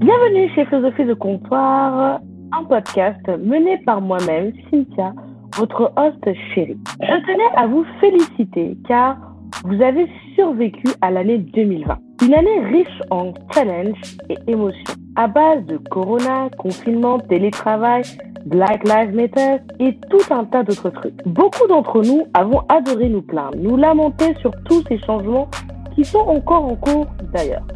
Bienvenue 0.00 0.48
chez 0.54 0.64
Philosophie 0.64 1.04
de 1.04 1.12
Comptoir, 1.12 2.20
un 2.52 2.64
podcast 2.64 3.20
mené 3.38 3.76
par 3.84 4.00
moi-même, 4.00 4.50
Cynthia, 4.70 5.12
votre 5.58 5.92
host 5.94 6.38
chérie. 6.54 6.78
Je 7.02 7.26
tenais 7.26 7.54
à 7.54 7.66
vous 7.66 7.84
féliciter 8.00 8.78
car 8.88 9.18
vous 9.62 9.82
avez 9.82 10.08
survécu 10.34 10.86
à 11.02 11.10
l'année 11.10 11.36
2020. 11.36 11.98
Une 12.24 12.32
année 12.32 12.60
riche 12.72 13.02
en 13.10 13.34
challenges 13.52 14.16
et 14.30 14.38
émotions. 14.46 14.94
À 15.16 15.28
base 15.28 15.66
de 15.66 15.76
corona, 15.76 16.48
confinement, 16.56 17.18
télétravail, 17.18 18.00
Black 18.46 18.82
Lives 18.84 19.14
Matter 19.14 19.56
et 19.80 19.98
tout 20.08 20.32
un 20.32 20.46
tas 20.46 20.62
d'autres 20.62 20.88
trucs. 20.88 21.22
Beaucoup 21.26 21.66
d'entre 21.68 22.00
nous 22.00 22.26
avons 22.32 22.62
adoré 22.70 23.10
nous 23.10 23.20
plaindre, 23.20 23.58
nous 23.58 23.76
lamenter 23.76 24.34
sur 24.40 24.52
tous 24.64 24.82
ces 24.88 24.98
changements 25.00 25.50
qui 25.94 26.06
sont 26.06 26.20
encore 26.20 26.64
en 26.64 26.76
cours 26.76 27.06
d'ailleurs. 27.34 27.66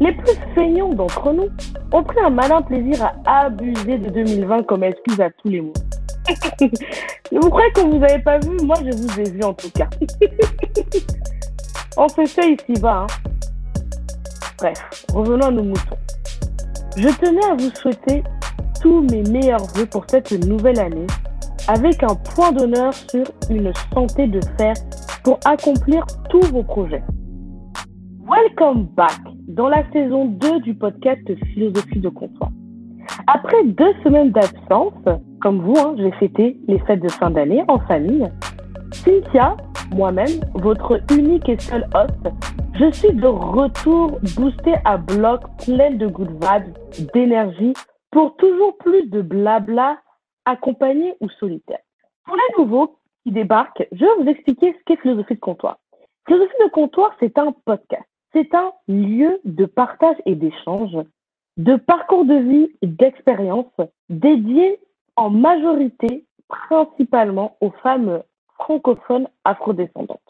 Les 0.00 0.12
plus 0.12 0.34
feignants 0.54 0.92
d'entre 0.92 1.32
nous 1.32 1.48
ont 1.92 2.02
pris 2.02 2.18
un 2.20 2.30
malin 2.30 2.60
plaisir 2.62 3.12
à 3.24 3.46
abuser 3.46 3.98
de 3.98 4.10
2020 4.10 4.64
comme 4.64 4.84
excuse 4.84 5.20
à 5.20 5.30
tous 5.30 5.48
les 5.48 5.60
mots. 5.62 5.72
vous 7.32 7.50
croyez 7.50 7.72
que 7.72 7.80
vous 7.80 7.98
n'avez 7.98 8.22
pas 8.22 8.38
vu? 8.38 8.56
Moi, 8.62 8.76
je 8.84 8.96
vous 8.96 9.20
ai 9.20 9.30
vu 9.30 9.42
en 9.42 9.54
tout 9.54 9.70
cas. 9.70 9.88
On 11.96 12.08
se 12.08 12.26
fait 12.26 12.52
ici-bas. 12.52 13.06
Hein. 13.08 13.30
Bref, 14.58 15.06
revenons 15.14 15.46
à 15.46 15.50
nos 15.50 15.62
moutons. 15.62 15.96
Je 16.96 17.08
tenais 17.08 17.44
à 17.44 17.54
vous 17.54 17.70
souhaiter 17.74 18.22
tous 18.82 19.00
mes 19.10 19.22
meilleurs 19.22 19.64
voeux 19.74 19.86
pour 19.86 20.04
cette 20.08 20.32
nouvelle 20.46 20.78
année 20.78 21.06
avec 21.68 22.02
un 22.02 22.14
point 22.14 22.52
d'honneur 22.52 22.92
sur 22.92 23.24
une 23.50 23.72
santé 23.94 24.26
de 24.26 24.40
fer 24.58 24.74
pour 25.24 25.38
accomplir 25.44 26.04
tous 26.28 26.42
vos 26.52 26.62
projets. 26.62 27.02
Welcome 28.28 28.86
back 28.96 29.20
dans 29.46 29.68
la 29.68 29.88
saison 29.92 30.24
2 30.24 30.58
du 30.62 30.74
podcast 30.74 31.22
Philosophie 31.54 32.00
de 32.00 32.08
comptoir. 32.08 32.50
Après 33.28 33.62
deux 33.62 33.94
semaines 34.02 34.32
d'absence, 34.32 34.94
comme 35.40 35.60
vous, 35.60 35.78
hein, 35.78 35.94
j'ai 35.96 36.10
fêté 36.12 36.56
les 36.66 36.80
fêtes 36.80 37.02
de 37.02 37.08
fin 37.08 37.30
d'année 37.30 37.62
en 37.68 37.78
famille. 37.78 38.28
Cynthia, 38.90 39.56
moi-même, 39.94 40.40
votre 40.54 41.00
unique 41.12 41.48
et 41.48 41.56
seul 41.60 41.88
host, 41.94 42.34
je 42.74 42.90
suis 42.90 43.12
de 43.12 43.28
retour 43.28 44.18
boosté 44.34 44.74
à 44.84 44.96
bloc, 44.96 45.42
plein 45.64 45.92
de 45.92 46.08
good 46.08 46.32
vibes, 46.32 46.76
d'énergie, 47.14 47.74
pour 48.10 48.36
toujours 48.38 48.76
plus 48.78 49.08
de 49.08 49.22
blabla, 49.22 49.98
accompagné 50.46 51.14
ou 51.20 51.28
solitaire. 51.38 51.78
Pour 52.24 52.34
les 52.34 52.64
nouveaux 52.64 52.98
qui 53.22 53.30
débarquent, 53.30 53.86
je 53.92 54.04
vais 54.04 54.22
vous 54.24 54.28
expliquer 54.28 54.72
ce 54.72 54.84
qu'est 54.84 55.00
Philosophie 55.00 55.36
de 55.36 55.40
comptoir. 55.40 55.78
Philosophie 56.26 56.64
de 56.64 56.70
comptoir, 56.70 57.14
c'est 57.20 57.38
un 57.38 57.52
podcast 57.64 58.02
c'est 58.36 58.54
un 58.54 58.72
lieu 58.86 59.40
de 59.44 59.64
partage 59.64 60.16
et 60.26 60.34
d'échange, 60.34 60.94
de 61.56 61.76
parcours 61.76 62.26
de 62.26 62.34
vie 62.34 62.68
et 62.82 62.86
d'expérience 62.86 63.72
dédié 64.10 64.78
en 65.16 65.30
majorité 65.30 66.26
principalement 66.48 67.56
aux 67.62 67.70
femmes 67.82 68.22
francophones 68.56 69.26
afrodescendantes. 69.44 70.20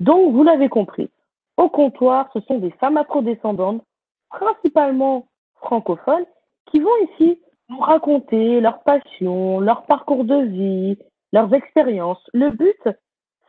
Donc, 0.00 0.32
vous 0.32 0.42
l'avez 0.42 0.68
compris, 0.68 1.08
au 1.56 1.70
comptoir, 1.70 2.28
ce 2.34 2.40
sont 2.40 2.58
des 2.58 2.72
femmes 2.72 2.98
afrodescendantes, 2.98 3.82
principalement 4.28 5.26
francophones, 5.54 6.26
qui 6.66 6.80
vont 6.80 6.90
ici 7.12 7.40
nous 7.70 7.78
raconter 7.78 8.60
leurs 8.60 8.82
passions, 8.82 9.60
leur 9.60 9.86
parcours 9.86 10.24
de 10.24 10.42
vie, 10.42 10.98
leurs 11.32 11.54
expériences. 11.54 12.22
Le 12.34 12.50
but, 12.50 12.88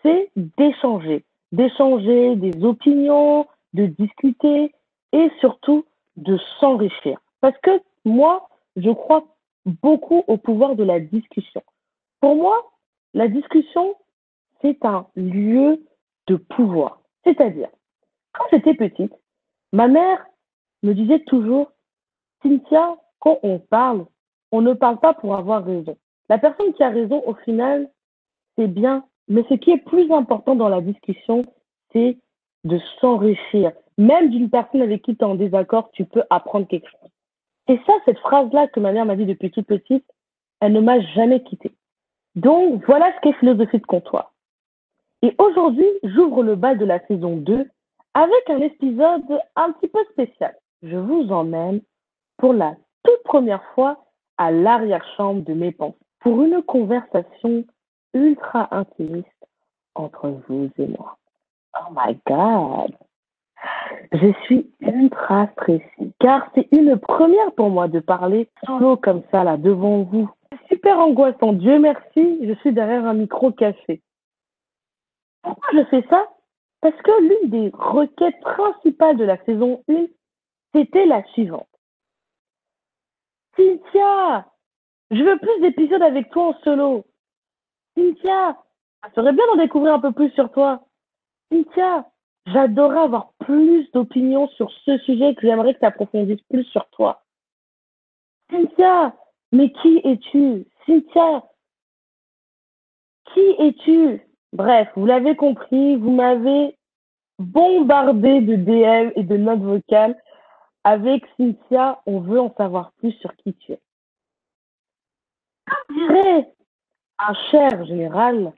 c'est 0.03 0.31
d'échanger, 0.37 1.25
d'échanger 1.51 2.37
des 2.37 2.63
opinions, 2.63 3.45
de 3.75 3.85
discuter 3.85 4.73
et 5.11 5.31
surtout 5.39 5.85
de 6.15 6.37
s'enrichir. 6.59 7.19
Parce 7.41 7.57
que 7.59 7.81
moi, 8.05 8.47
je 8.75 8.89
crois 8.89 9.25
beaucoup 9.65 10.23
au 10.27 10.37
pouvoir 10.37 10.75
de 10.75 10.83
la 10.83 10.99
discussion. 10.99 11.61
Pour 12.21 12.35
moi, 12.35 12.71
la 13.13 13.27
discussion, 13.27 13.95
c'est 14.61 14.83
un 14.85 15.07
lieu 15.15 15.83
de 16.27 16.35
pouvoir. 16.35 17.01
C'est-à-dire, 17.23 17.69
quand 18.33 18.45
j'étais 18.51 18.73
petite, 18.73 19.13
ma 19.71 19.87
mère 19.87 20.25
me 20.83 20.93
disait 20.93 21.19
toujours, 21.19 21.71
Cynthia, 22.41 22.97
quand 23.19 23.39
on 23.43 23.59
parle, 23.59 24.05
on 24.51 24.61
ne 24.61 24.73
parle 24.73 24.99
pas 24.99 25.13
pour 25.13 25.35
avoir 25.35 25.63
raison. 25.63 25.97
La 26.29 26.37
personne 26.37 26.73
qui 26.73 26.83
a 26.83 26.89
raison, 26.89 27.23
au 27.25 27.33
final, 27.35 27.89
c'est 28.57 28.67
bien. 28.67 29.05
Mais 29.27 29.43
ce 29.49 29.55
qui 29.55 29.71
est 29.71 29.83
plus 29.83 30.11
important 30.11 30.55
dans 30.55 30.69
la 30.69 30.81
discussion, 30.81 31.43
c'est 31.91 32.17
de 32.65 32.79
s'enrichir. 32.99 33.71
Même 33.97 34.29
d'une 34.29 34.49
personne 34.49 34.81
avec 34.81 35.03
qui 35.03 35.15
tu 35.15 35.21
es 35.21 35.27
en 35.27 35.35
désaccord, 35.35 35.89
tu 35.93 36.03
peux 36.03 36.23
apprendre 36.29 36.67
quelque 36.67 36.89
chose. 36.89 37.09
Et 37.67 37.79
ça, 37.85 37.93
cette 38.03 38.19
phrase-là 38.19 38.67
que 38.67 38.79
ma 38.79 38.91
mère 38.91 39.05
m'a 39.05 39.15
dit 39.15 39.25
depuis 39.25 39.51
toute 39.51 39.67
petite, 39.67 40.05
elle 40.59 40.73
ne 40.73 40.81
m'a 40.81 40.99
jamais 40.99 41.41
quittée. 41.43 41.71
Donc, 42.35 42.83
voilà 42.85 43.13
ce 43.15 43.21
qu'est 43.21 43.39
philosophie 43.39 43.79
de 43.79 43.85
comptoir. 43.85 44.33
Et 45.21 45.33
aujourd'hui, 45.37 45.87
j'ouvre 46.03 46.43
le 46.43 46.55
bal 46.55 46.77
de 46.77 46.85
la 46.85 46.99
saison 47.07 47.37
2 47.37 47.65
avec 48.13 48.49
un 48.49 48.59
épisode 48.59 49.41
un 49.55 49.71
petit 49.71 49.87
peu 49.87 50.03
spécial. 50.11 50.55
Je 50.83 50.97
vous 50.97 51.31
emmène 51.31 51.81
pour 52.37 52.53
la 52.53 52.75
toute 53.03 53.23
première 53.23 53.63
fois 53.73 54.05
à 54.37 54.51
l'arrière-chambre 54.51 55.43
de 55.43 55.53
mes 55.53 55.71
pensées 55.71 55.95
pour 56.19 56.41
une 56.41 56.61
conversation 56.63 57.63
ultra 58.13 58.67
intimiste 58.71 59.27
entre 59.95 60.29
vous 60.47 60.69
et 60.77 60.87
moi. 60.87 61.17
Oh 61.75 61.91
my 61.91 62.17
God. 62.27 62.95
Je 64.11 64.31
suis 64.43 64.71
ultra 64.79 65.47
stressée 65.53 66.13
car 66.19 66.49
c'est 66.55 66.67
une 66.71 66.97
première 66.97 67.51
pour 67.53 67.69
moi 67.69 67.87
de 67.87 67.99
parler 67.99 68.49
solo 68.65 68.97
comme 68.97 69.23
ça 69.31 69.43
là 69.43 69.57
devant 69.57 70.03
vous. 70.03 70.29
Super 70.69 70.99
angoissant. 70.99 71.53
Dieu 71.53 71.79
merci, 71.79 72.39
je 72.47 72.53
suis 72.61 72.73
derrière 72.73 73.05
un 73.05 73.13
micro 73.13 73.51
caché. 73.51 74.01
Pourquoi 75.41 75.69
je 75.73 75.85
fais 75.85 76.05
ça? 76.09 76.27
Parce 76.81 76.95
que 77.01 77.21
l'une 77.21 77.49
des 77.49 77.71
requêtes 77.73 78.39
principales 78.41 79.17
de 79.17 79.23
la 79.23 79.43
saison 79.45 79.83
1, 79.89 80.05
c'était 80.73 81.05
la 81.05 81.23
suivante. 81.33 81.67
Cynthia, 83.55 84.45
je 85.11 85.23
veux 85.23 85.37
plus 85.37 85.61
d'épisodes 85.61 86.01
avec 86.01 86.29
toi 86.29 86.47
en 86.49 86.53
solo. 86.63 87.05
Cynthia, 87.95 88.57
ça 89.03 89.11
serait 89.15 89.33
bien 89.33 89.45
d'en 89.47 89.61
découvrir 89.61 89.93
un 89.93 89.99
peu 89.99 90.11
plus 90.11 90.29
sur 90.31 90.51
toi. 90.51 90.81
Cynthia, 91.51 92.09
j'adorerais 92.47 93.01
avoir 93.01 93.33
plus 93.39 93.89
d'opinions 93.91 94.47
sur 94.49 94.71
ce 94.85 94.97
sujet 94.99 95.35
que 95.35 95.41
j'aimerais 95.41 95.73
que 95.73 95.79
tu 95.79 95.85
approfondisses 95.85 96.41
plus 96.49 96.65
sur 96.65 96.87
toi. 96.89 97.23
Cynthia, 98.49 99.15
mais 99.51 99.71
qui 99.71 100.01
es-tu? 100.03 100.65
Cynthia, 100.85 101.43
qui 103.33 103.55
es-tu? 103.59 104.21
Bref, 104.53 104.89
vous 104.95 105.05
l'avez 105.05 105.35
compris, 105.35 105.95
vous 105.95 106.11
m'avez 106.11 106.77
bombardé 107.39 108.41
de 108.41 108.55
DM 108.55 109.11
et 109.15 109.23
de 109.23 109.37
notes 109.37 109.61
vocales. 109.61 110.17
Avec 110.83 111.25
Cynthia, 111.35 112.01
on 112.05 112.19
veut 112.19 112.39
en 112.39 112.53
savoir 112.55 112.91
plus 112.93 113.11
sur 113.13 113.35
qui 113.37 113.53
tu 113.55 113.71
es. 113.71 113.81
Comme 115.65 115.97
dirait 115.97 116.53
un 117.17 117.33
cher 117.49 117.85
général, 117.85 118.53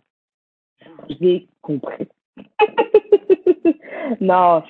j'ai 1.10 1.48
compris. 1.62 2.08
non, 4.22 4.64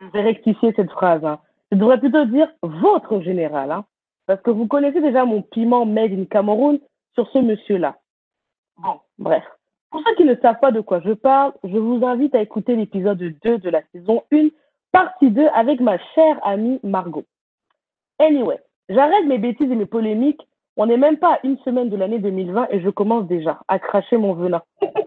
je 0.00 0.06
vais 0.12 0.22
rectifier 0.22 0.72
cette 0.74 0.90
phrase. 0.90 1.24
Hein. 1.24 1.38
Je 1.70 1.76
devrais 1.76 1.98
plutôt 1.98 2.24
dire 2.26 2.48
votre 2.62 3.20
général, 3.20 3.70
hein, 3.70 3.84
parce 4.26 4.40
que 4.42 4.50
vous 4.50 4.66
connaissez 4.66 5.00
déjà 5.00 5.24
mon 5.24 5.42
piment 5.42 5.86
made 5.86 6.12
in 6.12 6.24
Cameroun 6.24 6.78
sur 7.14 7.28
ce 7.30 7.38
monsieur-là. 7.38 7.96
Bon, 8.78 9.00
bref. 9.18 9.44
Pour 9.90 10.02
ceux 10.06 10.14
qui 10.16 10.24
ne 10.24 10.34
savent 10.36 10.60
pas 10.60 10.72
de 10.72 10.80
quoi 10.80 11.00
je 11.00 11.12
parle, 11.12 11.52
je 11.64 11.76
vous 11.76 12.04
invite 12.04 12.34
à 12.34 12.40
écouter 12.40 12.76
l'épisode 12.76 13.18
2 13.18 13.58
de 13.58 13.70
la 13.70 13.82
saison 13.92 14.22
1, 14.32 14.48
partie 14.90 15.30
2, 15.30 15.46
avec 15.54 15.80
ma 15.80 15.98
chère 16.14 16.38
amie 16.46 16.80
Margot. 16.82 17.24
Anyway, 18.18 18.58
j'arrête 18.88 19.26
mes 19.26 19.38
bêtises 19.38 19.70
et 19.70 19.76
mes 19.76 19.86
polémiques. 19.86 20.40
On 20.78 20.86
n'est 20.86 20.96
même 20.96 21.18
pas 21.18 21.34
à 21.34 21.40
une 21.44 21.58
semaine 21.58 21.90
de 21.90 21.96
l'année 21.96 22.18
2020 22.18 22.68
et 22.70 22.80
je 22.80 22.88
commence 22.88 23.26
déjà 23.26 23.60
à 23.68 23.78
cracher 23.78 24.16
mon 24.16 24.32
venin. 24.32 24.62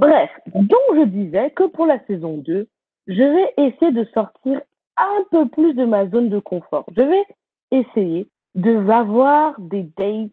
Bref, 0.00 0.30
donc 0.54 0.80
je 0.94 1.04
disais 1.04 1.50
que 1.50 1.64
pour 1.64 1.86
la 1.86 1.98
saison 2.06 2.38
2, 2.38 2.66
je 3.06 3.22
vais 3.22 3.54
essayer 3.56 3.92
de 3.92 4.04
sortir 4.14 4.60
un 4.96 5.24
peu 5.30 5.48
plus 5.48 5.74
de 5.74 5.84
ma 5.84 6.08
zone 6.08 6.28
de 6.28 6.38
confort. 6.38 6.84
Je 6.96 7.02
vais 7.02 7.24
essayer 7.70 8.28
de 8.54 8.90
avoir 8.90 9.54
des 9.58 9.82
dates 9.96 10.30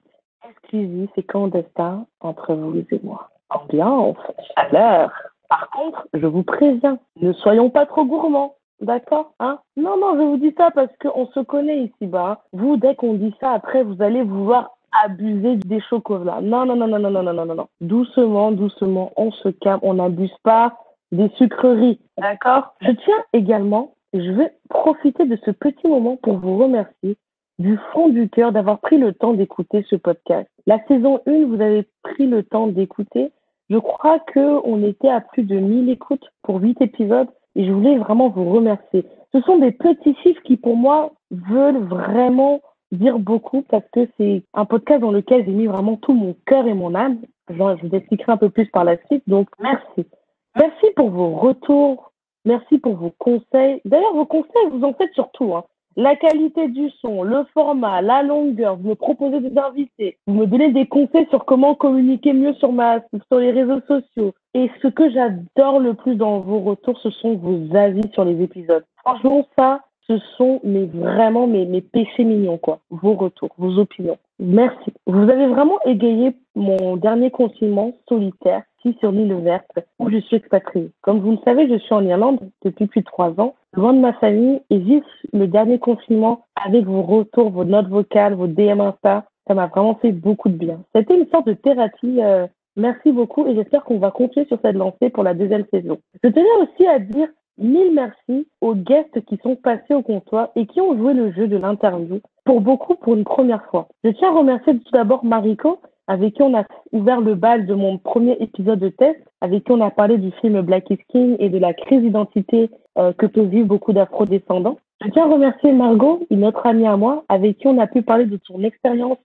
exclusifs 0.49 1.11
et 1.15 1.23
clandestins 1.23 2.05
entre 2.19 2.53
vous 2.53 2.77
et 2.77 2.99
moi. 3.03 3.29
Ambiance, 3.49 4.17
chaleur. 4.55 5.11
Par 5.49 5.69
contre, 5.69 6.07
je 6.13 6.25
vous 6.25 6.43
préviens, 6.43 6.97
ne 7.21 7.33
soyons 7.33 7.69
pas 7.69 7.85
trop 7.85 8.05
gourmands. 8.05 8.55
D'accord 8.81 9.31
hein? 9.39 9.59
Non, 9.77 9.97
non, 9.97 10.15
je 10.15 10.21
vous 10.21 10.37
dis 10.37 10.53
ça 10.57 10.69
parce 10.71 10.91
qu'on 11.01 11.27
se 11.27 11.39
connaît 11.39 11.83
ici-bas. 11.83 12.41
Vous, 12.51 12.77
dès 12.77 12.95
qu'on 12.95 13.13
dit 13.13 13.33
ça, 13.39 13.51
après, 13.51 13.83
vous 13.83 14.01
allez 14.01 14.23
vouloir 14.23 14.74
abuser 15.03 15.57
des 15.57 15.81
chocolats. 15.81 16.41
Non, 16.41 16.65
non, 16.65 16.75
non, 16.75 16.87
non, 16.87 16.99
non, 16.99 17.09
non, 17.09 17.23
non, 17.23 17.45
non, 17.45 17.55
non. 17.55 17.67
Doucement, 17.81 18.51
doucement, 18.51 19.11
on 19.17 19.31
se 19.31 19.49
calme, 19.49 19.79
on 19.81 19.95
n'abuse 19.95 20.35
pas 20.43 20.77
des 21.11 21.29
sucreries. 21.37 21.99
D'accord? 22.17 22.75
Je 22.81 22.91
tiens 22.91 23.23
également, 23.33 23.93
je 24.13 24.31
vais 24.31 24.53
profiter 24.69 25.25
de 25.25 25.37
ce 25.45 25.51
petit 25.51 25.87
moment 25.87 26.17
pour 26.17 26.37
vous 26.37 26.57
remercier 26.57 27.17
du 27.59 27.77
fond 27.93 28.09
du 28.09 28.29
cœur 28.29 28.51
d'avoir 28.51 28.79
pris 28.79 28.97
le 28.97 29.13
temps 29.13 29.33
d'écouter 29.33 29.85
ce 29.89 29.95
podcast. 29.95 30.49
La 30.67 30.83
saison 30.87 31.21
1, 31.25 31.45
vous 31.45 31.61
avez 31.61 31.87
pris 32.03 32.27
le 32.27 32.43
temps 32.43 32.67
d'écouter. 32.67 33.31
Je 33.69 33.77
crois 33.77 34.19
que 34.19 34.59
on 34.65 34.83
était 34.83 35.09
à 35.09 35.21
plus 35.21 35.43
de 35.43 35.55
1000 35.55 35.89
écoutes 35.89 36.25
pour 36.43 36.61
8 36.61 36.81
épisodes 36.81 37.29
et 37.55 37.65
je 37.65 37.71
voulais 37.71 37.97
vraiment 37.97 38.29
vous 38.29 38.49
remercier. 38.49 39.05
Ce 39.33 39.41
sont 39.41 39.57
des 39.57 39.71
petits 39.71 40.15
chiffres 40.21 40.41
qui 40.43 40.57
pour 40.57 40.75
moi 40.75 41.13
veulent 41.31 41.83
vraiment 41.83 42.61
dire 42.95 43.19
beaucoup 43.19 43.61
parce 43.63 43.85
que 43.91 44.07
c'est 44.17 44.43
un 44.53 44.65
podcast 44.65 45.01
dans 45.01 45.11
lequel 45.11 45.45
j'ai 45.45 45.51
mis 45.51 45.67
vraiment 45.67 45.97
tout 45.97 46.13
mon 46.13 46.35
cœur 46.45 46.67
et 46.67 46.73
mon 46.73 46.95
âme. 46.95 47.19
je 47.49 47.55
vous 47.55 47.95
expliquerai 47.95 48.33
un 48.33 48.37
peu 48.37 48.49
plus 48.49 48.67
par 48.67 48.83
la 48.83 48.97
suite. 49.05 49.23
Donc, 49.27 49.49
merci. 49.59 50.07
Merci 50.55 50.85
pour 50.95 51.09
vos 51.09 51.35
retours. 51.35 52.11
Merci 52.45 52.77
pour 52.77 52.95
vos 52.95 53.13
conseils. 53.17 53.81
D'ailleurs, 53.85 54.13
vos 54.13 54.25
conseils, 54.25 54.69
vous 54.71 54.83
en 54.83 54.93
faites 54.93 55.13
surtout. 55.13 55.55
Hein 55.55 55.63
la 55.95 56.15
qualité 56.15 56.67
du 56.67 56.89
son, 57.01 57.23
le 57.23 57.45
format, 57.53 58.01
la 58.01 58.21
longueur, 58.21 58.75
vous 58.75 58.89
me 58.89 58.95
proposez 58.95 59.39
des 59.39 59.57
invités, 59.57 60.17
vous 60.27 60.33
me 60.33 60.45
donnez 60.45 60.71
des 60.71 60.87
conseils 60.87 61.27
sur 61.29 61.45
comment 61.45 61.75
communiquer 61.75 62.33
mieux 62.33 62.53
sur 62.55 62.71
ma, 62.71 62.99
sur 63.31 63.39
les 63.39 63.51
réseaux 63.51 63.81
sociaux. 63.87 64.33
Et 64.53 64.69
ce 64.81 64.87
que 64.87 65.09
j'adore 65.09 65.79
le 65.79 65.93
plus 65.93 66.15
dans 66.15 66.39
vos 66.39 66.59
retours, 66.59 66.99
ce 66.99 67.09
sont 67.09 67.35
vos 67.35 67.75
avis 67.75 68.09
sur 68.13 68.25
les 68.25 68.41
épisodes. 68.41 68.83
Franchement, 68.97 69.47
ça, 69.57 69.81
ce 70.07 70.17
sont 70.37 70.59
mes, 70.63 70.85
vraiment 70.85 71.47
mes, 71.47 71.65
mes 71.65 71.81
péchés 71.81 72.23
mignons, 72.23 72.57
quoi. 72.57 72.79
Vos 72.89 73.13
retours, 73.13 73.49
vos 73.57 73.79
opinions. 73.79 74.17
Merci. 74.39 74.93
Vous 75.07 75.29
avez 75.29 75.47
vraiment 75.47 75.79
égayé 75.85 76.35
mon 76.55 76.97
dernier 76.97 77.31
confinement 77.31 77.93
solitaire 78.07 78.63
ici 78.83 78.97
sur 78.99 79.11
l'île 79.11 79.33
verte 79.35 79.79
où 79.99 80.09
je 80.09 80.17
suis 80.17 80.37
expatriée. 80.37 80.91
Comme 81.01 81.19
vous 81.19 81.31
le 81.31 81.37
savez, 81.45 81.67
je 81.67 81.77
suis 81.79 81.93
en 81.93 82.05
Irlande 82.05 82.39
depuis 82.63 82.85
plus 82.87 83.01
de 83.01 83.05
trois 83.05 83.39
ans, 83.39 83.55
loin 83.73 83.93
de 83.93 83.99
ma 83.99 84.13
famille 84.13 84.61
et 84.69 84.77
vivre 84.77 85.05
le 85.33 85.47
dernier 85.47 85.79
confinement 85.79 86.45
avec 86.55 86.85
vos 86.85 87.01
retours, 87.01 87.49
vos 87.49 87.65
notes 87.65 87.87
vocales, 87.87 88.35
vos 88.35 88.47
DM 88.47 88.81
Insta, 88.81 89.25
ça 89.47 89.53
m'a 89.53 89.67
vraiment 89.67 89.95
fait 89.95 90.11
beaucoup 90.11 90.49
de 90.49 90.57
bien. 90.57 90.81
C'était 90.95 91.17
une 91.17 91.27
sorte 91.29 91.47
de 91.47 91.53
thérapie. 91.53 92.21
Euh, 92.21 92.47
merci 92.75 93.11
beaucoup 93.11 93.47
et 93.47 93.55
j'espère 93.55 93.83
qu'on 93.83 93.99
va 93.99 94.11
continuer 94.11 94.45
sur 94.47 94.59
cette 94.63 94.75
lancée 94.75 95.09
pour 95.09 95.23
la 95.23 95.33
deuxième 95.33 95.65
saison. 95.71 95.97
Je 96.23 96.29
tenais 96.29 96.45
aussi 96.61 96.87
à 96.87 96.99
dire 96.99 97.27
Mille 97.57 97.93
merci 97.93 98.47
aux 98.59 98.75
guests 98.75 99.23
qui 99.25 99.37
sont 99.41 99.55
passés 99.55 99.93
au 99.93 100.01
comptoir 100.01 100.49
et 100.55 100.65
qui 100.65 100.81
ont 100.81 100.97
joué 100.97 101.13
le 101.13 101.31
jeu 101.31 101.47
de 101.47 101.55
l'interview, 101.55 102.19
pour 102.43 102.59
beaucoup 102.59 102.95
pour 102.95 103.15
une 103.15 103.23
première 103.23 103.65
fois. 103.67 103.87
Je 104.03 104.09
tiens 104.09 104.29
à 104.29 104.37
remercier 104.37 104.77
tout 104.77 104.91
d'abord 104.91 105.23
Mariko, 105.23 105.79
avec 106.07 106.35
qui 106.35 106.43
on 106.43 106.53
a 106.53 106.65
ouvert 106.91 107.21
le 107.21 107.35
bal 107.35 107.65
de 107.65 107.73
mon 107.73 107.97
premier 107.97 108.37
épisode 108.41 108.79
de 108.79 108.89
test, 108.89 109.19
avec 109.39 109.63
qui 109.63 109.71
on 109.71 109.81
a 109.81 109.89
parlé 109.89 110.17
du 110.17 110.31
film 110.41 110.61
Black 110.61 110.89
is 110.89 110.99
King 111.09 111.37
et 111.39 111.49
de 111.49 111.57
la 111.57 111.73
crise 111.73 112.01
d'identité 112.01 112.69
euh, 112.97 113.13
que 113.13 113.25
peuvent 113.25 113.47
vivre 113.47 113.67
beaucoup 113.67 113.93
d'afro-descendants. 113.93 114.77
Je 115.01 115.09
tiens 115.11 115.23
à 115.23 115.33
remercier 115.33 115.71
Margot, 115.71 116.25
une 116.29 116.45
autre 116.45 116.65
amie 116.65 116.87
à 116.87 116.97
moi, 116.97 117.23
avec 117.29 117.57
qui 117.57 117.67
on 117.67 117.79
a 117.79 117.87
pu 117.87 118.01
parler 118.01 118.25
de 118.25 118.39
son 118.45 118.63
expérience 118.63 119.17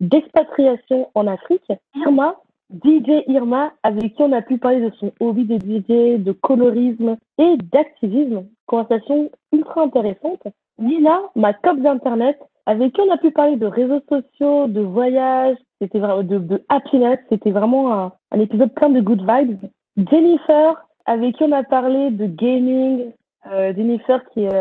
d'expatriation 0.00 1.08
en 1.14 1.26
Afrique. 1.26 1.72
Irma, 1.96 2.36
DJ 2.70 3.24
Irma, 3.28 3.72
avec 3.82 4.14
qui 4.14 4.22
on 4.22 4.32
a 4.32 4.42
pu 4.42 4.58
parler 4.58 4.80
de 4.80 4.92
son 4.96 5.12
hobby 5.20 5.44
de 5.44 5.56
DJ, 5.56 6.22
de 6.22 6.32
colorisme 6.32 7.16
et 7.38 7.56
d'activisme. 7.72 8.44
Conversation 8.66 9.30
ultra 9.52 9.82
intéressante. 9.82 10.42
Nina, 10.78 11.20
ma 11.34 11.54
cop 11.54 11.78
d'internet, 11.80 12.38
avec 12.66 12.92
qui 12.92 13.00
on 13.00 13.10
a 13.10 13.16
pu 13.16 13.30
parler 13.30 13.56
de 13.56 13.66
réseaux 13.66 14.00
sociaux, 14.08 14.66
de 14.68 14.80
voyages, 14.80 15.56
c'était 15.80 15.98
vraiment 15.98 16.22
de, 16.22 16.38
de 16.38 16.62
happiness, 16.68 17.18
c'était 17.30 17.50
vraiment 17.50 17.92
un, 17.92 18.12
épisode 18.38 18.74
plein 18.74 18.90
de 18.90 19.00
good 19.00 19.20
vibes. 19.20 19.70
Jennifer, 19.96 20.76
avec 21.06 21.36
qui 21.36 21.44
on 21.44 21.52
a 21.52 21.62
parlé 21.62 22.10
de 22.10 22.26
gaming, 22.26 23.12
euh, 23.50 23.74
Jennifer 23.74 24.22
qui 24.30 24.44
est 24.44 24.52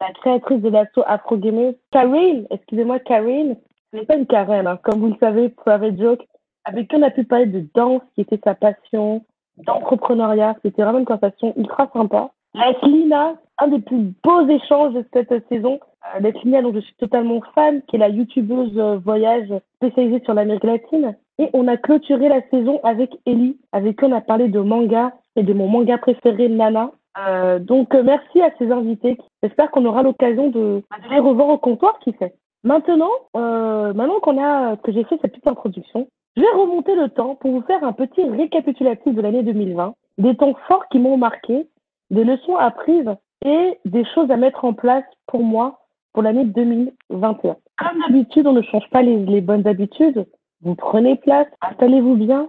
la 0.00 0.12
créatrice 0.20 0.60
de 0.60 0.68
l'assaut 0.68 1.02
Afro 1.06 1.38
Gamers. 1.38 1.74
Karine, 1.90 2.46
excusez-moi 2.50 2.98
Karine, 2.98 3.56
ce 3.90 3.96
n'est 3.96 4.04
pas 4.04 4.16
une 4.16 4.26
Karen, 4.26 4.66
hein, 4.66 4.78
comme 4.82 5.00
vous 5.00 5.08
le 5.08 5.16
savez, 5.18 5.48
private 5.48 5.98
joke, 5.98 6.26
avec 6.64 6.88
qui 6.88 6.96
on 6.96 7.02
a 7.02 7.10
pu 7.10 7.24
parler 7.24 7.46
de 7.46 7.66
danse, 7.74 8.02
qui 8.14 8.22
était 8.22 8.40
sa 8.42 8.54
passion, 8.54 9.22
d'entrepreneuriat. 9.58 10.56
C'était 10.62 10.82
vraiment 10.82 10.98
une 10.98 11.04
conversation 11.04 11.54
ultra 11.56 11.88
sympa. 11.92 12.30
Avec 12.54 12.82
Lina, 12.82 13.34
un 13.58 13.68
des 13.68 13.80
plus 13.80 14.12
beaux 14.22 14.46
échanges 14.48 14.94
de 14.94 15.04
cette 15.12 15.48
saison. 15.48 15.80
Avec 16.14 16.42
Lina, 16.42 16.62
dont 16.62 16.72
je 16.74 16.80
suis 16.80 16.94
totalement 16.96 17.40
fan, 17.54 17.82
qui 17.88 17.96
est 17.96 17.98
la 17.98 18.08
youtubeuse 18.08 18.76
euh, 18.78 18.98
voyage 18.98 19.48
spécialisée 19.76 20.22
sur 20.24 20.34
l'Amérique 20.34 20.64
latine. 20.64 21.16
Et 21.38 21.50
on 21.52 21.66
a 21.66 21.76
clôturé 21.76 22.28
la 22.28 22.42
saison 22.50 22.80
avec 22.84 23.10
Ellie, 23.26 23.58
avec 23.72 23.98
qui 23.98 24.04
on 24.04 24.12
a 24.12 24.20
parlé 24.20 24.48
de 24.48 24.60
manga 24.60 25.12
et 25.36 25.42
de 25.42 25.52
mon 25.52 25.68
manga 25.68 25.98
préféré, 25.98 26.48
Nana. 26.48 26.92
Euh, 27.18 27.58
donc, 27.58 27.94
euh, 27.94 28.02
merci 28.02 28.40
à 28.40 28.50
ces 28.58 28.70
invités. 28.70 29.18
J'espère 29.42 29.70
qu'on 29.70 29.84
aura 29.84 30.02
l'occasion 30.02 30.48
de, 30.48 30.82
de, 30.82 31.10
les 31.10 31.20
revoir 31.20 31.48
au 31.48 31.58
comptoir, 31.58 31.98
qui 32.00 32.12
fait. 32.12 32.34
Maintenant, 32.64 33.10
euh, 33.36 33.92
maintenant 33.92 34.20
qu'on 34.20 34.42
a, 34.42 34.76
que 34.76 34.92
j'ai 34.92 35.04
fait 35.04 35.18
cette 35.20 35.32
petite 35.32 35.46
introduction, 35.46 36.08
je 36.36 36.42
vais 36.42 36.50
remonter 36.50 36.94
le 36.96 37.08
temps 37.08 37.36
pour 37.36 37.52
vous 37.52 37.62
faire 37.62 37.84
un 37.84 37.92
petit 37.92 38.24
récapitulatif 38.28 39.14
de 39.14 39.20
l'année 39.20 39.42
2020, 39.42 39.94
des 40.18 40.36
temps 40.36 40.54
forts 40.66 40.88
qui 40.90 40.98
m'ont 40.98 41.16
marqué, 41.16 41.68
des 42.10 42.24
leçons 42.24 42.56
apprises 42.56 43.10
et 43.44 43.78
des 43.84 44.04
choses 44.14 44.30
à 44.30 44.36
mettre 44.36 44.64
en 44.64 44.72
place 44.72 45.04
pour 45.26 45.42
moi 45.42 45.80
pour 46.12 46.22
l'année 46.22 46.44
2021. 46.44 47.56
Comme 47.76 48.00
d'habitude, 48.00 48.46
on 48.46 48.52
ne 48.52 48.62
change 48.62 48.88
pas 48.90 49.02
les, 49.02 49.40
bonnes 49.40 49.66
habitudes. 49.66 50.26
Vous 50.62 50.74
prenez 50.74 51.16
place, 51.16 51.48
installez-vous 51.60 52.16
bien 52.16 52.48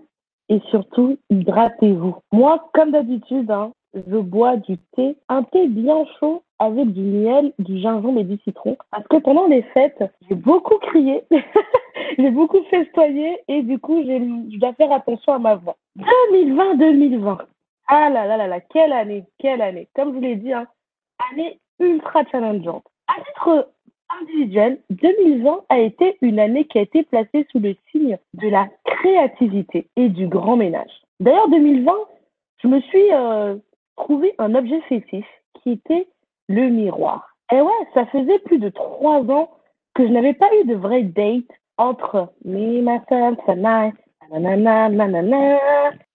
et 0.49 0.61
surtout, 0.69 1.17
hydratez-vous. 1.29 2.15
Moi, 2.31 2.69
comme 2.73 2.91
d'habitude, 2.91 3.49
hein, 3.51 3.71
je 3.95 4.17
bois 4.17 4.57
du 4.57 4.77
thé, 4.95 5.15
un 5.29 5.43
thé 5.43 5.67
bien 5.67 6.05
chaud 6.19 6.43
avec 6.59 6.91
du 6.93 7.01
miel, 7.01 7.53
du 7.59 7.79
gingembre 7.79 8.19
et 8.19 8.23
du 8.23 8.37
citron. 8.43 8.77
Parce 8.91 9.07
que 9.07 9.17
pendant 9.17 9.47
les 9.47 9.61
fêtes, 9.73 10.03
j'ai 10.27 10.35
beaucoup 10.35 10.77
crié, 10.79 11.23
j'ai 12.17 12.31
beaucoup 12.31 12.61
festoyé 12.69 13.37
et 13.47 13.61
du 13.63 13.79
coup, 13.79 14.01
je 14.03 14.57
dois 14.57 14.73
faire 14.73 14.91
attention 14.91 15.33
à 15.33 15.39
ma 15.39 15.55
voix. 15.55 15.75
2020-2020. 16.31 17.37
Ah 17.87 18.09
là 18.09 18.25
là 18.25 18.37
là 18.37 18.47
là, 18.47 18.59
quelle 18.61 18.93
année, 18.93 19.25
quelle 19.37 19.61
année. 19.61 19.87
Comme 19.95 20.09
je 20.09 20.15
vous 20.15 20.21
l'ai 20.21 20.35
dit, 20.35 20.51
hein, 20.51 20.67
année 21.31 21.59
ultra 21.79 22.23
challengeante. 22.31 22.85
À 23.07 23.21
titre 23.21 23.69
individuel, 24.21 24.79
2020 24.89 25.65
a 25.69 25.79
été 25.79 26.17
une 26.21 26.39
année 26.39 26.65
qui 26.65 26.79
a 26.79 26.81
été 26.81 27.03
placée 27.03 27.45
sous 27.51 27.59
le 27.59 27.75
signe 27.91 28.17
de 28.33 28.49
la 28.49 28.67
créativité 28.85 29.87
et 29.95 30.09
du 30.09 30.27
grand 30.27 30.57
ménage. 30.57 30.91
D'ailleurs, 31.19 31.49
2020, 31.49 31.93
je 32.63 32.67
me 32.67 32.81
suis 32.81 33.13
euh, 33.13 33.55
trouvé 33.95 34.33
un 34.37 34.55
objet 34.55 34.81
fétiche 34.81 35.25
qui 35.61 35.71
était 35.71 36.07
le 36.47 36.69
miroir. 36.69 37.35
Et 37.51 37.61
ouais, 37.61 37.87
ça 37.93 38.05
faisait 38.07 38.39
plus 38.39 38.59
de 38.59 38.69
trois 38.69 39.21
ans 39.29 39.49
que 39.93 40.05
je 40.05 40.11
n'avais 40.11 40.33
pas 40.33 40.49
eu 40.61 40.65
de 40.65 40.75
vraie 40.75 41.03
date 41.03 41.45
entre 41.77 42.33
me, 42.43 42.81
myself, 42.81 43.39
and 43.47 43.63
I, 43.65 43.91
nanana, 44.31 44.89
nanana. 44.89 45.59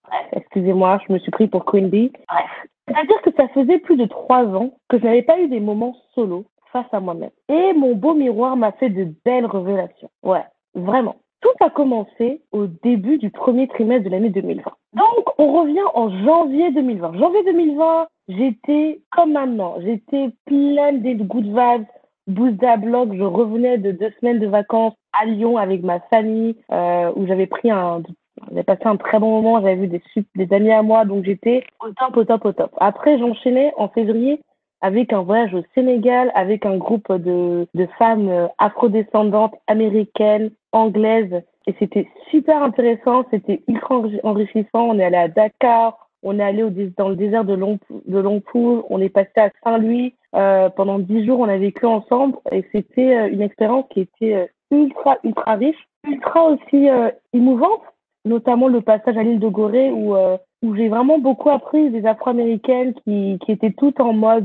Bref, 0.04 0.26
excusez-moi, 0.32 1.00
je 1.06 1.12
me 1.12 1.18
suis 1.18 1.30
pris 1.30 1.46
pour 1.46 1.64
Queen 1.64 1.88
Bee. 1.88 2.12
Bref, 2.28 2.50
c'est-à-dire 2.88 3.22
que 3.22 3.30
ça 3.36 3.48
faisait 3.48 3.78
plus 3.78 3.96
de 3.96 4.06
trois 4.06 4.44
ans 4.46 4.72
que 4.88 4.98
je 4.98 5.04
n'avais 5.04 5.22
pas 5.22 5.38
eu 5.38 5.48
des 5.48 5.60
moments 5.60 5.96
solo 6.14 6.44
face 6.72 6.92
à 6.92 7.00
moi-même. 7.00 7.30
Et 7.48 7.72
mon 7.72 7.94
beau 7.94 8.14
miroir 8.14 8.56
m'a 8.56 8.72
fait 8.72 8.90
de 8.90 9.08
belles 9.24 9.46
révélations. 9.46 10.10
Ouais, 10.22 10.44
vraiment. 10.74 11.16
Tout 11.40 11.64
a 11.64 11.70
commencé 11.70 12.42
au 12.52 12.66
début 12.66 13.18
du 13.18 13.30
premier 13.30 13.68
trimestre 13.68 14.04
de 14.04 14.10
l'année 14.10 14.30
2020. 14.30 14.62
Donc, 14.94 15.24
on 15.38 15.60
revient 15.60 15.86
en 15.94 16.10
janvier 16.24 16.72
2020. 16.72 17.18
Janvier 17.18 17.44
2020, 17.44 18.08
j'étais 18.28 19.00
comme 19.12 19.32
maintenant. 19.32 19.76
J'étais 19.80 20.30
pleine 20.46 21.02
de 21.02 21.22
good 21.22 21.44
vibes, 21.44 21.86
boost 22.26 22.58
blog. 22.80 23.14
Je 23.16 23.22
revenais 23.22 23.78
de 23.78 23.92
deux 23.92 24.12
semaines 24.20 24.40
de 24.40 24.48
vacances 24.48 24.94
à 25.12 25.26
Lyon 25.26 25.56
avec 25.56 25.82
ma 25.82 26.00
famille, 26.00 26.56
euh, 26.72 27.12
où 27.14 27.26
j'avais 27.26 27.46
pris 27.46 27.70
un, 27.70 28.02
j'avais 28.48 28.64
passé 28.64 28.82
un 28.84 28.96
très 28.96 29.20
bon 29.20 29.40
moment. 29.40 29.60
J'avais 29.60 29.76
vu 29.76 29.86
des, 29.86 30.02
des 30.34 30.52
amis 30.52 30.72
à 30.72 30.82
moi, 30.82 31.04
donc 31.04 31.24
j'étais 31.24 31.64
au 31.80 31.90
top, 31.92 32.16
au 32.16 32.24
top, 32.24 32.44
au 32.44 32.52
top. 32.52 32.72
Après, 32.78 33.18
j'enchaînais 33.18 33.72
en 33.76 33.88
février 33.88 34.40
avec 34.80 35.12
un 35.12 35.20
voyage 35.22 35.54
au 35.54 35.62
Sénégal, 35.74 36.32
avec 36.34 36.64
un 36.66 36.76
groupe 36.78 37.12
de, 37.12 37.66
de 37.74 37.88
femmes 37.98 38.28
euh, 38.28 38.48
afrodescendantes 38.58 39.54
américaines, 39.66 40.50
anglaises. 40.72 41.42
Et 41.66 41.74
c'était 41.78 42.08
super 42.30 42.62
intéressant, 42.62 43.24
c'était 43.30 43.62
ultra 43.68 44.02
enrichissant. 44.22 44.88
On 44.88 44.98
est 44.98 45.04
allé 45.04 45.16
à 45.16 45.28
Dakar, 45.28 46.10
on 46.22 46.38
est 46.38 46.42
allé 46.42 46.64
dans 46.96 47.08
le 47.08 47.16
désert 47.16 47.44
de, 47.44 47.54
Long, 47.54 47.78
de 48.06 48.18
Longpool, 48.18 48.82
on 48.90 49.00
est 49.00 49.08
passé 49.08 49.30
à 49.36 49.50
Saint-Louis. 49.64 50.14
Euh, 50.36 50.68
pendant 50.70 50.98
dix 50.98 51.26
jours, 51.26 51.40
on 51.40 51.48
a 51.48 51.58
vécu 51.58 51.86
ensemble 51.86 52.36
et 52.52 52.64
c'était 52.72 53.16
euh, 53.16 53.28
une 53.30 53.42
expérience 53.42 53.86
qui 53.90 54.00
était 54.00 54.34
euh, 54.34 54.46
ultra, 54.70 55.18
ultra 55.24 55.54
riche, 55.54 55.88
ultra 56.06 56.44
aussi 56.44 56.88
émouvante, 57.32 57.82
notamment 58.24 58.68
le 58.68 58.80
passage 58.80 59.16
à 59.16 59.22
l'île 59.22 59.40
de 59.40 59.48
Gorée 59.48 59.90
où 59.90 60.14
où 60.62 60.74
j'ai 60.76 60.88
vraiment 60.88 61.18
beaucoup 61.18 61.48
appris 61.48 61.90
des 61.90 62.04
Afro-américaines 62.06 62.92
qui, 63.04 63.38
qui 63.44 63.52
étaient 63.52 63.72
toutes 63.72 63.98
en 63.98 64.12
mode 64.12 64.44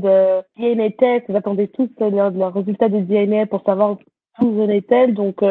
DNA 0.58 0.90
test, 0.98 1.26
elles 1.28 1.36
attendaient 1.36 1.68
tous 1.68 1.88
leurs 2.00 2.30
leur 2.30 2.54
résultats 2.54 2.88
de 2.88 3.00
DNA 3.00 3.46
pour 3.46 3.62
savoir 3.64 3.98
où 4.40 4.50
venaient-elles. 4.50 5.14
Donc, 5.14 5.44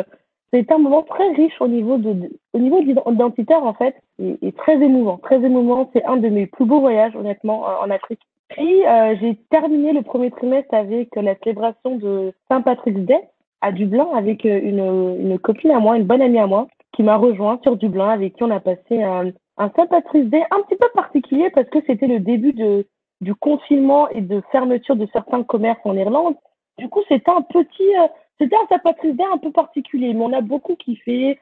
euh, 0.54 0.58
c'était 0.60 0.74
un 0.74 0.80
moment 0.80 1.04
très 1.04 1.30
riche 1.32 1.60
au 1.60 1.68
niveau 1.68 1.98
de, 1.98 2.30
au 2.54 2.60
niveau 2.60 2.80
identitaire 2.80 3.64
en 3.64 3.74
fait, 3.74 3.96
et, 4.20 4.52
très 4.54 4.76
émouvant, 4.82 5.18
très 5.18 5.38
émouvant. 5.38 5.90
C'est 5.94 6.06
un 6.06 6.18
de 6.18 6.30
mes 6.30 6.48
plus 6.48 6.66
beaux 6.66 6.80
voyages 6.80 7.16
honnêtement 7.16 7.66
en 7.82 7.90
Afrique. 7.90 8.22
Puis, 8.50 8.86
euh, 8.86 9.16
j'ai 9.20 9.36
terminé 9.50 9.92
le 9.92 10.04
premier 10.04 10.32
trimestre 10.32 10.74
avec 10.74 11.16
la 11.16 11.36
célébration 11.44 11.98
de 11.98 12.32
Saint-Patrick's 12.50 13.02
Day 13.02 13.20
à 13.62 13.72
Dublin 13.72 14.08
avec 14.14 14.46
euh, 14.46 14.60
une, 14.62 15.32
une 15.32 15.40
copine 15.40 15.72
à 15.72 15.80
moi, 15.80 15.98
une 15.98 16.04
bonne 16.06 16.22
amie 16.22 16.40
à 16.40 16.48
moi, 16.48 16.68
qui 16.94 17.04
m'a 17.04 17.18
rejoint 17.18 17.60
sur 17.64 17.76
Dublin, 17.76 18.10
avec 18.10 18.36
qui 18.36 18.44
on 18.44 18.52
a 18.52 18.60
passé 18.60 19.02
un, 19.02 19.32
un 19.58 19.72
Saint-Patrick's 19.76 20.30
Day 20.30 20.44
un 20.52 20.62
petit 20.62 20.76
peu 20.76 20.88
particulier 20.94 21.50
parce 21.50 21.68
que 21.70 21.80
c'était 21.88 22.08
le 22.08 22.20
début 22.20 22.54
de, 22.54 22.86
du 23.22 23.34
confinement 23.36 24.10
et 24.10 24.22
de 24.22 24.42
fermeture 24.52 24.96
de 24.96 25.08
certains 25.12 25.44
commerces 25.44 25.80
en 25.84 25.98
Irlande. 25.98 26.36
Du 26.78 26.88
coup, 26.90 27.02
c'était 27.08 27.32
un 27.32 27.42
petit, 27.42 27.96
euh, 27.98 28.08
c'était 28.40 28.56
un 28.56 28.68
Saint-Patrick's 28.70 29.16
Day 29.16 29.24
un 29.32 29.38
peu 29.38 29.52
particulier, 29.52 30.14
mais 30.14 30.24
on 30.24 30.34
a 30.34 30.42
beaucoup 30.42 30.76
kiffé 30.76 31.40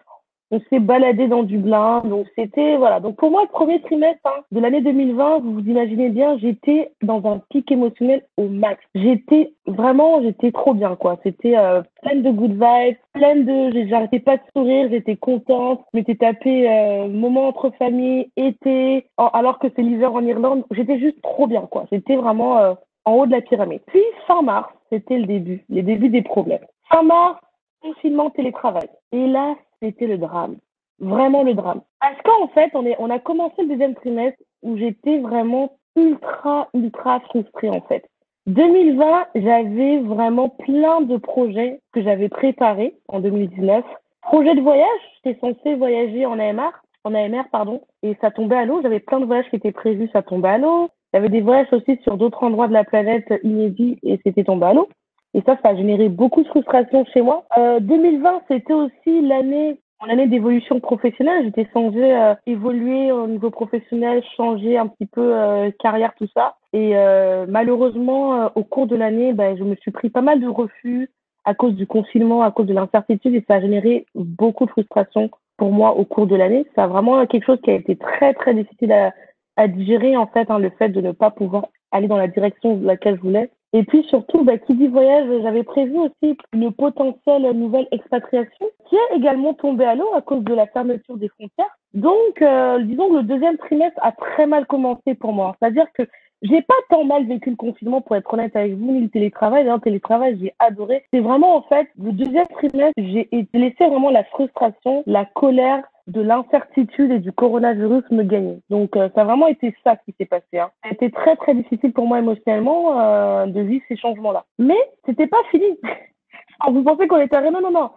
on 0.54 0.62
s'est 0.70 0.80
baladé 0.80 1.28
dans 1.28 1.44
Dublin. 1.44 2.02
Donc 2.06 2.28
c'était 2.38 2.78
voilà. 2.78 3.00
Donc 3.00 3.16
pour 3.16 3.32
moi, 3.32 3.42
le 3.42 3.50
premier 3.50 3.82
trimestre 3.82 4.22
hein, 4.26 4.44
de 4.52 4.60
l'année 4.60 4.82
2020, 4.82 5.40
vous 5.40 5.54
vous 5.54 5.68
imaginez 5.68 6.10
bien, 6.10 6.38
j'étais 6.38 6.92
dans 7.02 7.26
un 7.26 7.42
pic 7.50 7.72
émotionnel 7.72 8.24
au 8.38 8.48
max. 8.48 8.80
J'étais 8.94 9.54
vraiment, 9.66 10.22
j'étais 10.22 10.52
trop 10.52 10.76
bien 10.76 10.96
quoi. 10.96 11.20
C'était 11.24 11.58
euh, 11.58 11.82
de 12.06 12.30
good 12.30 12.52
vibes, 12.52 12.98
pleine 13.14 13.46
de, 13.46 13.88
j'arrêtais 13.88 14.20
pas 14.20 14.38
de 14.38 14.44
sourire, 14.56 14.90
j'étais 14.92 15.16
contente. 15.16 15.84
Je 15.92 16.00
m'étais 16.00 16.16
tapé 16.16 16.70
euh, 16.70 17.08
moment 17.08 17.48
entre 17.48 17.72
famille, 17.80 18.30
été, 18.38 19.08
alors 19.18 19.58
que 19.58 19.68
c'est 19.76 19.82
l'hiver 19.82 20.14
en 20.14 20.24
Irlande. 20.24 20.66
J'étais 20.72 21.00
juste 21.00 21.22
trop 21.24 21.48
bien 21.48 21.62
quoi. 21.62 21.86
J'étais 21.92 22.16
vraiment 22.16 22.60
euh, 22.60 22.74
en 23.06 23.14
haut 23.14 23.26
de 23.26 23.32
la 23.32 23.42
pyramide. 23.42 23.82
Puis 23.88 24.04
fin 24.28 24.44
mars, 24.44 24.70
c'était 24.92 25.18
le 25.18 25.26
début, 25.26 25.66
les 25.70 25.82
débuts 25.82 26.10
des 26.10 26.22
problèmes. 26.22 26.66
Fin 26.94 27.02
mars, 27.02 27.40
confinement, 27.82 28.30
télétravail? 28.30 28.88
Et 29.12 29.26
là, 29.26 29.56
c'était 29.82 30.06
le 30.06 30.20
drame. 30.20 30.58
Vraiment 31.00 31.42
le 31.42 31.56
drame. 31.56 31.82
Parce 32.00 32.22
qu'en 32.22 32.48
fait, 32.50 32.70
on, 32.76 32.86
est, 32.86 32.96
on 33.00 33.10
a 33.10 33.18
commencé 33.18 33.64
le 33.64 33.70
deuxième 33.70 33.96
trimestre 33.96 34.38
où 34.62 34.78
j'étais 34.78 35.18
vraiment 35.18 35.76
ultra, 35.96 36.70
ultra 36.76 37.20
frustrée 37.22 37.70
en 37.70 37.82
fait. 37.82 38.06
2020, 38.46 39.26
j'avais 39.34 40.02
vraiment 40.02 40.50
plein 40.50 41.02
de 41.02 41.18
projets 41.18 41.80
que 41.94 42.04
j'avais 42.04 42.30
préparés 42.30 42.96
en 43.08 43.22
2019. 43.22 43.84
Projet 44.22 44.54
de 44.54 44.62
voyage, 44.62 44.88
j'étais 45.24 45.40
censée 45.40 45.74
voyager 45.74 46.28
en 46.28 46.38
AMR, 46.38 46.74
en 47.06 47.16
AMR 47.16 47.50
pardon, 47.52 47.82
et 48.04 48.16
ça 48.22 48.30
tombait 48.30 48.58
à 48.58 48.66
l'eau. 48.66 48.82
J'avais 48.84 49.00
plein 49.00 49.20
de 49.20 49.26
voyages 49.26 49.50
qui 49.50 49.56
étaient 49.56 49.72
prévus, 49.72 50.10
ça 50.14 50.22
tombait 50.22 50.50
à 50.50 50.58
l'eau. 50.60 50.90
Avait 51.12 51.30
des 51.30 51.42
voyages 51.42 51.72
aussi 51.72 51.98
sur 52.04 52.18
d'autres 52.18 52.44
endroits 52.44 52.68
de 52.68 52.74
la 52.74 52.84
planète 52.84 53.34
inédits 53.44 53.98
et 54.04 54.20
c'était 54.24 54.44
tombé 54.44 54.68
à 54.68 54.74
l'eau. 54.74 54.88
Et 55.34 55.42
ça, 55.42 55.58
ça 55.64 55.70
a 55.70 55.76
généré 55.76 56.10
beaucoup 56.10 56.44
de 56.44 56.48
frustration 56.48 57.06
chez 57.14 57.22
moi. 57.22 57.46
Euh, 57.58 57.80
2020, 57.80 58.42
c'était 58.48 58.74
aussi 58.74 59.22
l'année 59.22 59.80
mon 60.04 60.12
année 60.12 60.28
d'évolution 60.28 60.80
professionnelle. 60.80 61.46
J'étais 61.46 61.68
censée 61.74 62.12
euh, 62.12 62.36
évoluer 62.46 63.12
au 63.12 63.28
niveau 63.28 63.50
professionnel, 63.50 64.22
changer 64.36 64.78
un 64.78 64.88
petit 64.88 65.06
peu 65.06 65.34
euh, 65.34 65.72
carrière, 65.80 66.14
tout 66.18 66.28
ça. 66.34 66.56
Et 66.74 66.92
euh, 66.96 67.46
malheureusement, 67.48 68.36
euh, 68.36 68.50
au 68.56 68.64
cours 68.64 68.88
de 68.88 68.96
l'année, 68.96 69.34
ben, 69.34 69.58
je 69.58 69.64
me 69.64 69.76
suis 69.76 69.92
pris 69.92 70.10
pas 70.10 70.22
mal 70.22 70.42
de 70.42 70.48
refus 70.48 71.10
à 71.46 71.54
cause 71.54 71.76
du 71.76 71.88
confinement, 71.88 72.42
à 72.42 72.52
cause 72.52 72.68
de 72.68 72.74
l'incertitude, 72.74 73.36
et 73.36 73.44
ça 73.48 73.56
a 73.56 73.62
généré 73.62 74.06
beaucoup 74.16 74.66
de 74.66 74.72
frustration 74.72 75.30
pour 75.58 75.72
moi 75.72 75.96
au 75.96 76.06
cours 76.06 76.28
de 76.28 76.36
l'année. 76.36 76.66
C'est 76.76 76.86
vraiment 76.86 77.26
quelque 77.26 77.46
chose 77.46 77.60
qui 77.62 77.72
a 77.72 77.76
été 77.76 77.96
très 77.96 78.34
très 78.34 78.54
difficile 78.54 78.92
à, 78.92 79.14
à 79.58 79.68
digérer 79.68 80.16
en 80.18 80.28
fait, 80.28 80.50
hein, 80.50 80.60
le 80.60 80.70
fait 80.72 80.90
de 80.90 81.02
ne 81.02 81.12
pas 81.12 81.32
pouvoir 81.32 81.68
aller 81.92 82.08
dans 82.08 82.18
la 82.18 82.28
direction 82.28 82.78
de 82.78 82.86
laquelle 82.86 83.18
je 83.18 83.22
voulais. 83.22 83.50
Et 83.76 83.84
puis 83.84 84.04
surtout, 84.04 84.44
bah, 84.44 84.60
qui 84.60 84.76
dit 84.76 84.88
voyage, 84.88 85.28
j'avais 85.42 85.64
prévu 85.64 85.98
aussi 85.98 86.38
une 86.54 86.72
potentielle 86.72 87.52
nouvelle 87.54 87.88
expatriation 87.92 88.68
qui 88.88 88.96
est 88.96 89.18
également 89.18 89.56
tombée 89.56 89.86
à 89.86 89.96
l'eau 89.96 90.14
à 90.14 90.22
cause 90.22 90.44
de 90.44 90.54
la 90.54 90.68
fermeture 90.68 91.18
des 91.18 91.30
frontières. 91.30 91.76
Donc, 91.96 92.42
euh, 92.42 92.80
disons 92.84 93.10
que 93.10 93.16
le 93.16 93.24
deuxième 93.24 93.58
trimestre 93.58 94.00
a 94.04 94.12
très 94.12 94.46
mal 94.46 94.68
commencé 94.68 95.16
pour 95.16 95.34
moi. 95.34 95.56
C'est-à-dire 95.60 95.88
que 95.98 96.04
j'ai 96.44 96.62
pas 96.62 96.76
tant 96.90 97.04
mal 97.04 97.26
vécu 97.26 97.50
le 97.50 97.56
confinement 97.56 98.02
pour 98.02 98.16
être 98.16 98.32
honnête 98.32 98.56
avec 98.56 98.74
vous, 98.74 98.92
ni 98.92 99.02
le 99.02 99.10
télétravail. 99.10 99.64
Le 99.64 99.80
télétravail, 99.80 100.38
j'ai 100.40 100.54
adoré. 100.60 101.04
C'est 101.12 101.22
vraiment 101.22 101.56
en 101.56 101.62
fait 101.64 101.88
le 101.98 102.12
deuxième 102.12 102.48
trimestre, 102.48 102.94
j'ai 102.98 103.28
laissé 103.54 103.88
vraiment 103.88 104.12
la 104.12 104.24
frustration, 104.26 105.04
la 105.08 105.26
colère, 105.26 105.84
de 106.08 106.22
l'incertitude 106.22 107.12
et 107.12 107.20
du 107.20 107.32
coronavirus 107.32 108.04
me 108.12 108.24
gagner. 108.24 108.60
Donc, 108.70 108.96
euh, 108.96 109.10
ça 109.16 109.22
a 109.22 109.26
vraiment 109.26 109.48
été 109.48 109.74
ça 109.84 109.96
qui 109.96 110.14
s'est 110.18 110.26
passé. 110.26 110.60
Hein. 110.60 110.70
Ça 110.84 110.90
a 110.90 110.94
été 110.94 111.10
très, 111.12 111.36
très 111.38 111.56
difficile 111.56 111.94
pour 111.94 112.08
moi 112.08 112.20
émotionnellement 112.20 113.00
euh, 113.00 113.46
de 113.46 113.62
vivre 113.62 113.84
ces 113.88 113.96
changements-là. 113.96 114.46
Mais 114.60 114.78
c'était 115.06 115.28
pas 115.28 115.42
fini. 115.52 115.80
vous 116.70 116.84
pensez 116.84 117.08
qu'on 117.08 117.22
était 117.22 117.36
arrêté 117.36 117.54
Non, 117.54 117.62
non, 117.62 117.72
non. 117.72 117.90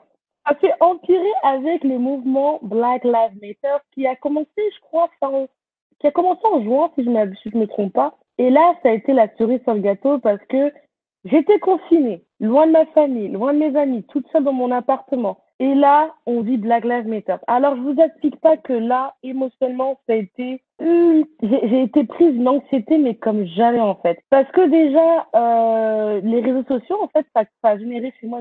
Ça 0.47 0.57
s'est 0.61 0.75
empiré 0.79 1.29
avec 1.43 1.83
le 1.83 1.99
mouvement 1.99 2.61
Black 2.63 3.03
Lives 3.03 3.35
Matter 3.43 3.83
qui 3.93 4.07
a 4.07 4.15
commencé, 4.15 4.47
je 4.57 4.81
crois, 4.83 5.11
fin, 5.19 5.47
qui 5.99 6.07
a 6.07 6.13
commencé 6.13 6.43
en 6.45 6.63
juin, 6.63 6.91
si 6.95 7.05
je 7.05 7.11
ne 7.11 7.35
si 7.35 7.57
me 7.57 7.67
trompe 7.67 7.93
pas. 7.93 8.15
Et 8.39 8.51
là, 8.51 8.75
ça 8.83 8.91
a 8.91 8.93
été 8.93 9.13
la 9.13 9.29
cerise 9.37 9.61
sur 9.63 9.75
le 9.75 9.81
gâteau 9.81 10.19
parce 10.19 10.45
que 10.49 10.73
j'étais 11.25 11.59
confinée, 11.59 12.23
loin 12.39 12.69
de 12.69 12.73
ma 12.73 12.87
famille, 12.87 13.29
loin 13.29 13.55
de 13.55 13.59
mes 13.59 13.77
amis, 13.77 14.05
toute 14.05 14.29
seule 14.31 14.45
dans 14.45 14.53
mon 14.53 14.71
appartement. 14.71 15.39
Et 15.59 15.75
là, 15.75 16.15
on 16.27 16.43
dit 16.43 16.59
Black 16.59 16.85
Lives 16.85 17.09
Matter. 17.09 17.37
Alors, 17.47 17.77
je 17.77 17.81
vous 17.81 17.97
explique 17.99 18.37
pas 18.41 18.59
que 18.59 18.75
là, 18.75 19.15
émotionnellement, 19.23 19.99
ça 20.07 20.13
a 20.13 20.17
été, 20.17 20.63
j'ai 20.81 21.83
été 21.83 22.05
prise 22.05 22.33
d'une 22.33 22.49
anxiété, 22.49 22.99
mais 22.99 23.15
comme 23.15 23.47
jamais 23.47 23.81
en 23.81 23.95
fait. 23.95 24.19
Parce 24.29 24.51
que 24.53 24.69
déjà, 24.69 25.27
euh, 25.35 26.21
les 26.23 26.43
réseaux 26.43 26.65
sociaux, 26.65 26.99
en 27.03 27.09
fait, 27.09 27.27
ça, 27.35 27.45
ça 27.63 27.71
a 27.71 27.79
généré 27.79 28.13
chez 28.21 28.27
moi 28.27 28.41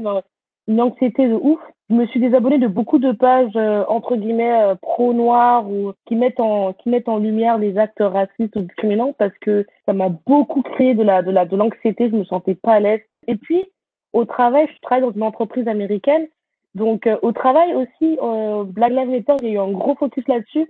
une, 0.68 0.82
anxiété 0.82 1.30
de 1.30 1.36
ouf. 1.36 1.60
Je 1.90 1.96
me 1.96 2.06
suis 2.08 2.20
désabonnée 2.20 2.58
de 2.58 2.68
beaucoup 2.68 2.98
de 2.98 3.14
pages 3.14 3.56
euh, 3.56 3.86
entre 3.88 4.18
guillemets 4.18 4.64
euh, 4.64 4.76
pro 4.76 5.14
noirs 5.14 5.70
ou 5.70 5.94
qui 6.08 6.16
mettent 6.16 6.40
en 6.40 6.74
qui 6.74 6.90
mettent 6.90 7.08
en 7.08 7.20
lumière 7.20 7.60
les 7.60 7.78
actes 7.78 8.02
racistes 8.02 8.56
ou 8.56 8.62
discriminants 8.62 9.14
parce 9.14 9.38
que 9.40 9.68
ça 9.86 9.94
m'a 9.94 10.10
beaucoup 10.10 10.64
créé 10.64 10.96
de 10.96 11.04
la 11.04 11.22
de 11.22 11.30
la 11.30 11.46
de 11.46 11.56
l'anxiété. 11.56 12.10
Je 12.10 12.16
me 12.16 12.26
sentais 12.26 12.56
pas 12.56 12.74
à 12.74 12.80
l'aise. 12.80 13.02
Et 13.28 13.36
puis 13.36 13.64
au 14.14 14.26
travail, 14.26 14.68
je 14.74 14.82
travaille 14.82 15.08
dans 15.08 15.14
une 15.14 15.24
entreprise 15.24 15.68
américaine 15.68 16.28
donc, 16.76 17.08
euh, 17.08 17.18
au 17.22 17.32
travail 17.32 17.74
aussi, 17.74 18.20
euh, 18.22 18.66
Black 18.66 18.92
Lives 18.92 19.10
Matter, 19.10 19.36
il 19.42 19.48
y 19.48 19.52
a 19.52 19.54
eu 19.54 19.60
un 19.60 19.72
gros 19.72 19.96
focus 19.96 20.28
là-dessus. 20.28 20.70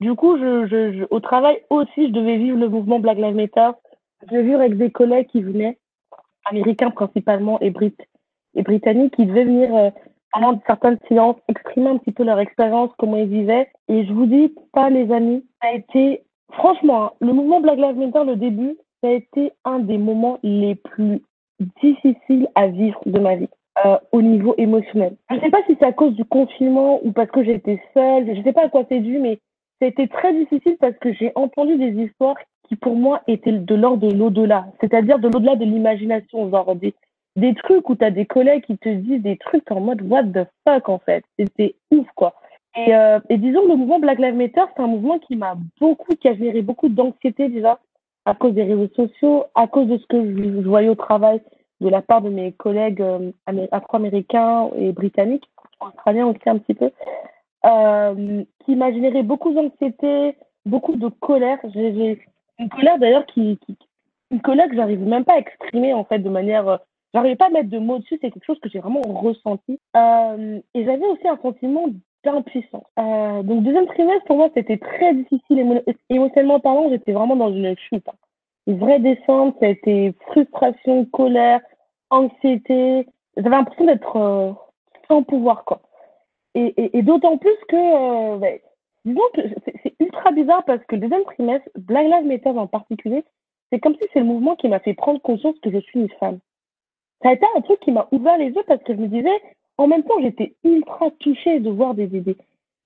Du 0.00 0.14
coup, 0.14 0.36
je, 0.36 0.66
je, 0.66 1.06
au 1.10 1.20
travail 1.20 1.62
aussi, 1.70 2.08
je 2.08 2.12
devais 2.12 2.36
vivre 2.36 2.58
le 2.58 2.68
mouvement 2.68 3.00
Black 3.00 3.16
Lives 3.16 3.34
Matter. 3.34 3.70
Je 4.30 4.36
vivre 4.36 4.60
avec 4.60 4.76
des 4.76 4.90
collègues 4.90 5.28
qui 5.28 5.42
venaient, 5.42 5.78
américains 6.44 6.90
principalement 6.90 7.58
et, 7.60 7.70
Brit 7.70 7.96
et 8.54 8.62
britanniques, 8.62 9.16
qui 9.16 9.24
devaient 9.24 9.44
venir 9.44 9.74
euh, 9.74 9.90
pendant 10.30 10.60
certains 10.66 10.96
silences, 11.08 11.36
exprimer 11.48 11.88
un 11.88 11.96
petit 11.96 12.12
peu 12.12 12.24
leur 12.24 12.38
expérience, 12.38 12.90
comment 12.98 13.16
ils 13.16 13.28
vivaient. 13.28 13.70
Et 13.88 14.04
je 14.04 14.12
vous 14.12 14.26
dis, 14.26 14.54
pas 14.74 14.90
les 14.90 15.10
amis, 15.10 15.42
ça 15.62 15.68
a 15.68 15.72
été, 15.72 16.22
franchement, 16.52 17.04
hein, 17.04 17.12
le 17.20 17.32
mouvement 17.32 17.60
Black 17.60 17.78
Lives 17.78 17.96
Matter, 17.96 18.24
le 18.24 18.36
début, 18.36 18.76
ça 19.02 19.08
a 19.08 19.12
été 19.12 19.52
un 19.64 19.78
des 19.78 19.96
moments 19.96 20.38
les 20.42 20.74
plus 20.74 21.22
difficiles 21.82 22.48
à 22.54 22.66
vivre 22.66 23.00
de 23.06 23.18
ma 23.18 23.36
vie. 23.36 23.48
Euh, 23.84 23.98
au 24.10 24.22
niveau 24.22 24.54
émotionnel. 24.56 25.16
Je 25.28 25.34
ne 25.34 25.40
sais 25.40 25.50
pas 25.50 25.62
si 25.66 25.76
c'est 25.78 25.84
à 25.84 25.92
cause 25.92 26.14
du 26.14 26.24
confinement 26.24 26.98
ou 27.04 27.12
parce 27.12 27.30
que 27.30 27.44
j'étais 27.44 27.78
seule, 27.92 28.24
je 28.24 28.38
ne 28.38 28.42
sais 28.42 28.54
pas 28.54 28.64
à 28.64 28.68
quoi 28.70 28.84
c'est 28.88 29.00
dû, 29.00 29.18
mais 29.18 29.38
c'était 29.82 30.06
très 30.06 30.32
difficile 30.32 30.78
parce 30.80 30.96
que 30.96 31.12
j'ai 31.12 31.30
entendu 31.34 31.76
des 31.76 32.04
histoires 32.04 32.36
qui 32.66 32.76
pour 32.76 32.96
moi 32.96 33.20
étaient 33.26 33.52
de 33.52 33.74
l'ordre 33.74 34.08
de 34.08 34.14
l'au-delà, 34.16 34.64
c'est-à-dire 34.80 35.18
de 35.18 35.28
l'au-delà 35.28 35.56
de 35.56 35.66
l'imagination, 35.66 36.48
genre 36.48 36.74
des, 36.74 36.94
des 37.36 37.54
trucs 37.54 37.90
où 37.90 37.96
tu 37.96 38.04
as 38.06 38.10
des 38.10 38.24
collègues 38.24 38.64
qui 38.64 38.78
te 38.78 38.88
disent 38.88 39.20
des 39.20 39.36
trucs 39.36 39.70
en 39.70 39.80
mode 39.80 40.00
what 40.00 40.24
the 40.24 40.48
fuck 40.66 40.88
en 40.88 40.98
fait, 40.98 41.22
c'était 41.38 41.74
ouf 41.90 42.06
quoi. 42.14 42.32
Et, 42.78 42.94
euh, 42.94 43.20
et 43.28 43.36
disons 43.36 43.68
le 43.68 43.76
mouvement 43.76 43.98
Black 43.98 44.18
Lives 44.18 44.36
Matter, 44.36 44.62
c'est 44.74 44.82
un 44.82 44.86
mouvement 44.86 45.18
qui 45.18 45.36
m'a 45.36 45.54
beaucoup, 45.78 46.14
qui 46.14 46.28
a 46.28 46.34
généré 46.34 46.62
beaucoup 46.62 46.88
d'anxiété 46.88 47.50
déjà 47.50 47.78
à 48.24 48.34
cause 48.34 48.54
des 48.54 48.64
réseaux 48.64 48.88
sociaux, 48.96 49.44
à 49.54 49.66
cause 49.66 49.86
de 49.86 49.98
ce 49.98 50.06
que 50.06 50.24
je 50.24 50.66
voyais 50.66 50.88
au 50.88 50.94
travail 50.94 51.42
de 51.80 51.88
la 51.88 52.02
part 52.02 52.22
de 52.22 52.30
mes 52.30 52.52
collègues 52.52 53.02
euh, 53.02 53.32
afro-américains 53.70 54.70
et 54.76 54.92
britanniques, 54.92 55.48
australiens 55.80 56.26
aussi 56.26 56.48
un 56.48 56.58
petit 56.58 56.74
peu, 56.74 56.90
euh, 57.66 58.44
qui 58.64 58.76
m'a 58.76 58.92
généré 58.92 59.22
beaucoup 59.22 59.52
d'anxiété, 59.52 60.36
beaucoup 60.64 60.96
de 60.96 61.08
colère. 61.08 61.58
Une 61.74 62.68
colère 62.70 62.98
d'ailleurs 62.98 63.26
qui, 63.26 63.58
une 64.30 64.40
colère 64.40 64.68
que 64.68 64.76
j'arrive 64.76 65.00
même 65.00 65.24
pas 65.24 65.34
à 65.34 65.38
exprimer 65.38 65.92
en 65.92 66.04
fait 66.04 66.20
de 66.20 66.30
manière, 66.30 66.68
euh, 66.68 66.76
j'arrivais 67.12 67.36
pas 67.36 67.46
à 67.46 67.50
mettre 67.50 67.68
de 67.68 67.78
mots 67.78 67.98
dessus. 67.98 68.18
C'est 68.20 68.30
quelque 68.30 68.46
chose 68.46 68.60
que 68.60 68.70
j'ai 68.70 68.80
vraiment 68.80 69.02
ressenti. 69.02 69.78
Et 70.74 70.84
j'avais 70.84 71.06
aussi 71.06 71.28
un 71.28 71.38
sentiment 71.42 71.88
d'impuissance. 72.24 72.86
Donc 73.44 73.62
deuxième 73.62 73.86
trimestre 73.86 74.24
pour 74.24 74.38
moi 74.38 74.48
c'était 74.54 74.78
très 74.78 75.14
difficile 75.14 75.82
émotionnellement 76.08 76.60
parlant. 76.60 76.88
J'étais 76.90 77.12
vraiment 77.12 77.36
dans 77.36 77.52
une 77.52 77.76
chute. 77.76 78.08
Hein 78.08 78.25
une 78.66 78.78
vraie 78.78 78.98
descente, 78.98 79.56
ça 79.60 79.66
a 79.66 79.70
été 79.70 80.12
frustration, 80.28 81.04
colère, 81.06 81.60
anxiété. 82.10 83.06
J'avais 83.36 83.50
l'impression 83.50 83.84
d'être 83.84 84.16
euh, 84.16 84.52
sans 85.08 85.22
pouvoir, 85.22 85.64
quoi. 85.64 85.80
Et, 86.54 86.72
et, 86.76 86.98
et 86.98 87.02
d'autant 87.02 87.36
plus 87.38 87.56
que, 87.68 87.76
euh, 87.76 88.38
ben, 88.38 88.58
disons 89.04 89.20
que 89.34 89.42
c'est 89.82 89.94
ultra 90.00 90.32
bizarre 90.32 90.64
parce 90.64 90.82
que 90.86 90.96
le 90.96 91.02
deuxième 91.02 91.24
trimestre, 91.24 91.68
Black 91.76 92.06
Lives 92.06 92.26
Matter 92.26 92.58
en 92.58 92.66
particulier, 92.66 93.24
c'est 93.70 93.78
comme 93.78 93.94
si 93.94 94.08
c'est 94.12 94.20
le 94.20 94.26
mouvement 94.26 94.56
qui 94.56 94.68
m'a 94.68 94.80
fait 94.80 94.94
prendre 94.94 95.20
conscience 95.20 95.58
que 95.62 95.70
je 95.70 95.78
suis 95.78 96.00
une 96.00 96.10
femme. 96.20 96.38
Ça 97.22 97.30
a 97.30 97.32
été 97.32 97.46
un 97.56 97.60
truc 97.60 97.80
qui 97.80 97.92
m'a 97.92 98.08
ouvert 98.12 98.38
les 98.38 98.50
yeux 98.50 98.64
parce 98.66 98.82
que 98.82 98.94
je 98.94 99.00
me 99.00 99.08
disais, 99.08 99.40
en 99.78 99.86
même 99.86 100.02
temps, 100.04 100.20
j'étais 100.22 100.54
ultra 100.64 101.10
touchée 101.20 101.60
de 101.60 101.70
voir 101.70 101.94
des, 101.94 102.06
des, 102.06 102.20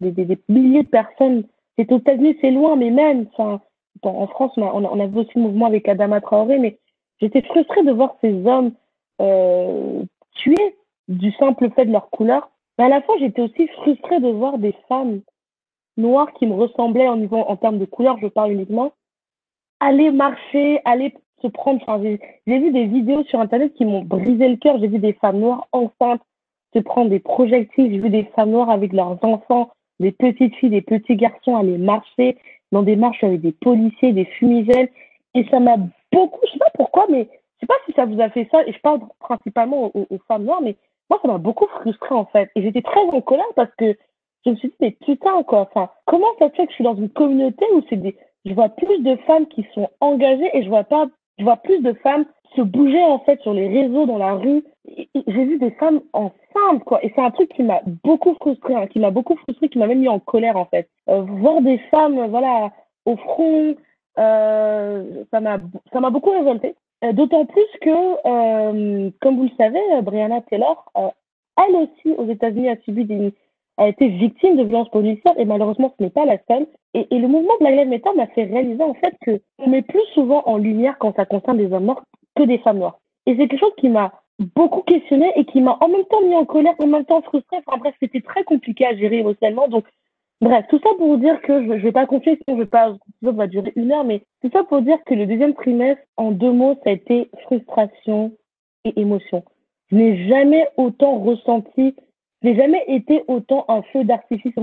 des, 0.01 0.11
des, 0.11 0.39
milliers 0.49 0.83
de 0.83 0.89
personnes. 0.89 1.45
C'est 1.79 1.91
aux 1.93 1.99
États-Unis, 1.99 2.37
c'est 2.41 2.51
loin, 2.51 2.77
mais 2.77 2.91
même, 2.91 3.27
enfin, 3.33 3.61
en 4.03 4.27
France, 4.27 4.53
on, 4.57 4.85
a, 4.85 5.05
avait 5.05 5.19
aussi 5.19 5.33
le 5.37 5.43
mouvement 5.43 5.67
avec 5.67 5.89
Adama 5.89 6.21
Traoré, 6.21 6.59
mais 6.59 6.79
j'étais 7.21 7.43
frustrée 7.43 7.83
de 7.83 7.93
voir 7.93 8.17
ces 8.21 8.33
hommes 8.47 8.73
euh, 9.21 10.03
tués 10.35 10.77
du 11.09 11.33
simple 11.33 11.71
fait 11.71 11.87
de 11.87 11.93
leur 11.93 12.11
couleur. 12.11 12.51
Mais 12.79 12.85
à 12.85 12.89
la 12.89 13.03
fois, 13.03 13.17
j'étais 13.19 13.43
aussi 13.43 13.69
frustrée 13.69 14.21
de 14.21 14.29
voir 14.29 14.59
des 14.59 14.75
femmes 14.89 15.21
noires 15.97 16.33
qui 16.35 16.47
me 16.47 16.55
ressemblaient 16.55 17.09
en 17.09 17.57
termes 17.57 17.79
de 17.79 17.85
couleur, 17.85 18.17
je 18.21 18.29
parle 18.29 18.53
uniquement, 18.53 18.93
aller 19.81 20.11
marcher, 20.11 20.81
aller 20.85 21.15
se 21.43 21.49
prendre. 21.49 21.81
Enfin, 21.83 22.01
j'ai 22.03 22.59
vu 22.59 22.71
des 22.71 22.87
vidéos 22.87 23.25
sur 23.25 23.41
Internet 23.41 23.75
qui 23.75 23.85
m'ont 23.85 24.03
brisé 24.03 24.49
le 24.49 24.57
cœur. 24.57 24.79
J'ai 24.79 24.89
vu 24.89 24.99
des 24.99 25.15
femmes 25.15 25.41
noires 25.41 25.67
enceintes 25.73 26.23
se 26.75 26.79
prendre 26.79 27.11
des 27.11 27.19
projectiles. 27.21 27.91
J'ai 27.91 27.99
vu 27.99 28.11
des 28.11 28.25
femmes 28.37 28.51
noires 28.51 28.71
avec 28.71 28.93
leurs 28.93 29.23
enfants, 29.25 29.71
des 29.99 30.13
petites 30.13 30.55
filles, 30.57 30.71
des 30.71 30.83
petits 30.83 31.17
garçons 31.17 31.57
aller 31.57 31.79
marcher 31.79 32.37
dans 32.73 32.83
des 32.83 32.97
marches 32.97 33.23
avec 33.25 33.41
des 33.41 33.53
policiers, 33.53 34.13
des 34.13 34.25
fumigènes. 34.25 34.89
Et 35.35 35.45
ça 35.51 35.61
m'a 35.61 35.77
beaucoup, 36.13 36.41
je 36.47 36.53
sais 36.53 36.59
pas 36.59 36.71
pourquoi, 36.75 37.07
mais 37.09 37.29
je 37.57 37.61
sais 37.61 37.67
pas 37.67 37.75
si 37.87 37.93
ça 37.93 38.05
vous 38.05 38.21
a 38.21 38.31
fait 38.31 38.49
ça. 38.51 38.65
Et 38.67 38.73
je 38.73 38.81
parle 38.81 39.01
principalement 39.19 39.91
aux, 39.95 40.19
femmes 40.29 40.45
noires, 40.45 40.63
mais 40.63 40.77
moi, 41.09 41.19
ça 41.23 41.29
m'a 41.29 41.39
beaucoup 41.39 41.67
frustrée 41.81 42.15
en 42.15 42.27
fait. 42.27 42.51
Et 42.57 42.63
j'étais 42.63 42.83
très 42.83 43.01
en 43.01 43.21
colère 43.21 43.45
parce 43.57 43.75
que 43.77 43.97
je 44.45 44.51
me 44.51 44.57
suis 44.57 44.69
dit, 44.69 44.75
mais 44.81 44.91
putain, 44.93 45.43
quoi. 45.43 45.61
Enfin, 45.61 45.91
comment 46.07 46.27
ça 46.39 46.49
se 46.51 46.55
fait 46.55 46.67
que 46.67 46.71
je 46.71 46.77
suis 46.77 46.85
dans 46.85 46.97
une 46.97 47.11
communauté 47.11 47.65
où 47.75 47.83
c'est 47.89 47.97
des, 47.97 48.17
je 48.45 48.55
vois 48.55 48.71
plus 48.71 49.03
de 49.03 49.17
femmes 49.27 49.47
qui 49.47 49.67
sont 49.75 49.91
engagées 50.01 50.51
et 50.55 50.63
je 50.63 50.69
vois 50.69 50.85
pas, 50.85 51.07
je 51.39 51.45
vois 51.45 51.57
plus 51.57 51.81
de 51.81 51.93
femmes 51.95 52.25
se 52.57 52.63
bouger 52.63 53.03
en 53.03 53.19
fait 53.21 53.41
sur 53.43 53.53
les 53.53 53.69
réseaux, 53.69 54.07
dans 54.07 54.19
la 54.19 54.35
rue. 54.35 54.65
J'ai 54.87 55.45
vu 55.45 55.59
des 55.59 55.71
femmes 55.73 56.01
enceintes, 56.13 56.85
quoi. 56.85 57.05
Et 57.05 57.13
c'est 57.15 57.23
un 57.23 57.31
truc 57.31 57.51
qui 57.51 57.63
m'a 57.63 57.81
beaucoup 58.05 58.35
frustré, 58.35 58.75
hein, 58.75 58.87
qui 58.87 58.99
m'a 58.99 59.11
beaucoup 59.11 59.37
frustré, 59.37 59.69
qui 59.69 59.79
m'a 59.79 59.87
même 59.87 60.01
mis 60.01 60.09
en 60.09 60.19
colère, 60.19 60.57
en 60.57 60.67
fait. 60.67 60.89
Euh, 61.09 61.23
voir 61.23 61.61
des 61.63 61.79
femmes, 61.91 62.27
voilà, 62.29 62.71
au 63.07 63.17
front, 63.17 63.75
euh, 64.19 65.25
ça 65.31 65.41
m'a 65.41 66.11
beaucoup 66.11 66.31
révolté. 66.31 66.75
Euh, 67.05 67.13
d'autant 67.13 67.47
plus 67.47 67.67
que, 67.81 69.11
comme 69.21 69.37
vous 69.37 69.45
le 69.45 69.57
savez, 69.59 69.81
Brianna 70.03 70.41
Taylor, 70.43 70.91
elle 71.57 71.77
aussi, 71.77 72.17
aux 72.17 72.27
États-Unis, 72.27 72.69
a 72.69 72.77
subi 72.83 73.05
des, 73.05 73.33
a 73.77 73.89
été 73.89 74.09
victime 74.09 74.57
de 74.57 74.65
violences 74.65 74.91
policières 74.91 75.39
et 75.39 75.45
malheureusement, 75.45 75.95
ce 75.99 76.05
n'est 76.05 76.11
pas 76.11 76.27
la 76.27 76.39
seule. 76.49 76.67
Et, 76.93 77.07
et 77.15 77.19
le 77.19 77.29
mouvement 77.29 77.55
Black 77.61 77.75
Lives 77.77 77.89
Matter 77.89 78.11
m'a 78.17 78.27
fait 78.29 78.45
réaliser 78.45 78.83
en 78.83 78.95
fait 78.95 79.15
que 79.25 79.41
on 79.59 79.69
met 79.69 79.83
plus 79.83 80.05
souvent 80.13 80.43
en 80.47 80.59
lumière 80.59 80.99
quand 80.99 81.15
ça 81.15 81.25
concerne 81.25 81.57
des 81.57 81.73
hommes 81.73 81.85
morts 81.85 82.03
des 82.47 82.59
femmes 82.59 82.79
noires. 82.79 82.99
Et 83.27 83.37
c'est 83.37 83.49
quelque 83.49 83.61
chose 83.61 83.75
qui 83.79 83.89
m'a 83.89 84.13
beaucoup 84.57 84.83
questionné 84.83 85.33
et 85.37 85.45
qui 85.45 85.61
m'a 85.61 85.77
en 85.81 85.89
même 85.89 86.05
temps 86.07 86.23
mis 86.23 86.35
en 86.35 86.45
colère, 86.45 86.75
en 86.79 86.87
même 86.87 87.05
temps 87.05 87.23
frustré. 87.23 87.59
Enfin 87.67 87.79
bref, 87.79 87.95
c'était 88.01 88.23
très 88.23 88.45
compliqué 88.45 88.87
à 88.87 88.97
gérer 88.97 89.19
émotionnellement. 89.19 89.69
Donc, 89.69 89.85
bref, 90.41 90.65
tout 90.69 90.81
ça 90.83 90.91
pour 90.97 91.09
vous 91.09 91.17
dire 91.19 91.41
que 91.43 91.63
je 91.63 91.73
ne 91.73 91.79
vais 91.79 91.93
pas 91.93 92.07
confier, 92.07 92.39
sinon 92.43 92.59
je 92.59 92.63
vais 92.63 92.69
pas, 92.69 92.97
ça 93.23 93.33
va 93.33 93.47
durer 93.47 93.73
une 93.77 93.93
heure, 93.93 94.05
mais 94.05 94.23
tout 94.43 94.51
ça 94.53 94.65
pour 94.65 94.83
dire 94.83 94.99
que 95.05 95.15
le 95.15 95.27
deuxième 95.27 95.55
trimestre, 95.55 96.03
en 96.17 96.31
deux 96.31 96.53
mots, 96.53 96.77
ça 96.83 96.91
a 96.91 96.93
été 96.95 97.31
frustration 97.45 98.33
et 98.85 98.99
émotion. 98.99 99.45
Je 99.91 99.97
n'ai 99.97 100.29
jamais 100.29 100.67
autant 100.77 101.19
ressenti, 101.19 101.95
je 102.43 102.49
n'ai 102.49 102.57
jamais 102.57 102.85
été 102.87 103.23
autant 103.29 103.67
un 103.69 103.83
feu 103.93 104.05
d'artifice 104.05 104.55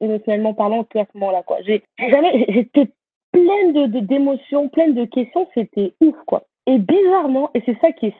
émotionnellement 0.00 0.54
parlant 0.54 0.84
que 0.84 0.98
à 0.98 1.06
ce 1.12 1.18
moment-là, 1.18 1.42
quoi. 1.42 1.58
J'ai 1.62 1.82
jamais, 1.98 2.46
j'étais 2.48 2.88
pleine 3.32 3.72
de, 3.72 4.00
d'émotions, 4.00 4.68
pleine 4.68 4.94
de 4.94 5.04
questions, 5.04 5.48
c'était 5.54 5.94
ouf, 6.00 6.14
quoi. 6.26 6.44
Et 6.66 6.78
bizarrement, 6.78 7.50
et 7.54 7.62
c'est 7.64 7.78
ça 7.80 7.92
qui 7.92 8.06
est 8.06 8.14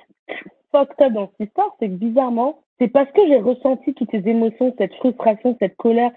fucked 0.73 1.01
up 1.01 1.13
dans 1.13 1.31
cette 1.39 1.49
histoire, 1.49 1.75
c'est 1.79 1.89
que 1.89 1.95
bizarrement, 1.95 2.61
c'est 2.79 2.89
parce 2.89 3.11
que 3.13 3.27
j'ai 3.27 3.39
ressenti 3.39 3.95
toutes 3.95 4.11
ces 4.11 4.29
émotions, 4.29 4.75
cette 4.79 4.95
frustration, 4.95 5.57
cette 5.61 5.77
colère, 5.77 6.13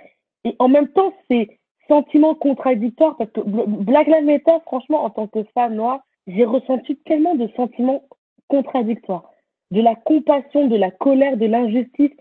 et 0.46 0.56
en 0.60 0.68
même 0.68 0.90
temps, 0.90 1.14
ces 1.30 1.60
sentiments 1.88 2.36
contradictoires, 2.36 3.18
parce 3.18 3.32
que 3.32 3.42
Black 3.42 4.08
Lives 4.08 4.26
Matter, 4.26 4.58
franchement, 4.66 5.04
en 5.04 5.10
tant 5.10 5.28
que 5.28 5.44
femme 5.56 5.76
noire, 5.76 6.02
j'ai 6.28 6.46
ressenti 6.46 6.98
tellement 6.98 7.36
de 7.36 7.48
sentiments 7.56 8.04
contradictoires. 8.48 9.32
De 9.72 9.82
la 9.82 9.96
compassion, 9.96 10.68
de 10.68 10.76
la 10.76 10.92
colère, 10.92 11.38
de 11.38 11.46
l'injustice, 11.46 12.12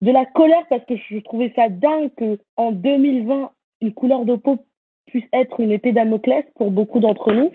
de 0.00 0.10
la 0.12 0.26
colère 0.26 0.64
parce 0.68 0.84
que 0.84 0.94
je 0.96 1.18
trouvais 1.18 1.52
ça 1.56 1.68
dingue 1.68 2.10
qu'en 2.56 2.72
2020, 2.72 3.50
une 3.80 3.94
couleur 3.94 4.24
de 4.24 4.36
peau 4.36 4.58
puisse 5.06 5.24
être 5.32 5.60
une 5.60 5.72
épée 5.72 5.92
Damoclès 5.92 6.44
pour 6.56 6.70
beaucoup 6.70 7.00
d'entre 7.00 7.32
nous. 7.32 7.50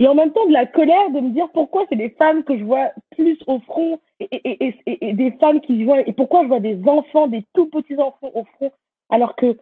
Et 0.00 0.08
en 0.08 0.14
même 0.14 0.32
temps, 0.32 0.46
de 0.46 0.52
la 0.52 0.64
colère 0.64 1.10
de 1.10 1.20
me 1.20 1.30
dire 1.30 1.50
pourquoi 1.52 1.84
c'est 1.88 1.96
des 1.96 2.08
femmes 2.08 2.42
que 2.42 2.56
je 2.58 2.64
vois 2.64 2.90
plus 3.10 3.38
au 3.46 3.60
front 3.60 4.00
et, 4.18 5.12
des 5.12 5.30
femmes 5.32 5.60
qui 5.60 5.84
voient, 5.84 6.00
et 6.00 6.14
pourquoi 6.14 6.42
je 6.42 6.48
vois 6.48 6.58
des 6.58 6.80
enfants, 6.88 7.28
des 7.28 7.44
tout 7.52 7.66
petits 7.66 7.98
enfants 7.98 8.30
au 8.34 8.44
front, 8.56 8.72
alors 9.10 9.36
que 9.36 9.58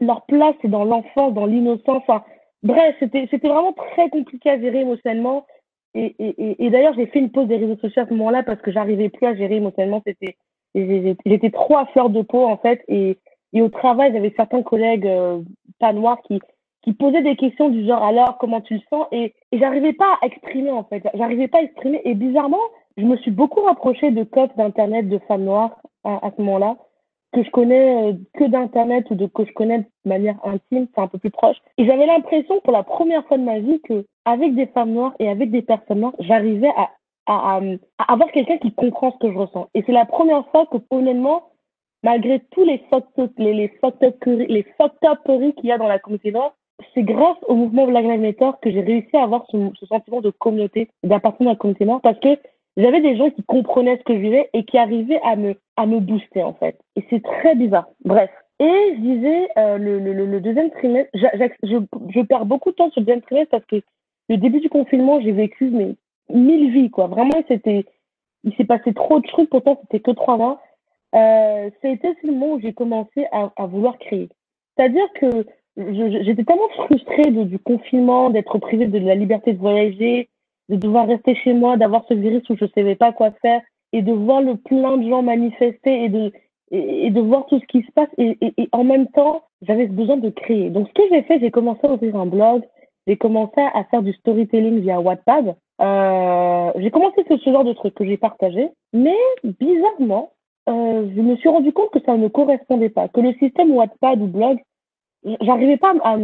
leur 0.00 0.26
place 0.26 0.56
est 0.64 0.68
dans 0.68 0.84
l'enfance, 0.84 1.34
dans 1.34 1.46
l'innocence. 1.46 2.02
Enfin, 2.02 2.24
bref, 2.64 2.96
c'était, 2.98 3.28
vraiment 3.44 3.72
très 3.72 4.10
compliqué 4.10 4.50
à 4.50 4.60
gérer 4.60 4.80
émotionnellement. 4.80 5.46
Et, 5.94 6.68
d'ailleurs, 6.68 6.94
j'ai 6.94 7.06
fait 7.06 7.20
une 7.20 7.30
pause 7.30 7.46
des 7.46 7.56
réseaux 7.56 7.76
sociaux 7.76 8.02
à 8.02 8.06
ce 8.06 8.14
moment-là 8.14 8.42
parce 8.42 8.60
que 8.60 8.72
j'arrivais 8.72 9.08
plus 9.08 9.26
à 9.26 9.36
gérer 9.36 9.56
émotionnellement. 9.56 10.02
C'était, 10.04 10.36
j'étais 10.74 11.50
trop 11.50 11.76
à 11.76 11.86
fleur 11.86 12.10
de 12.10 12.22
peau, 12.22 12.44
en 12.44 12.56
fait. 12.56 12.82
Et, 12.88 13.18
et 13.52 13.62
au 13.62 13.68
travail, 13.68 14.12
j'avais 14.12 14.34
certains 14.36 14.62
collègues 14.62 15.06
euh, 15.06 15.40
pas 15.78 15.92
noirs 15.92 16.20
qui, 16.26 16.40
qui 16.86 16.92
posait 16.92 17.22
des 17.22 17.34
questions 17.34 17.68
du 17.68 17.84
genre 17.84 18.04
alors 18.04 18.38
comment 18.38 18.60
tu 18.60 18.74
le 18.74 18.80
sens? 18.88 19.06
Et, 19.10 19.34
et 19.50 19.58
j'arrivais 19.58 19.92
pas 19.92 20.18
à 20.22 20.26
exprimer 20.26 20.70
en 20.70 20.84
fait. 20.84 21.02
J'arrivais 21.14 21.48
pas 21.48 21.58
à 21.58 21.62
exprimer. 21.62 22.00
Et 22.04 22.14
bizarrement 22.14 22.60
je 22.96 23.04
me 23.04 23.16
suis 23.18 23.32
beaucoup 23.32 23.60
rapprochée 23.60 24.10
de 24.10 24.22
codes 24.22 24.54
d'internet 24.56 25.08
de 25.08 25.18
femmes 25.28 25.44
noires 25.44 25.76
à, 26.04 26.30
ce 26.34 26.40
moment-là 26.40 26.76
que 27.32 27.42
je 27.42 27.50
connais 27.50 28.10
euh, 28.10 28.14
que 28.38 28.44
d'internet 28.44 29.10
ou 29.10 29.16
de 29.16 29.26
que 29.26 29.44
je 29.44 29.52
connais 29.52 29.80
de 29.80 29.84
manière 30.04 30.38
intime 30.44 30.86
c'est 30.94 31.00
un 31.00 31.08
peu 31.08 31.18
plus 31.18 31.30
proche. 31.30 31.56
Et 31.76 31.84
j'avais 31.84 32.06
l'impression 32.06 32.60
pour 32.60 32.72
la 32.72 32.84
première 32.84 33.26
fois 33.26 33.36
de 33.36 33.42
ma 33.42 33.58
vie 33.58 33.80
que 33.82 34.06
avec 34.24 34.54
des 34.54 34.66
femmes 34.68 34.92
noires 34.92 35.14
et 35.18 35.28
avec 35.28 35.50
des 35.50 35.62
personnes 35.62 36.00
noires 36.00 36.14
j'arrivais 36.20 36.72
à, 36.76 36.90
à, 37.26 37.60
avoir 38.08 38.30
quelqu'un 38.30 38.58
qui 38.58 38.72
comprend 38.72 39.10
ce 39.10 39.18
que 39.18 39.32
je 39.32 39.36
ressens. 39.36 39.68
Et 39.74 39.82
c'est 39.84 39.92
la 39.92 40.06
première 40.06 40.46
fois 40.50 40.66
que 40.66 40.78
honnêtement 40.90 41.50
malgré 42.04 42.38
tous 42.52 42.64
les 42.64 42.78
fucked 42.90 43.32
les, 43.38 43.52
les 43.52 44.64
qu'il 45.52 45.66
y 45.68 45.72
a 45.72 45.78
dans 45.78 45.88
la 45.88 45.98
communauté 45.98 46.30
noire 46.30 46.54
c'est 46.94 47.02
grâce 47.02 47.36
au 47.48 47.54
mouvement 47.54 47.86
Black 47.86 48.04
Lives 48.04 48.20
Matter 48.20 48.50
que 48.62 48.70
j'ai 48.70 48.80
réussi 48.80 49.16
à 49.16 49.22
avoir 49.22 49.46
ce, 49.50 49.56
sentiment 49.86 50.20
de 50.20 50.30
communauté, 50.30 50.88
d'appartenir 51.02 51.50
à 51.50 51.52
la 51.54 51.58
communauté 51.58 51.84
noire, 51.84 52.00
parce 52.02 52.18
que 52.20 52.38
j'avais 52.76 53.00
des 53.00 53.16
gens 53.16 53.30
qui 53.30 53.42
comprenaient 53.44 53.96
ce 53.98 54.02
que 54.04 54.14
je 54.14 54.18
vivais 54.18 54.50
et 54.52 54.64
qui 54.64 54.76
arrivaient 54.76 55.20
à 55.22 55.36
me, 55.36 55.54
à 55.76 55.86
me 55.86 56.00
booster, 56.00 56.42
en 56.42 56.52
fait. 56.54 56.78
Et 56.96 57.04
c'est 57.08 57.22
très 57.22 57.54
bizarre. 57.54 57.88
Bref. 58.04 58.30
Et 58.58 58.94
je 58.94 59.00
disais, 59.00 59.48
euh, 59.58 59.76
le, 59.76 59.98
le, 59.98 60.12
le, 60.12 60.40
deuxième 60.40 60.70
trimestre, 60.70 61.10
je, 61.14 61.26
je, 61.62 62.20
perds 62.22 62.46
beaucoup 62.46 62.70
de 62.70 62.76
temps 62.76 62.90
sur 62.90 63.00
le 63.00 63.06
deuxième 63.06 63.22
trimestre 63.22 63.50
parce 63.50 63.66
que 63.66 63.82
le 64.30 64.36
début 64.38 64.60
du 64.60 64.70
confinement, 64.70 65.20
j'ai 65.20 65.32
vécu 65.32 65.70
mais, 65.70 65.94
mille 66.30 66.72
vies, 66.72 66.90
quoi. 66.90 67.06
Vraiment, 67.06 67.42
c'était, 67.48 67.84
il 68.44 68.54
s'est 68.56 68.64
passé 68.64 68.94
trop 68.94 69.20
de 69.20 69.26
trucs, 69.26 69.50
pourtant, 69.50 69.78
c'était 69.82 70.00
que 70.00 70.10
trois 70.10 70.38
mois. 70.38 70.62
Euh, 71.14 71.70
c'était 71.82 72.14
le 72.22 72.32
moment 72.32 72.54
où 72.54 72.60
j'ai 72.60 72.72
commencé 72.72 73.26
à, 73.30 73.52
à 73.56 73.66
vouloir 73.66 73.98
créer. 73.98 74.28
C'est-à-dire 74.76 75.06
que 75.20 75.46
j'étais 75.76 76.44
tellement 76.44 76.68
frustrée 76.86 77.30
du 77.30 77.58
confinement, 77.58 78.30
d'être 78.30 78.58
privée 78.58 78.86
de 78.86 78.98
la 78.98 79.14
liberté 79.14 79.52
de 79.52 79.58
voyager, 79.58 80.28
de 80.68 80.76
devoir 80.76 81.06
rester 81.06 81.34
chez 81.36 81.52
moi, 81.52 81.76
d'avoir 81.76 82.04
ce 82.08 82.14
virus 82.14 82.48
où 82.50 82.56
je 82.56 82.64
ne 82.64 82.70
savais 82.70 82.96
pas 82.96 83.12
quoi 83.12 83.30
faire 83.42 83.60
et 83.92 84.02
de 84.02 84.12
voir 84.12 84.42
le 84.42 84.56
plein 84.56 84.96
de 84.96 85.08
gens 85.08 85.22
manifester 85.22 86.04
et 86.04 86.08
de, 86.08 86.32
et, 86.70 87.10
de 87.10 87.20
voir 87.20 87.46
tout 87.46 87.60
ce 87.60 87.66
qui 87.66 87.82
se 87.82 87.92
passe. 87.92 88.08
Et, 88.18 88.36
et, 88.40 88.68
en 88.72 88.84
même 88.84 89.06
temps, 89.08 89.42
j'avais 89.62 89.86
besoin 89.86 90.16
de 90.16 90.30
créer. 90.30 90.70
Donc, 90.70 90.88
ce 90.88 90.94
que 90.94 91.08
j'ai 91.10 91.22
fait, 91.22 91.38
j'ai 91.40 91.50
commencé 91.50 91.80
à 91.84 91.92
ouvrir 91.92 92.16
un 92.16 92.26
blog, 92.26 92.62
j'ai 93.06 93.16
commencé 93.16 93.60
à 93.60 93.84
faire 93.84 94.02
du 94.02 94.12
storytelling 94.14 94.80
via 94.80 95.00
Wattpad. 95.00 95.54
Euh, 95.80 96.72
j'ai 96.76 96.90
commencé 96.90 97.24
ce, 97.28 97.50
genre 97.50 97.64
de 97.64 97.74
trucs 97.74 97.94
que 97.94 98.04
j'ai 98.04 98.16
partagé, 98.16 98.68
mais 98.92 99.16
bizarrement, 99.44 100.32
euh, 100.68 101.08
je 101.14 101.20
me 101.20 101.36
suis 101.36 101.48
rendu 101.48 101.72
compte 101.72 101.90
que 101.90 102.00
ça 102.04 102.16
ne 102.16 102.28
correspondait 102.28 102.88
pas, 102.88 103.08
que 103.08 103.20
le 103.20 103.32
système 103.34 103.70
Wattpad 103.70 104.20
ou 104.20 104.26
blog 104.26 104.58
j'arrivais 105.40 105.76
pas 105.76 105.94
à, 106.02 106.16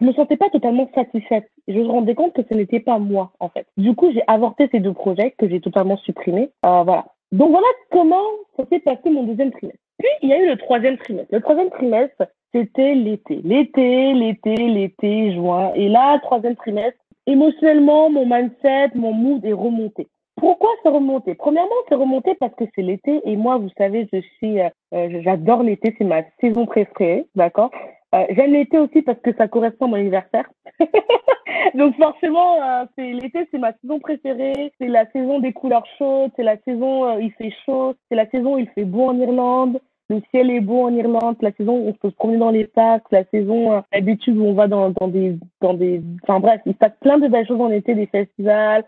je 0.00 0.04
me 0.04 0.12
sentais 0.12 0.36
pas 0.36 0.50
totalement 0.50 0.88
satisfaite. 0.94 1.48
Je 1.68 1.78
me 1.78 1.86
rendais 1.86 2.14
compte 2.14 2.34
que 2.34 2.42
ce 2.48 2.54
n'était 2.54 2.80
pas 2.80 2.98
moi, 2.98 3.32
en 3.40 3.48
fait. 3.48 3.66
Du 3.76 3.94
coup, 3.94 4.12
j'ai 4.12 4.22
avorté 4.26 4.68
ces 4.70 4.80
deux 4.80 4.92
projets 4.92 5.34
que 5.38 5.48
j'ai 5.48 5.60
totalement 5.60 5.96
supprimés. 5.98 6.50
Euh, 6.64 6.82
voilà. 6.82 7.06
Donc 7.32 7.50
voilà 7.50 7.66
comment 7.90 8.24
ça 8.56 8.64
s'est 8.70 8.78
passé 8.80 9.10
mon 9.10 9.24
deuxième 9.24 9.50
trimestre. 9.50 9.80
Puis, 9.98 10.08
il 10.22 10.28
y 10.28 10.32
a 10.32 10.42
eu 10.42 10.48
le 10.48 10.56
troisième 10.56 10.98
trimestre. 10.98 11.32
Le 11.32 11.40
troisième 11.40 11.70
trimestre, 11.70 12.24
c'était 12.54 12.94
l'été. 12.94 13.40
L'été, 13.42 14.12
l'été, 14.12 14.54
l'été, 14.54 15.32
juin. 15.32 15.72
Et 15.74 15.88
là, 15.88 16.18
troisième 16.20 16.56
trimestre, 16.56 16.98
émotionnellement, 17.26 18.10
mon 18.10 18.26
mindset, 18.26 18.90
mon 18.94 19.12
mood 19.12 19.44
est 19.44 19.52
remonté. 19.52 20.08
Pourquoi 20.36 20.70
c'est 20.82 20.90
remonté 20.90 21.34
Premièrement, 21.34 21.74
c'est 21.88 21.94
remonté 21.94 22.34
parce 22.38 22.54
que 22.54 22.64
c'est 22.74 22.82
l'été 22.82 23.20
et 23.24 23.36
moi, 23.36 23.56
vous 23.56 23.70
savez, 23.78 24.06
je 24.12 24.20
suis, 24.36 24.60
euh, 24.60 24.68
euh, 24.94 25.20
j'adore 25.22 25.62
l'été, 25.62 25.94
c'est 25.96 26.04
ma 26.04 26.22
saison 26.40 26.66
préférée, 26.66 27.26
d'accord? 27.34 27.70
Euh, 28.14 28.24
j'aime 28.30 28.52
l'été 28.52 28.78
aussi 28.78 29.02
parce 29.02 29.18
que 29.20 29.34
ça 29.36 29.48
correspond 29.48 29.86
à 29.86 29.88
mon 29.88 29.96
anniversaire. 29.96 30.48
Donc 31.74 31.96
forcément, 31.96 32.62
euh, 32.62 32.84
c'est 32.96 33.12
l'été, 33.12 33.48
c'est 33.50 33.58
ma 33.58 33.72
saison 33.80 33.98
préférée. 33.98 34.72
C'est 34.78 34.88
la 34.88 35.10
saison 35.10 35.40
des 35.40 35.52
couleurs 35.52 35.86
chaudes, 35.98 36.30
c'est 36.36 36.42
la 36.42 36.56
saison 36.58 37.16
où 37.16 37.20
il 37.20 37.32
fait 37.32 37.52
chaud, 37.64 37.94
c'est 38.08 38.16
la 38.16 38.28
saison 38.28 38.54
où 38.54 38.58
il 38.58 38.68
fait 38.68 38.84
beau 38.84 39.08
en 39.08 39.18
Irlande. 39.18 39.80
le 40.08 40.20
ciel 40.30 40.50
est 40.50 40.60
beau 40.60 40.82
en 40.84 40.94
Irlande, 40.94 41.36
la 41.40 41.52
saison 41.52 41.76
où 41.78 41.88
on 41.88 41.92
peut 41.92 42.10
se 42.10 42.14
promener 42.14 42.38
dans 42.38 42.50
les 42.50 42.66
parcs, 42.66 43.10
la 43.10 43.24
saison 43.24 43.72
euh, 43.72 43.80
où 44.28 44.44
on 44.44 44.52
va 44.52 44.68
dans, 44.68 44.90
dans 44.90 45.08
des, 45.08 45.36
dans 45.60 45.74
des, 45.74 46.02
enfin 46.22 46.40
bref, 46.40 46.60
il 46.66 46.72
se 46.74 46.78
passe 46.78 46.96
plein 47.00 47.18
de 47.18 47.28
belles 47.28 47.46
choses 47.46 47.60
en 47.60 47.70
été, 47.70 47.94
des 47.94 48.06
festivals. 48.06 48.84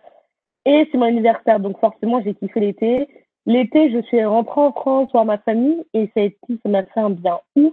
Et 0.68 0.86
c'est 0.92 0.98
mon 0.98 1.06
anniversaire, 1.06 1.60
donc 1.60 1.80
forcément 1.80 2.20
j'ai 2.20 2.34
kiffé 2.34 2.60
l'été. 2.60 3.08
L'été, 3.46 3.90
je 3.90 4.02
suis 4.02 4.22
rentrée 4.22 4.60
en 4.60 4.72
France 4.72 5.10
voir 5.12 5.24
ma 5.24 5.38
famille 5.38 5.82
et 5.94 6.10
ça 6.14 6.68
m'a 6.68 6.84
fait 6.84 7.00
un 7.00 7.08
bien 7.08 7.40
ouf. 7.56 7.72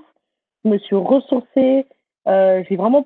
Je 0.63 0.69
me 0.69 0.77
suis 0.77 0.95
ressourcée, 0.95 1.86
euh, 2.29 2.63
j'ai 2.69 2.77
vraiment 2.77 3.05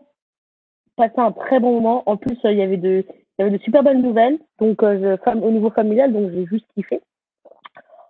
passé 0.95 1.15
un 1.17 1.31
très 1.31 1.59
bon 1.59 1.73
moment. 1.73 2.03
En 2.05 2.17
plus, 2.17 2.37
euh, 2.45 2.51
il 2.51 2.59
y 2.59 2.61
avait 2.61 2.77
de, 2.77 3.03
il 3.07 3.41
y 3.41 3.41
avait 3.41 3.57
de 3.57 3.63
super 3.63 3.81
bonnes 3.81 4.03
nouvelles, 4.03 4.37
donc 4.59 4.83
euh, 4.83 5.17
au 5.25 5.49
niveau 5.49 5.71
familial, 5.71 6.13
donc 6.13 6.29
j'ai 6.33 6.45
juste 6.45 6.67
kiffé. 6.75 7.01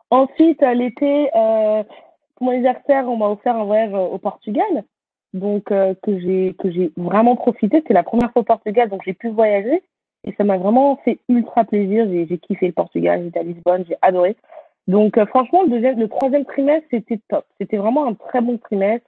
Ensuite, 0.09 0.61
l'été, 0.61 1.29
pour 1.31 2.45
mon 2.45 2.51
anniversaire, 2.51 3.07
on 3.07 3.15
m'a 3.15 3.29
offert 3.29 3.55
un 3.55 3.63
voyage 3.63 3.93
au 3.93 4.17
Portugal, 4.17 4.83
donc 5.33 5.65
que 5.65 6.19
j'ai 6.19 6.55
que 6.59 6.69
j'ai 6.71 6.91
vraiment 6.97 7.37
profité. 7.37 7.77
C'était 7.77 7.93
la 7.93 8.03
première 8.03 8.33
fois 8.33 8.41
au 8.41 8.45
Portugal, 8.45 8.89
donc 8.89 9.01
j'ai 9.05 9.13
pu 9.13 9.29
voyager 9.29 9.81
et 10.25 10.33
ça 10.37 10.43
m'a 10.43 10.57
vraiment 10.57 10.97
fait 11.05 11.19
ultra 11.29 11.63
plaisir. 11.63 12.07
J'ai 12.09 12.37
kiffé 12.37 12.67
le 12.67 12.73
Portugal, 12.73 13.23
j'étais 13.23 13.39
à 13.39 13.43
Lisbonne, 13.43 13.85
j'ai 13.87 13.97
adoré. 14.01 14.35
Donc 14.87 15.23
franchement, 15.25 15.63
le 15.63 15.69
deuxième, 15.69 15.99
le 15.99 16.07
troisième 16.07 16.45
trimestre, 16.45 16.87
c'était 16.91 17.19
top. 17.29 17.45
C'était 17.59 17.77
vraiment 17.77 18.07
un 18.07 18.13
très 18.13 18.41
bon 18.41 18.57
trimestre. 18.57 19.05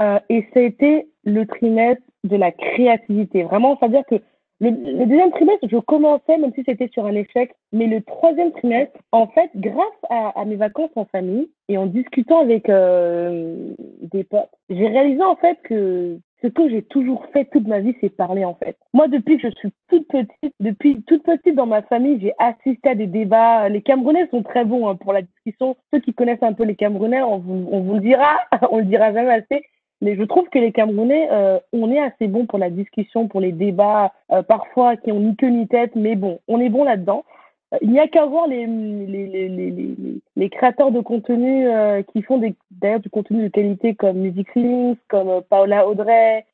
Euh, 0.00 0.18
et 0.28 0.46
ça 0.52 0.60
a 0.60 0.62
été 0.62 1.08
le 1.24 1.46
trimestre 1.46 2.02
de 2.24 2.36
la 2.36 2.50
créativité. 2.50 3.44
Vraiment, 3.44 3.76
c'est-à-dire 3.78 4.02
que 4.10 4.16
le, 4.60 4.70
deuxième 4.70 5.30
trimestre, 5.30 5.68
je 5.70 5.76
commençais, 5.78 6.38
même 6.38 6.52
si 6.54 6.62
c'était 6.66 6.88
sur 6.88 7.06
un 7.06 7.14
échec, 7.14 7.52
mais 7.72 7.86
le 7.86 8.02
troisième 8.02 8.52
trimestre, 8.52 8.96
en 9.12 9.26
fait, 9.28 9.50
grâce 9.56 9.86
à, 10.10 10.44
mes 10.44 10.56
vacances 10.56 10.90
en 10.96 11.04
famille 11.06 11.50
et 11.68 11.76
en 11.76 11.86
discutant 11.86 12.40
avec 12.40 12.68
euh, 12.68 13.74
des 14.00 14.24
potes, 14.24 14.50
j'ai 14.70 14.86
réalisé 14.86 15.22
en 15.22 15.36
fait 15.36 15.58
que 15.64 16.18
ce 16.44 16.48
que 16.48 16.68
j'ai 16.68 16.82
toujours 16.82 17.24
fait 17.32 17.46
toute 17.46 17.66
ma 17.66 17.80
vie, 17.80 17.96
c'est 18.00 18.10
parler 18.10 18.44
en 18.44 18.54
fait. 18.54 18.76
Moi, 18.92 19.08
depuis 19.08 19.38
que 19.38 19.48
je 19.48 19.54
suis 19.56 19.72
toute 19.88 20.06
petite, 20.08 20.54
depuis 20.60 21.02
toute 21.06 21.22
petite 21.22 21.54
dans 21.54 21.66
ma 21.66 21.80
famille, 21.82 22.18
j'ai 22.20 22.34
assisté 22.38 22.90
à 22.90 22.94
des 22.94 23.06
débats. 23.06 23.68
Les 23.70 23.80
Camerounais 23.80 24.28
sont 24.30 24.42
très 24.42 24.66
bons 24.66 24.88
hein, 24.88 24.96
pour 24.96 25.14
la 25.14 25.22
discussion. 25.22 25.76
Ceux 25.92 26.00
qui 26.00 26.12
connaissent 26.12 26.42
un 26.42 26.52
peu 26.52 26.64
les 26.64 26.76
Camerounais, 26.76 27.22
on 27.22 27.38
vous, 27.38 27.66
on 27.72 27.80
vous 27.80 27.94
le 27.94 28.00
dira, 28.00 28.40
on 28.70 28.78
le 28.78 28.84
dira 28.84 29.14
jamais 29.14 29.32
assez. 29.32 29.64
Mais 30.02 30.16
je 30.16 30.22
trouve 30.24 30.48
que 30.50 30.58
les 30.58 30.72
Camerounais, 30.72 31.28
euh, 31.32 31.58
on 31.72 31.90
est 31.90 32.00
assez 32.00 32.26
bon 32.26 32.44
pour 32.44 32.58
la 32.58 32.68
discussion, 32.68 33.26
pour 33.26 33.40
les 33.40 33.52
débats, 33.52 34.12
euh, 34.30 34.42
parfois 34.42 34.96
qui 34.96 35.12
ont 35.12 35.20
ni 35.20 35.36
queue 35.36 35.48
ni 35.48 35.66
tête, 35.66 35.92
mais 35.94 36.14
bon, 36.14 36.40
on 36.46 36.60
est 36.60 36.68
bon 36.68 36.84
là-dedans. 36.84 37.24
Euh, 37.72 37.78
il 37.82 37.90
n'y 37.90 37.98
a 37.98 38.08
qu'à 38.08 38.26
voir 38.26 38.46
les, 38.46 38.66
les, 38.66 39.26
les, 39.26 39.48
les, 39.48 39.96
les, 40.36 40.50
créateurs 40.50 40.90
de 40.90 41.00
contenu 41.00 41.66
qui 42.12 42.22
font 42.22 42.40
d'ailleurs 42.70 43.00
du 43.00 43.10
contenu 43.10 43.44
de 43.44 43.48
qualité 43.48 43.94
comme 43.94 44.18
Music 44.18 44.48
Links, 44.54 44.98
comme 45.08 45.42
Paola 45.48 45.88
Audrey, 45.88 46.44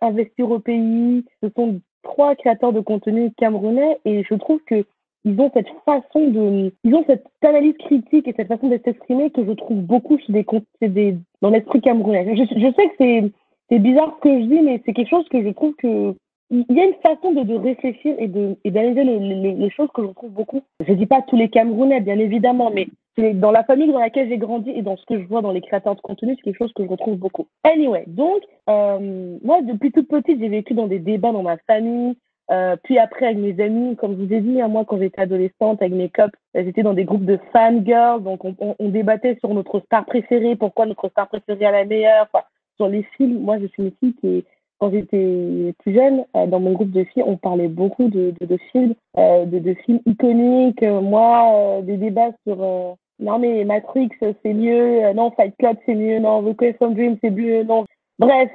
Investir 0.00 0.50
au 0.50 0.58
pays. 0.58 1.24
Ce 1.42 1.48
sont 1.56 1.80
trois 2.02 2.34
créateurs 2.34 2.72
de 2.72 2.80
contenu 2.80 3.30
camerounais 3.32 3.98
et 4.04 4.24
je 4.24 4.34
trouve 4.34 4.60
que 4.66 4.84
ils 5.24 5.38
ont 5.38 5.50
cette 5.52 5.68
façon 5.84 6.28
de, 6.28 6.72
ils 6.84 6.94
ont 6.94 7.04
cette 7.06 7.26
analyse 7.42 7.76
critique 7.78 8.26
et 8.26 8.34
cette 8.36 8.48
façon 8.48 8.68
de 8.68 8.80
s'exprimer 8.84 9.30
que 9.30 9.44
je 9.44 9.52
trouve 9.52 9.80
beaucoup 9.80 10.18
chez 10.18 10.88
des, 10.88 11.16
dans 11.42 11.50
l'esprit 11.50 11.80
camerounais. 11.80 12.36
Je, 12.36 12.72
sais 12.72 12.88
que 12.88 13.30
c'est 13.68 13.78
bizarre 13.78 14.16
ce 14.16 14.28
que 14.28 14.40
je 14.40 14.46
dis, 14.46 14.60
mais 14.60 14.80
c'est 14.84 14.92
quelque 14.92 15.10
chose 15.10 15.28
que 15.28 15.42
je 15.42 15.50
trouve 15.50 15.74
que 15.74 16.14
il 16.50 16.76
y 16.76 16.80
a 16.80 16.84
une 16.84 16.94
façon 16.94 17.32
de, 17.32 17.42
de 17.44 17.54
réfléchir 17.54 18.14
et 18.18 18.26
d'analyser 18.70 19.04
les, 19.04 19.54
les, 19.54 19.70
choses 19.70 19.88
que 19.94 20.02
je 20.02 20.12
trouve 20.12 20.32
beaucoup. 20.32 20.62
Je 20.86 20.92
dis 20.92 21.06
pas 21.06 21.22
tous 21.22 21.36
les 21.36 21.48
Camerounais, 21.48 22.00
bien 22.00 22.18
évidemment, 22.18 22.70
mais 22.70 22.88
dans 23.34 23.50
la 23.50 23.64
famille 23.64 23.92
dans 23.92 24.00
laquelle 24.00 24.28
j'ai 24.28 24.38
grandi 24.38 24.70
et 24.70 24.82
dans 24.82 24.96
ce 24.96 25.04
que 25.06 25.20
je 25.20 25.26
vois 25.26 25.42
dans 25.42 25.52
les 25.52 25.60
créateurs 25.60 25.94
de 25.94 26.00
contenu, 26.00 26.34
c'est 26.36 26.42
quelque 26.42 26.58
chose 26.58 26.72
que 26.74 26.84
je 26.84 26.88
retrouve 26.88 27.16
beaucoup. 27.16 27.46
Anyway, 27.64 28.04
donc 28.06 28.42
euh, 28.68 29.38
moi 29.44 29.62
depuis 29.62 29.92
toute 29.92 30.08
petite, 30.08 30.40
j'ai 30.40 30.48
vécu 30.48 30.74
dans 30.74 30.86
des 30.86 30.98
débats 30.98 31.32
dans 31.32 31.42
ma 31.42 31.58
famille. 31.58 32.16
Euh, 32.50 32.74
puis 32.82 32.98
après, 32.98 33.26
avec 33.26 33.38
mes 33.38 33.62
amis, 33.62 33.94
comme 33.94 34.16
je 34.18 34.24
vous 34.24 34.32
ai 34.32 34.40
dit, 34.40 34.60
hein, 34.60 34.66
moi, 34.66 34.84
quand 34.84 34.98
j'étais 34.98 35.20
adolescente, 35.20 35.80
avec 35.80 35.92
mes 35.92 36.08
copes, 36.08 36.34
euh, 36.56 36.64
j'étais 36.64 36.82
dans 36.82 36.94
des 36.94 37.04
groupes 37.04 37.24
de 37.24 37.38
fangirls, 37.52 38.24
donc 38.24 38.44
on, 38.44 38.56
on, 38.58 38.74
on, 38.76 38.88
débattait 38.88 39.36
sur 39.38 39.54
notre 39.54 39.78
star 39.78 40.04
préférée, 40.04 40.56
pourquoi 40.56 40.86
notre 40.86 41.08
star 41.10 41.28
préférée 41.28 41.66
est 41.66 41.70
la 41.70 41.84
meilleure, 41.84 42.26
enfin, 42.32 42.44
sur 42.74 42.88
les 42.88 43.04
films. 43.16 43.38
Moi, 43.38 43.60
je 43.60 43.66
suis 43.66 43.84
une 43.84 43.92
fille 44.00 44.14
qui, 44.14 44.44
quand 44.80 44.90
j'étais 44.90 45.74
plus 45.78 45.94
jeune, 45.94 46.24
euh, 46.36 46.46
dans 46.46 46.60
mon 46.60 46.72
groupe 46.72 46.90
de 46.90 47.04
filles, 47.04 47.22
on 47.26 47.36
parlait 47.36 47.68
beaucoup 47.68 48.08
de, 48.08 48.34
films, 48.72 48.94
euh, 49.18 49.44
de, 49.44 49.74
films 49.86 50.00
iconiques. 50.06 50.82
moi, 50.82 51.80
des 51.82 51.96
débats 51.96 52.32
sur 52.46 52.96
non 53.20 53.38
mais 53.38 53.64
Matrix, 53.64 54.08
c'est 54.20 54.54
mieux, 54.54 55.12
non 55.12 55.30
Fight 55.32 55.54
Club, 55.58 55.76
c'est 55.84 55.94
mieux, 55.94 56.18
non 56.18 56.42
The 56.42 56.56
Quest 56.56 56.76
from 56.78 56.94
Dream, 56.94 57.18
c'est 57.22 57.30
mieux, 57.30 57.62
non. 57.64 57.84
Bref, 58.18 58.50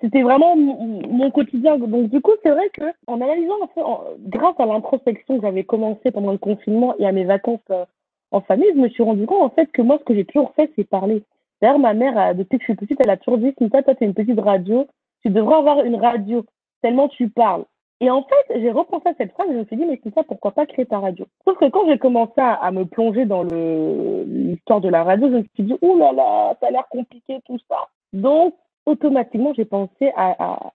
c'était 0.00 0.22
vraiment 0.22 0.56
mon 0.56 1.30
quotidien. 1.30 1.78
Donc 1.78 2.08
du 2.08 2.20
coup, 2.20 2.32
c'est 2.42 2.50
vrai 2.50 2.70
que 2.70 2.84
en 3.06 3.20
analysant, 3.20 3.58
grâce 4.20 4.58
à 4.58 4.66
l'introspection 4.66 5.36
que 5.36 5.42
j'avais 5.42 5.64
commencé 5.64 6.10
pendant 6.10 6.32
le 6.32 6.38
confinement 6.38 6.94
et 6.98 7.06
à 7.06 7.12
mes 7.12 7.24
vacances 7.24 7.60
euh, 7.70 7.84
en 8.30 8.40
famille, 8.40 8.70
je 8.74 8.80
me 8.80 8.88
suis 8.88 9.02
rendu 9.02 9.26
compte 9.26 9.42
en 9.42 9.54
fait 9.54 9.70
que 9.72 9.82
moi, 9.82 9.98
ce 9.98 10.04
que 10.04 10.14
j'ai 10.14 10.24
toujours 10.24 10.52
fait, 10.54 10.70
c'est 10.76 10.84
parler. 10.84 11.22
D'ailleurs, 11.60 11.78
ma 11.78 11.94
mère, 11.94 12.34
depuis 12.34 12.58
que 12.58 12.64
je 12.64 12.72
suis 12.72 12.74
petite, 12.74 12.98
elle 13.00 13.10
a 13.10 13.16
toujours 13.16 13.38
dit, 13.38 13.52
Smita, 13.58 13.82
toi, 13.82 13.94
tu 13.94 14.04
une 14.04 14.14
petite 14.14 14.40
radio, 14.40 14.86
tu 15.22 15.30
devrais 15.30 15.56
avoir 15.56 15.84
une 15.84 15.96
radio, 15.96 16.44
tellement 16.82 17.08
tu 17.08 17.28
parles. 17.28 17.64
Et 18.02 18.10
en 18.10 18.22
fait, 18.22 18.60
j'ai 18.60 18.70
repensé 18.70 19.10
à 19.10 19.14
cette 19.18 19.32
phrase 19.32 19.48
et 19.50 19.52
je 19.52 19.58
me 19.58 19.64
suis 19.66 19.76
dit, 19.76 19.84
mais 19.84 20.00
ça, 20.14 20.22
pourquoi 20.22 20.52
pas 20.52 20.64
créer 20.64 20.86
ta 20.86 20.98
radio? 20.98 21.26
Sauf 21.44 21.58
que 21.58 21.68
quand 21.68 21.86
j'ai 21.86 21.98
commencé 21.98 22.32
à, 22.38 22.70
me 22.72 22.84
plonger 22.84 23.26
dans 23.26 23.42
l'histoire 23.42 24.80
de 24.80 24.88
la 24.88 25.04
radio, 25.04 25.28
je 25.28 25.36
me 25.36 25.44
suis 25.54 25.64
dit, 25.64 25.74
ouh 25.82 25.98
là 25.98 26.12
là, 26.12 26.56
ça 26.60 26.68
a 26.68 26.70
l'air 26.70 26.88
compliqué 26.88 27.40
tout 27.44 27.58
ça. 27.68 27.76
Donc, 28.14 28.54
automatiquement, 28.86 29.52
j'ai 29.54 29.66
pensé 29.66 30.12
à, 30.16 30.72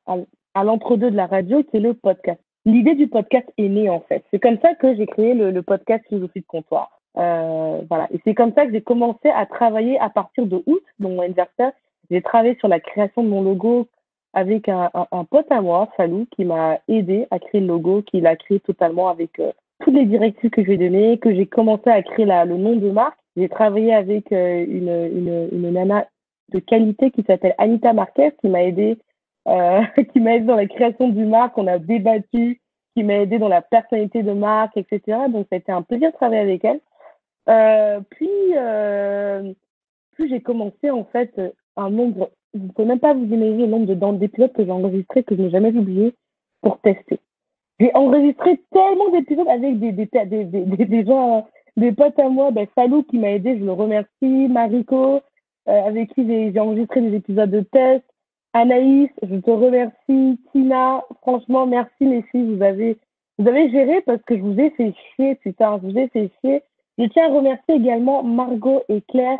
l'entre-deux 0.64 1.10
de 1.10 1.16
la 1.16 1.26
radio, 1.26 1.64
qui 1.64 1.78
est 1.78 1.80
le 1.80 1.96
podcast. 1.96 2.40
L'idée 2.66 2.94
du 2.94 3.08
podcast 3.08 3.48
est 3.58 3.70
née, 3.70 3.90
en 3.90 4.02
fait. 4.02 4.24
C'est 4.30 4.40
comme 4.40 4.60
ça 4.60 4.76
que 4.76 4.96
j'ai 4.96 5.08
créé 5.08 5.34
le, 5.34 5.50
le 5.50 5.62
podcast 5.64 6.06
Philosophie 6.08 6.42
de 6.42 6.46
comptoir. 6.46 7.02
Euh, 7.18 7.82
voilà. 7.90 8.08
Et 8.12 8.20
c'est 8.24 8.34
comme 8.34 8.54
ça 8.54 8.66
que 8.66 8.72
j'ai 8.72 8.82
commencé 8.82 9.30
à 9.30 9.46
travailler 9.46 10.00
à 10.00 10.10
partir 10.10 10.46
de 10.46 10.58
août, 10.66 10.84
donc 11.00 11.14
mon 11.14 11.22
anniversaire. 11.22 11.72
J'ai 12.12 12.22
travaillé 12.22 12.56
sur 12.60 12.68
la 12.68 12.80
création 12.80 13.24
de 13.24 13.30
mon 13.30 13.42
logo 13.42 13.88
avec 14.34 14.68
un, 14.68 14.92
un, 15.12 15.24
pote 15.24 15.50
à 15.50 15.62
moi, 15.62 15.88
Falou, 15.96 16.28
qui 16.36 16.44
m'a 16.44 16.80
aidé 16.88 17.26
à 17.32 17.40
créer 17.40 17.62
le 17.62 17.68
logo, 17.68 18.02
qui 18.02 18.20
l'a 18.20 18.36
créé 18.36 18.60
totalement 18.60 19.08
avec 19.08 19.40
euh, 19.40 19.52
toutes 19.80 19.94
les 19.94 20.06
directives 20.06 20.50
que 20.50 20.62
je 20.62 20.68
lui 20.68 20.74
ai 20.74 20.78
données, 20.78 21.18
que 21.18 21.34
j'ai 21.34 21.46
commencé 21.46 21.90
à 21.90 22.04
créer 22.04 22.26
la, 22.26 22.44
le 22.44 22.58
nom 22.58 22.76
de 22.76 22.92
marque. 22.92 23.18
J'ai 23.38 23.48
travaillé 23.50 23.94
avec 23.94 24.32
euh, 24.34 24.66
une, 24.68 24.90
une, 24.90 25.50
une 25.52 25.72
nana 25.72 26.06
de 26.52 26.60
qualité 26.60 27.12
qui 27.12 27.24
s'appelle 27.24 27.56
Anita 27.58 27.94
Marquez, 27.94 28.32
qui 28.42 28.50
m'a 28.50 28.64
aidé, 28.64 28.98
euh, 29.48 29.82
qui 30.14 30.20
m'a 30.20 30.36
aidé 30.36 30.46
dans 30.46 30.56
la 30.56 30.68
création 30.68 31.08
du 31.10 31.26
marque. 31.26 31.58
On 31.58 31.68
a 31.68 31.80
débattu, 31.80 32.62
qui 32.96 33.04
m'a 33.04 33.16
aidé 33.16 33.40
dans 33.40 33.48
la 33.48 33.62
personnalité 33.62 34.22
de 34.22 34.34
marque, 34.34 34.78
etc. 34.78 35.18
Donc, 35.30 35.48
ça 35.50 35.56
a 35.56 35.58
été 35.58 35.72
un 35.72 35.82
plaisir 35.82 36.12
de 36.12 36.16
travailler 36.16 36.42
avec 36.42 36.64
elle. 36.66 36.80
Euh, 37.50 38.00
puis, 38.10 38.30
euh, 38.56 39.54
puis 40.14 40.30
j'ai 40.30 40.42
commencé 40.42 40.90
en 40.90 41.04
fait 41.06 41.32
un 41.76 41.90
nombre, 41.90 42.32
vous 42.54 42.68
ne 42.68 42.72
pouvez 42.72 42.88
même 42.88 43.00
pas 43.00 43.14
vous 43.14 43.26
imaginer 43.26 43.68
le 43.68 43.96
nombre 43.96 44.18
d'épisodes 44.18 44.54
que 44.54 44.66
j'ai 44.66 44.72
enregistrés 44.72 45.24
que 45.24 45.36
je 45.36 45.42
n'ai 45.42 45.50
jamais 45.50 45.76
oublié 45.76 46.14
pour 46.62 46.80
tester. 46.80 47.20
J'ai 47.80 47.92
enregistré 47.94 48.62
tellement 48.72 49.10
d'épisodes 49.10 49.48
avec 49.48 49.80
des, 49.80 49.92
des, 49.92 50.10
des, 50.26 50.46
des, 50.46 50.86
des 50.86 51.06
gens, 51.06 51.48
des 51.76 51.92
potes 51.92 52.18
à 52.18 52.30
moi, 52.30 52.52
ben, 52.52 52.66
Salou 52.74 53.04
qui 53.04 53.20
m'a 53.20 53.32
aidé, 53.32 53.60
je 53.60 53.66
le 53.66 53.74
remercie, 53.74 54.48
Mariko, 54.50 55.20
euh, 55.68 55.84
avec 55.84 56.14
qui 56.14 56.26
j'ai 56.26 56.60
enregistré 56.60 57.02
des 57.02 57.18
épisodes 57.18 57.52
de 57.52 57.62
test. 57.62 58.04
Anaïs, 58.54 59.10
je 59.22 59.36
te 59.36 59.52
remercie. 59.52 60.40
Tina, 60.52 61.04
franchement, 61.22 61.68
merci 61.68 61.92
les 62.00 62.22
filles. 62.32 62.56
Vous 62.56 62.64
avez, 62.64 62.98
vous 63.38 63.48
avez 63.48 63.70
géré 63.70 64.02
parce 64.02 64.22
que 64.22 64.38
je 64.38 64.42
vous 64.42 64.58
ai 64.58 64.70
fait 64.72 64.94
chier, 64.94 65.36
putain, 65.36 65.78
je 65.84 65.90
vous 65.90 65.98
ai 65.98 66.08
fait 66.08 66.32
chier. 66.40 66.64
Je 66.98 67.06
tiens 67.06 67.26
à 67.30 67.34
remercier 67.34 67.76
également 67.76 68.24
Margot 68.24 68.84
et 68.88 69.02
Claire 69.02 69.40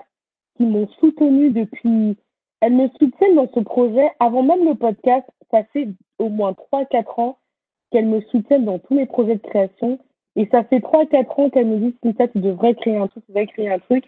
qui 0.58 0.66
m'ont 0.66 0.88
soutenu 1.00 1.52
depuis. 1.52 2.18
Elles 2.62 2.74
me 2.74 2.88
soutiennent 3.00 3.36
dans 3.36 3.50
ce 3.54 3.60
projet 3.60 4.10
avant 4.20 4.44
même 4.44 4.66
le 4.66 4.76
podcast. 4.76 5.26
Ça 5.52 5.64
fait 5.72 5.88
au 6.20 6.30
moins 6.30 6.54
3-4 6.74 7.22
ans 7.22 7.38
qu'elles 7.92 8.08
me 8.08 8.22
soutiennent 8.22 8.66
dans 8.66 8.80
tous 8.80 8.96
mes 8.96 9.06
projets 9.06 9.36
de 9.36 9.42
création. 9.42 10.00
Et 10.36 10.48
ça 10.52 10.64
fait 10.66 10.80
3-4 10.80 11.42
ans 11.42 11.50
qu'elles 11.50 11.68
me 11.68 11.78
disent, 11.78 11.94
Cynthia, 12.04 12.28
tu 12.28 12.40
devrais 12.40 12.76
créer 12.76 12.98
un 12.98 13.08
truc, 13.08 13.24
tu 13.26 13.32
devrais 13.32 13.48
créer 13.48 13.70
un 13.72 13.80
truc. 13.80 14.04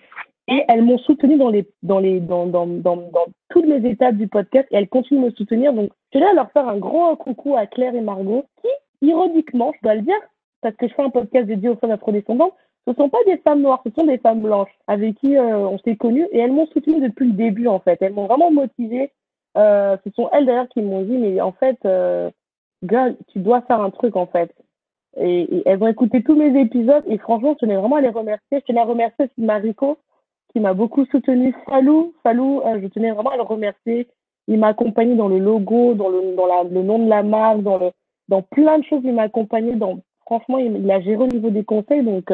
Et 0.49 0.63
elles 0.67 0.81
m'ont 0.81 0.97
soutenu 0.99 1.37
dans 1.37 1.49
les 1.49 1.67
dans 1.83 1.99
les 1.99 2.19
dans, 2.21 2.45
dans, 2.47 2.65
dans, 2.67 3.09
toutes 3.49 3.65
les 3.65 3.89
étapes 3.89 4.15
du 4.15 4.27
podcast 4.27 4.67
et 4.71 4.77
elles 4.77 4.87
continuent 4.87 5.21
de 5.21 5.25
me 5.25 5.31
soutenir. 5.31 5.73
Donc 5.73 5.91
je 6.13 6.19
vais 6.19 6.33
leur 6.33 6.51
faire 6.51 6.67
un 6.67 6.77
gros 6.77 7.15
coucou 7.17 7.55
à 7.55 7.65
Claire 7.65 7.95
et 7.95 8.01
Margot 8.01 8.45
qui, 8.61 8.69
ironiquement, 9.07 9.73
je 9.75 9.79
dois 9.83 9.95
le 9.95 10.01
dire, 10.01 10.19
parce 10.61 10.75
que 10.75 10.87
je 10.87 10.93
fais 10.93 11.03
un 11.03 11.09
podcast 11.09 11.47
dédié 11.47 11.69
aux 11.69 11.75
femmes 11.75 11.91
afrodescendantes, 11.91 12.53
ce 12.87 12.91
ne 12.91 12.95
sont 12.95 13.09
pas 13.09 13.23
des 13.25 13.37
femmes 13.39 13.61
noires, 13.61 13.81
ce 13.85 13.91
sont 13.91 14.07
des 14.07 14.17
femmes 14.17 14.39
blanches 14.39 14.71
avec 14.87 15.15
qui 15.15 15.35
euh, 15.35 15.57
on 15.67 15.77
s'est 15.79 15.97
connus 15.97 16.25
et 16.31 16.39
elles 16.39 16.53
m'ont 16.53 16.67
soutenu 16.67 17.01
depuis 17.01 17.27
le 17.27 17.33
début 17.33 17.67
en 17.67 17.79
fait. 17.79 17.97
Elles 18.01 18.13
m'ont 18.13 18.27
vraiment 18.27 18.49
motivée. 18.49 19.11
Euh, 19.57 19.97
ce 20.05 20.11
sont 20.11 20.29
elles 20.31 20.45
d'ailleurs 20.45 20.69
qui 20.69 20.81
m'ont 20.81 21.01
dit 21.01 21.17
mais 21.17 21.41
en 21.41 21.51
fait, 21.51 21.77
euh, 21.83 22.31
girl, 22.83 23.17
tu 23.33 23.39
dois 23.39 23.61
faire 23.63 23.81
un 23.81 23.89
truc 23.89 24.15
en 24.15 24.25
fait. 24.25 24.53
Et, 25.17 25.63
elles 25.65 25.83
ont 25.83 25.87
écouté 25.87 26.23
tous 26.23 26.35
mes 26.35 26.57
épisodes 26.61 27.03
et 27.07 27.17
franchement, 27.17 27.55
je 27.55 27.65
tenais 27.65 27.75
vraiment 27.75 27.97
à 27.97 28.01
les 28.01 28.09
remercier. 28.09 28.59
Je 28.59 28.65
tenais 28.65 28.79
à 28.79 28.85
remercier 28.85 29.25
aussi 29.25 29.45
Mariko 29.45 29.97
qui 30.53 30.61
m'a 30.61 30.73
beaucoup 30.73 31.05
soutenu. 31.07 31.53
Falou, 31.65 32.13
Falou, 32.23 32.61
euh, 32.61 32.79
je 32.81 32.87
tenais 32.87 33.11
vraiment 33.11 33.31
à 33.31 33.37
le 33.37 33.43
remercier. 33.43 34.07
Il 34.47 34.59
m'a 34.59 34.67
accompagné 34.67 35.15
dans 35.15 35.27
le 35.27 35.39
logo, 35.39 35.93
dans 35.93 36.07
le, 36.07 36.35
dans 36.37 36.45
le 36.63 36.83
nom 36.83 36.99
de 36.99 37.09
la 37.09 37.21
marque, 37.21 37.63
dans, 37.63 37.91
dans 38.29 38.41
plein 38.43 38.79
de 38.79 38.85
choses. 38.85 39.01
Il 39.03 39.13
m'a 39.13 39.23
accompagné 39.23 39.75
dans, 39.75 39.99
franchement, 40.25 40.57
il, 40.57 40.89
a 40.89 41.01
géré 41.01 41.17
au 41.17 41.27
niveau 41.27 41.49
des 41.49 41.65
conseils. 41.65 42.01
Donc, 42.01 42.31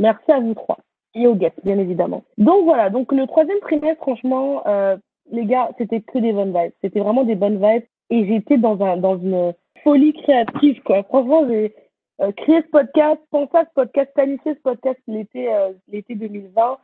merci 0.00 0.32
à 0.32 0.40
vous 0.40 0.54
trois. 0.54 0.78
Et 1.14 1.26
aux 1.26 1.34
guests, 1.34 1.64
bien 1.64 1.78
évidemment. 1.78 2.22
Donc 2.38 2.64
voilà, 2.64 2.88
donc 2.90 3.12
le 3.12 3.26
troisième 3.26 3.58
trimestre, 3.60 4.00
franchement, 4.00 4.62
euh, 4.66 4.96
les 5.32 5.44
gars, 5.44 5.70
c'était 5.78 6.00
que 6.00 6.18
des 6.18 6.32
bonnes 6.32 6.56
vibes. 6.56 6.72
C'était 6.82 7.00
vraiment 7.00 7.24
des 7.24 7.34
bonnes 7.34 7.60
vibes. 7.60 7.84
Et 8.10 8.26
j'étais 8.26 8.58
dans, 8.58 8.80
un, 8.82 8.96
dans 8.96 9.18
une 9.18 9.52
folie 9.84 10.12
créative, 10.12 10.82
quoi. 10.82 11.02
Franchement, 11.04 11.46
j'ai 11.48 11.74
euh, 12.20 12.32
créé 12.32 12.62
ce 12.62 12.70
podcast, 12.70 13.20
pensé 13.30 13.56
à 13.56 13.64
ce 13.64 13.72
podcast, 13.74 14.12
planifié 14.14 14.54
ce 14.54 14.60
podcast 14.60 14.98
l'été 15.06 15.48
l'été 15.88 16.14
2020 16.14 16.78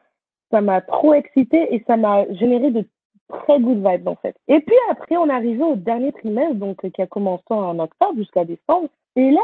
ça 0.50 0.60
m'a 0.60 0.80
trop 0.80 1.14
excité 1.14 1.74
et 1.74 1.82
ça 1.86 1.96
m'a 1.96 2.24
généré 2.34 2.70
de 2.70 2.84
très 3.28 3.58
good 3.58 3.78
vibes 3.78 4.08
en 4.08 4.16
fait. 4.16 4.36
Et 4.48 4.60
puis 4.60 4.76
après, 4.90 5.16
on 5.16 5.28
est 5.28 5.32
arrivé 5.32 5.62
au 5.62 5.76
dernier 5.76 6.12
trimestre, 6.12 6.54
donc 6.54 6.88
qui 6.90 7.02
a 7.02 7.06
commencé 7.06 7.44
en 7.50 7.78
octobre 7.78 8.16
jusqu'à 8.16 8.44
décembre. 8.44 8.88
Et 9.16 9.30
là, 9.30 9.42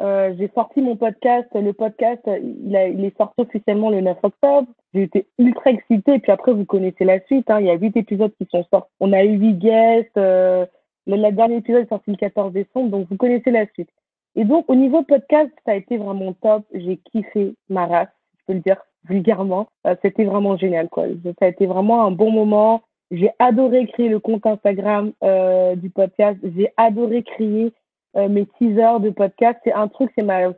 euh, 0.00 0.34
j'ai 0.38 0.50
sorti 0.54 0.80
mon 0.82 0.96
podcast. 0.96 1.48
Le 1.54 1.72
podcast, 1.72 2.22
il, 2.26 2.74
est 2.74 3.16
sorti 3.16 3.40
officiellement 3.40 3.90
le 3.90 4.00
9 4.00 4.18
octobre. 4.22 4.68
J'ai 4.92 5.02
été 5.02 5.26
ultra 5.38 5.70
excitée. 5.70 6.18
Puis 6.18 6.32
après, 6.32 6.52
vous 6.52 6.64
connaissez 6.64 7.04
la 7.04 7.20
suite. 7.26 7.50
Hein. 7.50 7.60
Il 7.60 7.66
y 7.66 7.70
a 7.70 7.74
huit 7.74 7.96
épisodes 7.96 8.32
qui 8.38 8.46
sont 8.50 8.64
sortis. 8.70 8.90
On 9.00 9.12
a 9.12 9.24
eu 9.24 9.38
huit 9.38 9.58
guests. 9.58 10.16
Euh, 10.16 10.66
le, 11.06 11.30
dernier 11.30 11.56
épisode 11.56 11.84
est 11.84 11.88
sorti 11.88 12.10
le 12.10 12.16
14 12.16 12.52
décembre. 12.52 12.90
Donc, 12.90 13.08
vous 13.08 13.16
connaissez 13.16 13.50
la 13.50 13.66
suite. 13.72 13.90
Et 14.36 14.44
donc, 14.44 14.64
au 14.68 14.74
niveau 14.74 15.02
podcast, 15.02 15.50
ça 15.64 15.72
a 15.72 15.76
été 15.76 15.96
vraiment 15.96 16.32
top. 16.32 16.64
J'ai 16.72 16.96
kiffé 16.96 17.54
ma 17.68 17.86
race, 17.86 18.08
je 18.38 18.44
peux 18.46 18.52
le 18.54 18.60
dire 18.60 18.80
vulgairement. 19.08 19.68
Euh, 19.86 19.94
c'était 20.02 20.24
vraiment 20.24 20.56
génial. 20.56 20.88
Ça 20.94 21.46
a 21.46 21.48
été 21.48 21.66
vraiment 21.66 22.04
un 22.04 22.10
bon 22.10 22.30
moment. 22.30 22.82
J'ai 23.10 23.30
adoré 23.38 23.86
créer 23.86 24.08
le 24.08 24.18
compte 24.18 24.46
Instagram 24.46 25.12
euh, 25.22 25.76
du 25.76 25.90
podcast. 25.90 26.38
J'ai 26.42 26.72
adoré 26.76 27.22
créer 27.22 27.72
euh, 28.16 28.28
mes 28.28 28.46
teasers 28.58 29.00
de 29.00 29.10
podcast. 29.10 29.58
C'est 29.64 29.72
un 29.72 29.88
truc, 29.88 30.10
c'est 30.16 30.24
ma, 30.24 30.52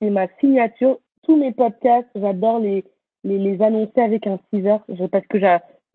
ma 0.00 0.26
signature. 0.38 0.98
Tous 1.22 1.36
mes 1.36 1.52
podcasts, 1.52 2.08
j'adore 2.14 2.60
les, 2.60 2.84
les, 3.24 3.38
les, 3.38 3.62
annoncer 3.62 4.00
avec 4.00 4.26
un 4.26 4.38
teaser. 4.50 4.76
Parce 5.10 5.26
que 5.26 5.38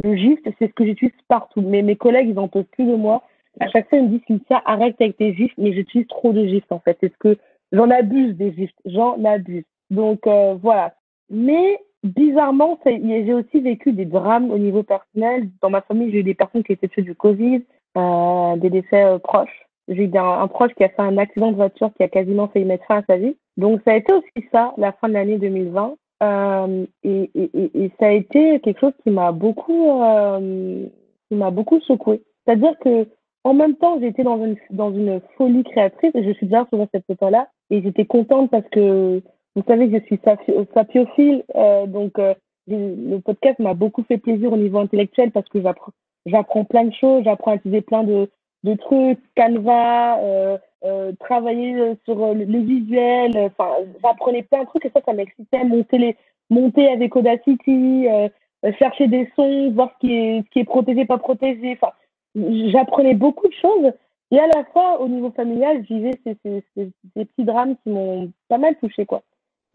le 0.04 0.15
gif, 0.15 0.39
c'est 0.60 0.67
ce 0.67 0.73
que 0.73 0.86
j'utilise 0.86 1.13
partout. 1.28 1.62
Mais 1.62 1.82
mes 1.82 1.95
collègues, 1.95 2.30
ils 2.30 2.39
en 2.39 2.47
peuvent 2.47 2.63
plus 2.71 2.86
de 2.86 2.95
moi. 2.95 3.23
À 3.60 3.69
chaque 3.69 3.89
fois, 3.89 3.99
ils 3.99 4.10
me 4.10 4.10
disent, 4.10 4.39
ça 4.49 4.62
arrête 4.65 4.95
avec 4.99 5.17
tes 5.17 5.34
gifs. 5.34 5.54
Mais 5.58 5.73
j'utilise 5.73 6.08
trop 6.08 6.34
de 6.34 6.45
gifs, 6.45 6.71
en 6.71 6.80
fait. 6.80 6.97
C'est 7.01 7.12
ce 7.12 7.17
que 7.17 7.38
j'en 7.71 7.89
abuse 7.89 8.36
des 8.36 8.54
gifs? 8.54 8.73
J'en 8.86 9.23
abuse. 9.23 9.63
Donc, 9.89 10.28
euh, 10.28 10.56
voilà. 10.62 10.95
Mais 11.30 11.80
bizarrement, 12.04 12.80
j'ai 12.86 13.34
aussi 13.34 13.60
vécu 13.62 13.91
des 13.91 14.06
drames 14.06 14.51
au 14.51 14.58
niveau 14.58 14.84
personnel. 14.84 15.49
Dans 15.62 15.69
ma 15.69 15.82
famille, 15.82 16.12
j'ai 16.12 16.19
eu 16.19 16.23
des 16.23 16.36
personnes 16.36 16.63
qui 16.63 16.73
étaient 16.73 16.88
tuées 16.88 17.01
du 17.01 17.15
Covid, 17.15 17.63
euh, 17.97 18.56
des 18.58 18.69
décès 18.69 19.04
euh, 19.04 19.17
proches. 19.17 19.64
J'ai 19.88 20.06
eu 20.06 20.17
un, 20.17 20.48
proche 20.48 20.74
qui 20.74 20.84
a 20.84 20.89
fait 20.89 21.02
un 21.02 21.17
accident 21.17 21.52
de 21.52 21.58
voiture 21.58 21.91
qui 21.95 22.04
a 22.04 22.08
quasiment 22.08 22.48
fait 22.48 22.63
mettre 22.63 22.86
fin 22.86 23.00
à 23.00 23.04
sa 23.08 23.17
vie. 23.17 23.36
Donc, 23.58 23.82
ça 23.86 23.91
a 23.91 23.95
été 23.95 24.13
aussi 24.13 24.48
ça, 24.52 24.74
la 24.78 24.91
fin 24.93 25.08
de 25.08 25.13
l'année 25.13 25.38
2020. 25.38 25.95
Euh, 26.24 26.86
et, 27.04 27.30
et, 27.36 27.50
et, 27.54 27.91
ça 28.00 28.08
a 28.08 28.12
été 28.12 28.60
quelque 28.62 28.80
chose 28.80 28.93
qui 29.04 29.12
m'a 29.12 29.32
beaucoup, 29.32 30.02
euh, 30.02 30.86
qui 31.30 31.36
m'a 31.36 31.52
beaucoup 31.52 31.80
secoué. 31.82 32.21
C'est-à-dire 32.45 32.78
que, 32.80 33.08
en 33.43 33.54
même 33.54 33.76
temps, 33.76 34.00
j'étais 34.00 34.24
dans 34.24 34.43
une, 34.43 34.58
dans 34.71 34.91
une 34.91 35.21
folie 35.38 35.63
créatrice 35.63 36.12
et 36.15 36.24
je 36.24 36.32
suis 36.32 36.48
déjà 36.48 36.65
souvent 36.69 36.88
cette 36.91 37.06
photo-là. 37.06 37.48
Et 37.69 37.82
j'étais 37.82 38.06
contente 38.06 38.50
parce 38.50 38.67
que 38.69 39.21
vous 39.56 39.63
savez 39.67 39.89
que 39.89 40.00
je 40.00 40.04
suis 40.06 40.19
sapiophile, 40.74 41.43
euh, 41.56 41.86
donc 41.86 42.19
euh, 42.19 42.34
le 42.67 43.19
podcast 43.19 43.58
m'a 43.60 43.74
beaucoup 43.74 44.04
fait 44.04 44.17
plaisir 44.17 44.52
au 44.52 44.58
niveau 44.58 44.80
intellectuel 44.80 45.32
parce 45.32 45.48
que 45.48 45.60
j'apprends 46.26 46.65
plein 46.65 46.86
de 46.86 46.93
choses, 46.93 47.24
j'apprends 47.24 47.52
à 47.52 47.56
utiliser 47.56 47.82
plein 47.82 48.04
de, 48.04 48.30
de 48.65 48.75
trucs, 48.75 49.19
Canva, 49.38 50.19
euh, 50.19 50.58
euh, 50.84 51.12
travailler 51.19 51.95
sur 52.06 52.34
le, 52.34 52.43
visuel, 52.43 53.32
enfin 53.38 53.69
j'apprenais 54.04 54.43
plein 54.43 54.63
de 54.63 54.67
trucs 54.67 54.86
et 54.86 54.91
ça, 54.93 55.01
ça 55.06 55.13
m'excitait, 55.13 55.63
monter 55.63 55.97
les 55.97 56.17
monter 56.49 56.88
avec 56.89 57.15
Audacity, 57.15 58.08
chercher 58.78 59.08
des 59.08 59.30
sons, 59.36 59.71
voir 59.71 59.91
ce 59.93 60.08
qui 60.08 60.13
est 60.13 60.43
ce 60.43 60.49
qui 60.51 60.60
est 60.60 60.65
protégé, 60.65 61.06
pas 61.06 61.17
protégé, 61.17 61.78
enfin 61.80 61.93
j'apprenais 62.71 63.13
beaucoup 63.13 63.47
de 63.47 63.54
choses. 63.54 63.93
Et 64.32 64.39
à 64.39 64.47
la 64.47 64.63
fois, 64.65 64.99
au 65.01 65.08
niveau 65.08 65.32
familial, 65.32 65.86
je 65.88 65.93
vivais 65.93 66.12
ces, 66.25 66.91
petits 67.15 67.43
drames 67.43 67.75
qui 67.84 67.89
m'ont 67.89 68.32
pas 68.49 68.58
mal 68.58 68.75
touché, 68.78 69.06
quoi. 69.06 69.21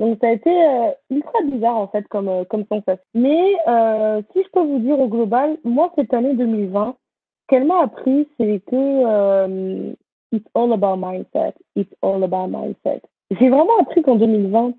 Donc 0.01 0.19
ça 0.21 0.29
a 0.29 0.33
été 0.33 0.51
euh, 0.51 0.91
ultra 1.11 1.43
bizarre 1.45 1.77
en 1.77 1.87
fait 1.87 2.09
comme, 2.09 2.29
euh, 2.29 2.45
comme 2.45 2.65
sensation. 2.65 3.05
Mais 3.15 3.55
euh, 3.69 4.23
si 4.33 4.43
je 4.43 4.49
peux 4.51 4.63
vous 4.63 4.79
dire 4.79 4.99
au 4.99 5.09
global, 5.09 5.59
moi 5.63 5.93
cette 5.95 6.15
année 6.15 6.35
2020, 6.35 6.97
ce 6.97 7.10
qu'elle 7.51 7.67
m'a 7.67 7.83
appris, 7.83 8.29
c'est 8.39 8.61
que 8.67 8.77
euh, 8.77 9.93
it's 10.33 10.47
all 10.55 10.73
about 10.73 10.97
mindset. 10.97 11.55
It's 11.75 11.93
all 12.01 12.23
about 12.23 12.47
mindset. 12.47 13.03
J'ai 13.33 13.49
vraiment 13.49 13.79
appris 13.81 14.03
qu'en 14.03 14.17
2020, 14.17 14.73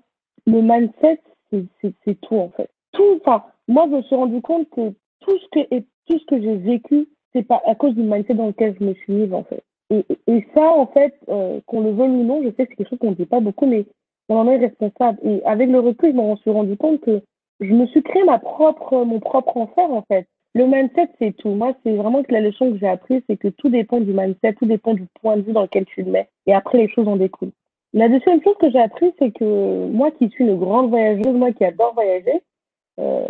le 0.46 0.62
mindset, 0.62 1.20
c'est 1.50 2.20
tout 2.22 2.36
en 2.36 2.48
fait. 2.48 2.70
Tout, 2.92 3.20
enfin, 3.20 3.44
moi 3.68 3.86
je 3.90 3.96
me 3.96 4.02
suis 4.02 4.16
rendu 4.16 4.40
compte 4.40 4.68
que 4.70 4.90
tout 5.20 5.38
ce 5.38 5.46
que, 5.52 5.78
tout 6.08 6.18
ce 6.18 6.24
que 6.26 6.40
j'ai 6.40 6.56
vécu, 6.56 7.08
c'est 7.34 7.46
à 7.50 7.74
cause 7.74 7.94
du 7.94 8.02
mindset 8.02 8.34
dans 8.34 8.48
lequel 8.48 8.74
je 8.80 8.84
me 8.84 8.94
suis 8.94 9.12
mise 9.12 9.32
en 9.32 9.44
fait. 9.44 9.62
Et, 10.26 10.46
ça, 10.54 10.72
en 10.72 10.86
fait, 10.86 11.14
euh, 11.28 11.60
qu'on 11.66 11.82
le 11.82 11.90
veuille 11.90 12.08
ou 12.08 12.24
non, 12.24 12.42
je 12.42 12.48
sais 12.48 12.64
que 12.64 12.70
c'est 12.70 12.76
quelque 12.76 12.88
chose 12.88 12.98
qu'on 12.98 13.10
ne 13.10 13.14
dit 13.14 13.26
pas 13.26 13.40
beaucoup, 13.40 13.66
mais 13.66 13.84
on 14.30 14.36
en 14.36 14.48
est 14.48 14.56
responsable. 14.56 15.18
Et 15.22 15.44
avec 15.44 15.68
le 15.68 15.80
recul, 15.80 16.12
je 16.12 16.16
me 16.16 16.36
suis 16.36 16.50
rendu 16.50 16.78
compte 16.78 17.00
que 17.02 17.20
je 17.60 17.72
me 17.74 17.86
suis 17.88 18.02
créé 18.02 18.24
ma 18.24 18.38
propre, 18.38 19.04
mon 19.04 19.20
propre 19.20 19.54
enfer, 19.58 19.90
en 19.90 20.00
fait. 20.02 20.26
Le 20.54 20.66
mindset, 20.66 21.08
c'est 21.18 21.36
tout. 21.36 21.50
Moi, 21.50 21.74
c'est 21.82 21.94
vraiment 21.94 22.22
que 22.22 22.32
la 22.32 22.40
leçon 22.40 22.72
que 22.72 22.78
j'ai 22.78 22.88
apprise, 22.88 23.22
c'est 23.26 23.38
que 23.38 23.48
tout 23.48 23.70
dépend 23.70 24.00
du 24.00 24.12
mindset, 24.12 24.54
tout 24.54 24.66
dépend 24.66 24.94
du 24.94 25.06
point 25.20 25.36
de 25.36 25.42
vue 25.42 25.52
dans 25.52 25.62
lequel 25.62 25.86
tu 25.86 26.02
le 26.02 26.10
mets. 26.10 26.28
Et 26.46 26.54
après, 26.54 26.78
les 26.78 26.88
choses 26.88 27.08
en 27.08 27.16
découlent. 27.16 27.52
La 27.94 28.08
deuxième 28.08 28.42
chose 28.42 28.56
que 28.60 28.70
j'ai 28.70 28.80
appris, 28.80 29.12
c'est 29.18 29.32
que 29.32 29.86
moi 29.88 30.10
qui 30.10 30.28
suis 30.30 30.44
une 30.44 30.58
grande 30.58 30.90
voyageuse, 30.90 31.34
moi 31.34 31.52
qui 31.52 31.64
adore 31.64 31.94
voyager, 31.94 32.42
euh, 33.00 33.26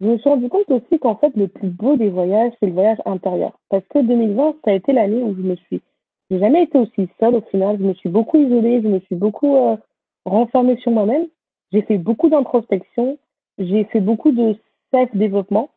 je 0.00 0.06
me 0.06 0.18
suis 0.18 0.30
rendu 0.30 0.48
compte 0.48 0.70
aussi 0.70 0.98
qu'en 0.98 1.16
fait, 1.16 1.36
le 1.36 1.48
plus 1.48 1.68
beau 1.68 1.96
des 1.96 2.08
voyages, 2.08 2.52
c'est 2.58 2.66
le 2.66 2.72
voyage 2.72 2.98
intérieur. 3.04 3.58
Parce 3.68 3.84
que 3.88 3.98
2020, 4.00 4.56
ça 4.64 4.70
a 4.70 4.74
été 4.74 4.92
l'année 4.92 5.22
où 5.22 5.34
je 5.34 5.42
me 5.42 5.56
suis, 5.56 5.82
j'ai 6.30 6.38
jamais 6.38 6.62
été 6.62 6.78
aussi 6.78 7.08
seule 7.18 7.34
au 7.34 7.40
final. 7.42 7.76
Je 7.78 7.84
me 7.84 7.94
suis 7.94 8.08
beaucoup 8.08 8.38
isolée, 8.38 8.80
je 8.82 8.88
me 8.88 9.00
suis 9.00 9.16
beaucoup 9.16 9.56
euh, 9.56 9.76
renfermée 10.24 10.76
sur 10.76 10.92
moi-même. 10.92 11.26
J'ai 11.72 11.82
fait 11.82 11.98
beaucoup 11.98 12.28
d'introspection, 12.28 13.18
j'ai 13.58 13.84
fait 13.84 14.00
beaucoup 14.00 14.32
de 14.32 14.56
self-développement, 14.92 15.70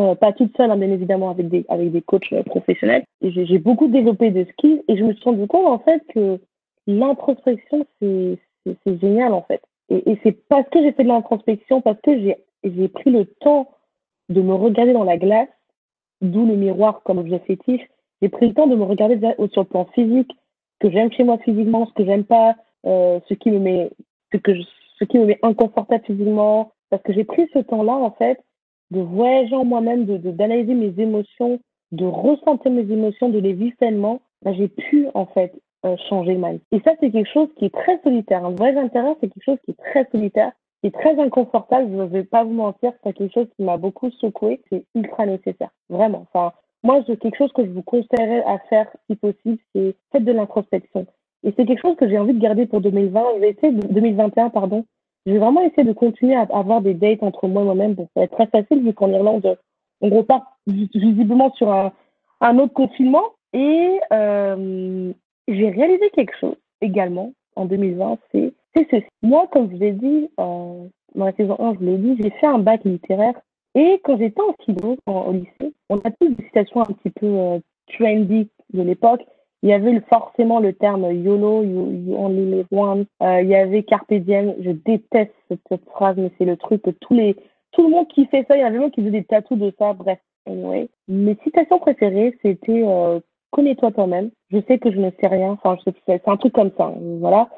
euh, 0.00 0.14
pas 0.14 0.32
toute 0.32 0.56
seule, 0.56 0.70
hein, 0.70 0.76
bien 0.76 0.90
évidemment, 0.90 1.30
avec 1.30 1.48
des, 1.48 1.64
avec 1.68 1.90
des 1.92 2.02
coachs 2.02 2.32
euh, 2.32 2.42
professionnels. 2.42 3.04
J'ai 3.22 3.58
beaucoup 3.58 3.88
développé 3.88 4.30
des 4.30 4.44
skills 4.46 4.82
et 4.88 4.96
je 4.96 5.04
me 5.04 5.12
suis 5.12 5.24
rendu 5.24 5.46
compte, 5.46 5.66
en 5.66 5.78
fait, 5.78 6.02
que 6.14 6.40
l'introspection, 6.86 7.86
c'est 8.00 8.38
génial, 9.00 9.32
en 9.32 9.42
fait. 9.42 9.60
Et, 9.90 10.10
et 10.10 10.18
c'est 10.22 10.32
parce 10.48 10.68
que 10.68 10.82
j'ai 10.82 10.92
fait 10.92 11.02
de 11.02 11.08
l'introspection, 11.08 11.80
parce 11.80 12.00
que 12.02 12.12
j'ai 12.64 12.88
pris 12.88 13.10
le 13.10 13.24
temps 13.24 13.70
de 14.28 14.40
me 14.42 14.54
regarder 14.54 14.92
dans 14.92 15.04
la 15.04 15.16
glace, 15.16 15.48
d'où 16.20 16.46
le 16.46 16.56
miroir 16.56 17.02
comme 17.04 17.18
objet 17.18 17.38
fétiche. 17.40 17.86
J'ai 18.20 18.28
pris 18.28 18.48
le 18.48 18.54
temps 18.54 18.66
de 18.66 18.76
me 18.76 18.84
regarder 18.84 19.18
sur 19.52 19.62
le 19.62 19.68
plan 19.68 19.86
physique, 19.94 20.30
ce 20.80 20.86
que 20.86 20.92
j'aime 20.92 21.12
chez 21.12 21.24
moi 21.24 21.38
physiquement, 21.38 21.86
ce 21.86 21.92
que 21.94 22.04
j'aime 22.04 22.24
pas, 22.24 22.56
euh, 22.86 23.20
ce 23.28 23.34
qui 23.34 23.50
me 23.50 23.58
met 23.58 23.90
ce 24.32 24.38
que 24.38 24.52
ce 24.98 25.04
qui 25.04 25.18
me 25.18 25.26
met 25.26 25.38
inconfortable 25.42 26.04
physiquement 26.04 26.72
parce 26.90 27.02
que 27.02 27.12
j'ai 27.12 27.24
pris 27.24 27.48
ce 27.52 27.58
temps-là 27.58 27.92
en 27.92 28.10
fait 28.12 28.40
de 28.90 29.00
voyager 29.00 29.54
en 29.54 29.64
moi-même 29.64 30.04
de 30.04 30.16
d'analyser 30.16 30.74
mes 30.74 30.94
émotions 30.98 31.60
de 31.92 32.04
ressentir 32.04 32.70
mes 32.70 32.90
émotions 32.90 33.28
de 33.28 33.38
les 33.38 33.52
vivre 33.52 33.76
pleinement 33.76 34.20
ben, 34.42 34.54
j'ai 34.54 34.68
pu 34.68 35.06
en 35.14 35.26
fait 35.26 35.52
euh, 35.84 35.96
changer 36.08 36.36
ma 36.36 36.52
vie 36.52 36.60
et 36.72 36.80
ça 36.80 36.92
c'est 37.00 37.10
quelque 37.10 37.32
chose 37.32 37.48
qui 37.56 37.66
est 37.66 37.74
très 37.74 38.00
solitaire 38.02 38.44
un 38.44 38.50
voyage 38.50 38.76
intérieur 38.76 39.16
c'est 39.20 39.28
quelque 39.28 39.44
chose 39.44 39.58
qui 39.64 39.72
est 39.72 39.82
très 39.90 40.06
solitaire 40.10 40.52
qui 40.80 40.88
est 40.88 40.98
très 40.98 41.18
inconfortable 41.18 41.88
je 41.90 41.96
ne 41.96 42.04
vais 42.04 42.24
pas 42.24 42.44
vous 42.44 42.52
mentir 42.52 42.92
c'est 43.04 43.12
quelque 43.12 43.34
chose 43.34 43.48
qui 43.56 43.62
m'a 43.62 43.76
beaucoup 43.76 44.10
secoué 44.10 44.60
c'est 44.70 44.84
ultra 44.94 45.26
nécessaire 45.26 45.70
vraiment 45.88 46.26
enfin 46.30 46.52
moi 46.82 47.02
c'est 47.06 47.16
quelque 47.16 47.38
chose 47.38 47.52
que 47.52 47.64
je 47.64 47.70
vous 47.70 47.82
conseillerais 47.82 48.44
à 48.44 48.58
faire 48.70 48.88
si 49.08 49.16
possible 49.16 49.58
c'est 49.74 49.94
faites 50.12 50.24
de 50.24 50.32
l'introspection 50.32 51.06
et 51.44 51.52
c'est 51.56 51.66
quelque 51.66 51.80
chose 51.82 51.96
que 51.96 52.08
j'ai 52.08 52.18
envie 52.18 52.34
de 52.34 52.40
garder 52.40 52.66
pour 52.66 52.80
2020. 52.80 53.22
Je 53.36 53.40
vais 53.40 53.50
essayer 53.50 53.72
de, 53.72 53.86
2021, 53.86 54.50
pardon. 54.50 54.84
Je 55.26 55.32
vais 55.32 55.38
vraiment 55.38 55.62
essayer 55.62 55.84
de 55.84 55.92
continuer 55.92 56.34
à 56.34 56.46
avoir 56.52 56.80
des 56.80 56.94
dates 56.94 57.22
entre 57.22 57.48
moi 57.48 57.62
et 57.62 57.64
moi-même. 57.66 57.94
Bon, 57.94 58.08
ça 58.14 58.20
va 58.20 58.24
être 58.24 58.36
très 58.36 58.46
facile 58.46 58.82
vu 58.82 58.92
qu'en 58.94 59.10
Irlande, 59.10 59.58
on 60.00 60.10
repart 60.10 60.44
visiblement 60.66 61.52
sur 61.54 61.70
un, 61.72 61.92
un 62.40 62.58
autre 62.58 62.74
confinement. 62.74 63.24
Et 63.52 63.98
euh, 64.12 65.12
j'ai 65.48 65.70
réalisé 65.70 66.10
quelque 66.10 66.36
chose 66.38 66.56
également 66.80 67.32
en 67.56 67.64
2020, 67.64 68.18
c'est 68.32 68.52
ceci. 68.76 69.06
Moi, 69.22 69.48
comme 69.50 69.70
je 69.70 69.76
l'ai 69.76 69.92
dit, 69.92 70.30
euh, 70.38 70.86
dans 71.14 71.24
la 71.24 71.32
saison 71.32 71.56
1, 71.58 71.74
je 71.80 71.84
l'ai 71.84 71.96
dit, 71.96 72.16
j'ai 72.20 72.30
fait 72.30 72.46
un 72.46 72.58
bac 72.58 72.84
littéraire. 72.84 73.34
Et 73.74 74.00
quand 74.04 74.18
j'étais 74.18 74.40
en 74.40 74.54
philo, 74.64 74.96
au 75.06 75.32
lycée, 75.32 75.74
on 75.88 75.98
a 75.98 76.10
tous 76.10 76.28
des 76.28 76.44
citations 76.44 76.82
un 76.82 76.92
petit 76.92 77.10
peu 77.10 77.26
euh, 77.26 77.58
trendy 77.92 78.48
de 78.72 78.82
l'époque. 78.82 79.24
Il 79.62 79.70
y 79.70 79.72
avait 79.72 80.00
forcément 80.08 80.60
le 80.60 80.72
terme 80.72 81.12
YOLO, 81.12 81.64
you, 81.64 82.14
only 82.16 82.44
live. 82.44 83.06
Euh, 83.22 83.42
il 83.42 83.48
y 83.48 83.54
avait 83.56 83.82
Carpe 83.82 84.12
diem. 84.12 84.54
Je 84.60 84.70
déteste 84.70 85.34
cette, 85.48 85.84
phrase, 85.90 86.16
mais 86.16 86.30
c'est 86.38 86.44
le 86.44 86.56
truc 86.56 86.82
que 86.82 86.90
tous 86.90 87.14
les 87.14 87.36
tout 87.72 87.82
le 87.82 87.90
monde 87.90 88.08
qui 88.08 88.26
fait 88.26 88.46
ça. 88.48 88.56
Il 88.56 88.60
y 88.60 88.62
avait 88.62 88.78
même 88.78 88.90
qui 88.90 89.00
faisaient 89.00 89.10
des 89.10 89.24
tatous 89.24 89.58
de 89.58 89.72
ça. 89.78 89.92
Bref, 89.94 90.18
anyway. 90.46 90.88
Mes 91.08 91.36
citations 91.44 91.78
préférées, 91.78 92.38
c'était 92.42 92.82
euh, 92.84 93.20
Connais-toi 93.50 93.92
toi-même. 93.92 94.30
Je 94.50 94.58
sais 94.68 94.78
que 94.78 94.90
je 94.90 94.98
ne 94.98 95.10
sais 95.20 95.26
rien. 95.26 95.58
Enfin, 95.62 95.76
c'est 96.06 96.28
un 96.28 96.36
truc 96.36 96.52
comme 96.52 96.70
ça. 96.76 96.86
Hein, 96.86 97.18
voilà. 97.20 97.48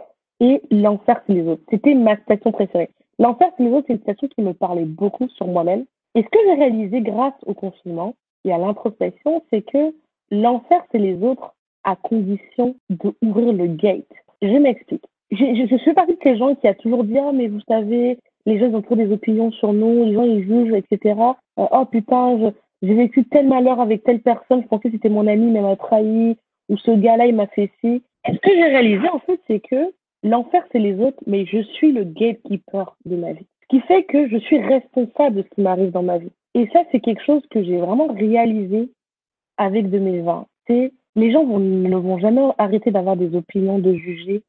Et 0.41 0.63
L'enfer, 0.71 1.21
c'est 1.27 1.35
les 1.35 1.47
autres. 1.47 1.63
C'était 1.71 1.95
ma 1.95 2.17
citation 2.17 2.53
préférée. 2.53 2.91
L'enfer, 3.19 3.51
c'est 3.57 3.65
les 3.65 3.71
autres, 3.71 3.87
c'est 3.89 3.95
une 3.95 3.99
citation 3.99 4.29
qui 4.29 4.41
me 4.41 4.55
parlait 4.55 4.85
beaucoup 4.85 5.29
sur 5.29 5.47
moi-même. 5.47 5.85
Et 6.15 6.23
ce 6.23 6.29
que 6.29 6.39
j'ai 6.47 6.55
réalisé 6.55 7.01
grâce 7.03 7.35
au 7.45 7.55
confinement 7.55 8.15
et 8.45 8.53
à 8.53 8.59
l'introspection, 8.59 9.43
c'est 9.51 9.63
que 9.63 9.95
l'enfer, 10.31 10.83
c'est 10.91 10.99
les 10.99 11.23
autres 11.23 11.55
à 11.85 11.97
condition 11.97 12.77
d'ouvrir 12.89 13.53
le 13.53 13.67
gate. 13.67 14.05
Je 14.43 14.57
m'explique. 14.57 15.05
Je, 15.31 15.67
je, 15.71 15.77
fais 15.85 15.95
partie 15.95 16.15
de 16.15 16.19
ces 16.23 16.37
gens 16.37 16.55
qui 16.55 16.67
a 16.67 16.75
toujours 16.75 17.05
dit, 17.05 17.19
ah, 17.19 17.31
mais 17.33 17.49
vous 17.49 17.61
savez, 17.69 18.19
les 18.47 18.59
gens 18.59 18.75
ont 18.75 18.83
trop 18.83 18.97
des 18.97 19.13
opinions 19.13 19.51
sur 19.53 19.73
nous, 19.73 20.05
les 20.05 20.15
gens 20.15 20.25
ils 20.25 20.45
jugent, 20.45 20.75
etc. 20.75 21.15
Euh, 21.59 21.67
oh 21.71 21.85
putain, 21.85 22.53
j'ai 22.83 22.95
vécu 22.95 23.25
tel 23.25 23.47
malheur 23.47 23.81
avec 23.81 24.03
telle 24.03 24.21
personne, 24.21 24.63
je 24.63 24.67
pensais 24.67 24.89
que 24.89 24.97
c'était 24.97 25.09
mon 25.09 25.27
ami, 25.27 25.51
mais 25.51 25.59
elle 25.59 25.67
m'a 25.67 25.77
trahi, 25.77 26.37
ou 26.69 26.77
ce 26.79 26.91
gars-là, 26.91 27.27
il 27.27 27.35
m'a 27.35 27.47
fait 27.49 27.71
ci. 27.81 28.03
Ce 28.27 28.33
que 28.33 28.51
j'ai 28.51 28.65
réalisé, 28.65 29.09
en 29.09 29.19
fait, 29.21 29.41
c'est 29.47 29.61
que 29.61 29.93
l'enfer, 30.23 30.65
c'est 30.73 30.79
les 30.79 30.99
autres, 30.99 31.23
mais 31.27 31.47
je 31.47 31.63
suis 31.63 31.93
le 31.93 32.05
gatekeeper 32.05 32.97
de 33.05 33.17
ma 33.17 33.33
vie. 33.33 33.47
Ce 33.63 33.77
qui 33.77 33.81
fait 33.83 34.05
que 34.05 34.29
je 34.29 34.37
suis 34.39 34.59
responsable 34.59 35.37
de 35.37 35.43
ce 35.43 35.55
qui 35.55 35.61
m'arrive 35.61 35.91
dans 35.91 36.03
ma 36.03 36.19
vie. 36.19 36.33
Et 36.55 36.69
ça, 36.73 36.83
c'est 36.91 37.01
quelque 37.01 37.25
chose 37.25 37.43
que 37.51 37.63
j'ai 37.63 37.77
vraiment 37.77 38.09
réalisé 38.09 38.91
avec 39.57 39.89
2020. 39.91 40.47
C'est 40.67 40.93
les 41.17 41.33
gens 41.33 41.45
ne 41.45 41.97
vont 41.97 42.19
jamais 42.19 42.43
arrêter 42.59 42.91
d'avoir 42.91 43.17
des 43.17 43.35
opinions, 43.35 43.79
de 43.79 43.95
juger. 43.95 44.43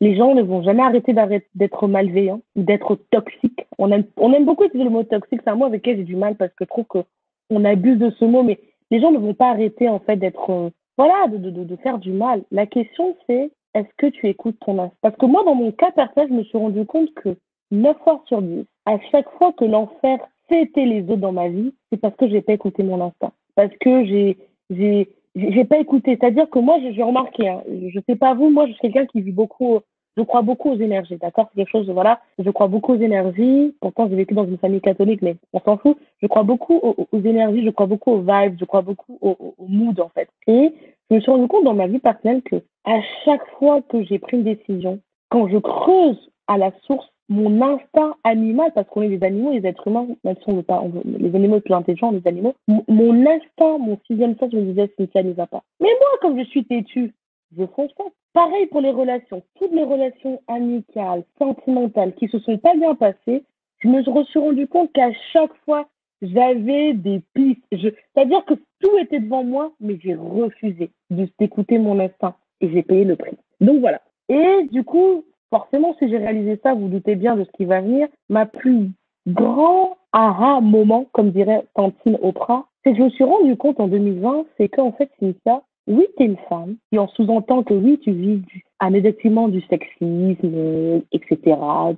Les 0.00 0.16
gens 0.16 0.34
ne 0.34 0.42
vont 0.42 0.62
jamais 0.62 0.82
arrêter 0.82 1.14
d'être 1.54 1.88
malveillants 1.88 2.40
d'être 2.54 2.98
toxiques. 3.10 3.66
On 3.78 3.90
aime, 3.92 4.44
beaucoup 4.44 4.64
utiliser 4.64 4.84
le 4.84 4.90
mot 4.90 5.02
toxique. 5.02 5.40
C'est 5.44 5.50
un 5.50 5.56
mot 5.56 5.64
avec 5.64 5.82
lequel 5.82 5.98
j'ai 5.98 6.04
du 6.04 6.16
mal 6.16 6.36
parce 6.36 6.52
que 6.52 6.64
je 6.64 6.68
trouve 6.68 6.84
qu'on 6.84 7.64
abuse 7.64 7.98
de 7.98 8.10
ce 8.18 8.24
mot. 8.24 8.42
Mais 8.42 8.58
les 8.90 9.00
gens 9.00 9.10
ne 9.10 9.18
vont 9.18 9.34
pas 9.34 9.50
arrêter, 9.50 9.88
en 9.88 9.98
fait, 10.00 10.16
d'être, 10.16 10.50
euh, 10.50 10.70
voilà, 10.98 11.28
de, 11.28 11.76
faire 11.76 11.98
du 11.98 12.12
mal. 12.12 12.42
La 12.50 12.66
question, 12.66 13.16
c'est 13.26 13.50
est-ce 13.74 13.88
que 13.96 14.06
tu 14.06 14.28
écoutes 14.28 14.58
ton 14.60 14.78
instinct? 14.78 14.96
Parce 15.00 15.16
que 15.16 15.26
moi, 15.26 15.44
dans 15.44 15.54
mon 15.54 15.72
cas 15.72 15.90
personnel, 15.92 16.28
je 16.30 16.34
me 16.34 16.44
suis 16.44 16.58
rendu 16.58 16.84
compte 16.84 17.12
que 17.14 17.36
9 17.70 17.96
fois 18.04 18.22
sur 18.26 18.42
10, 18.42 18.64
à 18.86 18.98
chaque 19.10 19.30
fois 19.38 19.52
que 19.52 19.64
l'enfer 19.64 20.18
c'était 20.48 20.84
les 20.84 21.02
autres 21.02 21.16
dans 21.16 21.32
ma 21.32 21.48
vie, 21.48 21.74
c'est 21.90 22.00
parce 22.00 22.16
que 22.16 22.28
j'ai 22.28 22.42
pas 22.42 22.52
écouté 22.52 22.82
mon 22.82 23.00
instinct. 23.00 23.32
Parce 23.54 23.74
que 23.80 24.04
j'ai, 24.04 24.38
j'ai, 24.70 25.08
j'ai 25.36 25.64
pas 25.64 25.78
écouté. 25.78 26.16
C'est-à-dire 26.18 26.48
que 26.50 26.58
moi, 26.58 26.78
j'ai 26.80 27.02
remarqué, 27.02 27.48
hein, 27.48 27.62
je 27.68 28.00
sais 28.08 28.16
pas 28.16 28.34
vous, 28.34 28.50
moi, 28.50 28.66
je 28.66 28.72
suis 28.72 28.80
quelqu'un 28.80 29.06
qui 29.06 29.20
vit 29.20 29.32
beaucoup, 29.32 29.80
je 30.16 30.22
crois 30.22 30.42
beaucoup 30.42 30.70
aux 30.70 30.78
énergies, 30.78 31.16
d'accord? 31.16 31.48
C'est 31.50 31.60
quelque 31.60 31.70
chose, 31.70 31.88
voilà, 31.90 32.20
je 32.38 32.50
crois 32.50 32.68
beaucoup 32.68 32.94
aux 32.94 33.00
énergies. 33.00 33.74
Pourtant, 33.80 34.08
j'ai 34.08 34.16
vécu 34.16 34.34
dans 34.34 34.46
une 34.46 34.58
famille 34.58 34.80
catholique, 34.80 35.20
mais 35.22 35.36
on 35.52 35.60
s'en 35.60 35.76
fout. 35.76 35.98
Je 36.22 36.26
crois 36.26 36.42
beaucoup 36.42 36.80
aux, 37.12 37.20
énergies, 37.20 37.64
je 37.64 37.70
crois 37.70 37.86
beaucoup 37.86 38.12
aux 38.12 38.20
vibes, 38.20 38.56
je 38.58 38.64
crois 38.64 38.82
beaucoup 38.82 39.18
au, 39.20 39.54
au, 39.58 39.66
mood, 39.68 40.00
en 40.00 40.08
fait. 40.08 40.28
Et 40.46 40.72
je 41.10 41.16
me 41.16 41.20
suis 41.20 41.30
rendu 41.30 41.48
compte 41.48 41.64
dans 41.64 41.74
ma 41.74 41.86
vie 41.86 41.98
personnelle 41.98 42.42
que 42.42 42.56
à 42.84 43.00
chaque 43.24 43.46
fois 43.58 43.82
que 43.82 44.02
j'ai 44.04 44.18
pris 44.18 44.38
une 44.38 44.44
décision, 44.44 45.00
quand 45.28 45.48
je 45.48 45.58
creuse 45.58 46.30
à 46.46 46.56
la 46.56 46.72
source 46.86 47.08
mon 47.28 47.60
instinct 47.60 48.14
animal, 48.24 48.72
parce 48.74 48.88
qu'on 48.88 49.02
est 49.02 49.16
des 49.16 49.26
animaux, 49.26 49.52
les 49.52 49.66
êtres 49.66 49.88
humains, 49.88 50.06
même 50.24 50.36
si 50.36 50.44
on 50.46 50.56
veut 50.56 50.62
pas, 50.62 50.82
les 51.04 51.34
animaux 51.34 51.60
plus 51.60 51.74
intelligents, 51.74 52.12
les 52.12 52.26
animaux, 52.26 52.54
mon 52.68 53.26
instinct, 53.26 53.78
mon 53.78 53.98
sixième 54.06 54.36
sens 54.38 54.52
me 54.52 54.62
disait, 54.62 54.92
Cynthia 54.96 55.22
n'y 55.22 55.32
va 55.32 55.46
pas. 55.46 55.62
Mais 55.80 55.88
moi, 55.88 56.08
comme 56.20 56.38
je 56.38 56.44
suis 56.44 56.64
têtue, 56.64 57.12
je 57.56 57.64
pas. 57.64 58.04
Pareil 58.32 58.66
pour 58.66 58.80
les 58.80 58.90
relations. 58.90 59.42
Toutes 59.58 59.72
les 59.72 59.84
relations 59.84 60.40
amicales, 60.46 61.24
sentimentales, 61.38 62.14
qui 62.14 62.28
se 62.28 62.38
sont 62.40 62.58
pas 62.58 62.74
bien 62.74 62.94
passées, 62.94 63.44
je 63.78 63.88
me 63.88 64.02
suis 64.02 64.38
rendu 64.38 64.66
compte 64.66 64.92
qu'à 64.92 65.12
chaque 65.32 65.54
fois, 65.64 65.88
j'avais 66.22 66.92
des 66.94 67.22
pistes. 67.34 67.62
C'est-à-dire 67.70 68.44
que 68.44 68.54
tout 68.54 68.98
était 68.98 69.20
devant 69.20 69.44
moi, 69.44 69.72
mais 69.80 69.98
j'ai 70.02 70.14
refusé 70.14 70.90
d'écouter 71.10 71.78
mon 71.78 71.98
instinct 71.98 72.34
et 72.60 72.70
j'ai 72.70 72.82
payé 72.82 73.04
le 73.04 73.16
prix. 73.16 73.36
Donc 73.60 73.80
voilà. 73.80 74.00
Et 74.28 74.66
du 74.70 74.82
coup, 74.82 75.24
forcément, 75.50 75.94
si 75.98 76.08
j'ai 76.08 76.18
réalisé 76.18 76.58
ça, 76.62 76.74
vous 76.74 76.88
doutez 76.88 77.16
bien 77.16 77.36
de 77.36 77.44
ce 77.44 77.50
qui 77.52 77.64
va 77.64 77.80
venir. 77.80 78.08
Ma 78.28 78.46
plus 78.46 78.90
grand 79.26 79.96
aha 80.12 80.60
moment, 80.60 81.06
comme 81.12 81.30
dirait 81.30 81.64
Tantine 81.74 82.18
Oprah, 82.22 82.66
c'est 82.82 82.92
que 82.92 82.98
je 82.98 83.02
me 83.02 83.10
suis 83.10 83.24
rendu 83.24 83.56
compte 83.56 83.80
en 83.80 83.88
2020, 83.88 84.46
c'est 84.56 84.68
qu'en 84.68 84.92
fait, 84.92 85.10
ça. 85.44 85.62
oui, 85.88 86.06
tu 86.16 86.22
es 86.22 86.26
une 86.26 86.36
femme, 86.48 86.76
et 86.92 86.98
on 86.98 87.08
sous-entend 87.08 87.62
que 87.62 87.74
oui, 87.74 87.98
tu 88.02 88.12
vis 88.12 88.38
du, 88.38 88.64
effectivement 88.94 89.48
du 89.48 89.60
sexisme, 89.62 91.02
etc. 91.12 91.56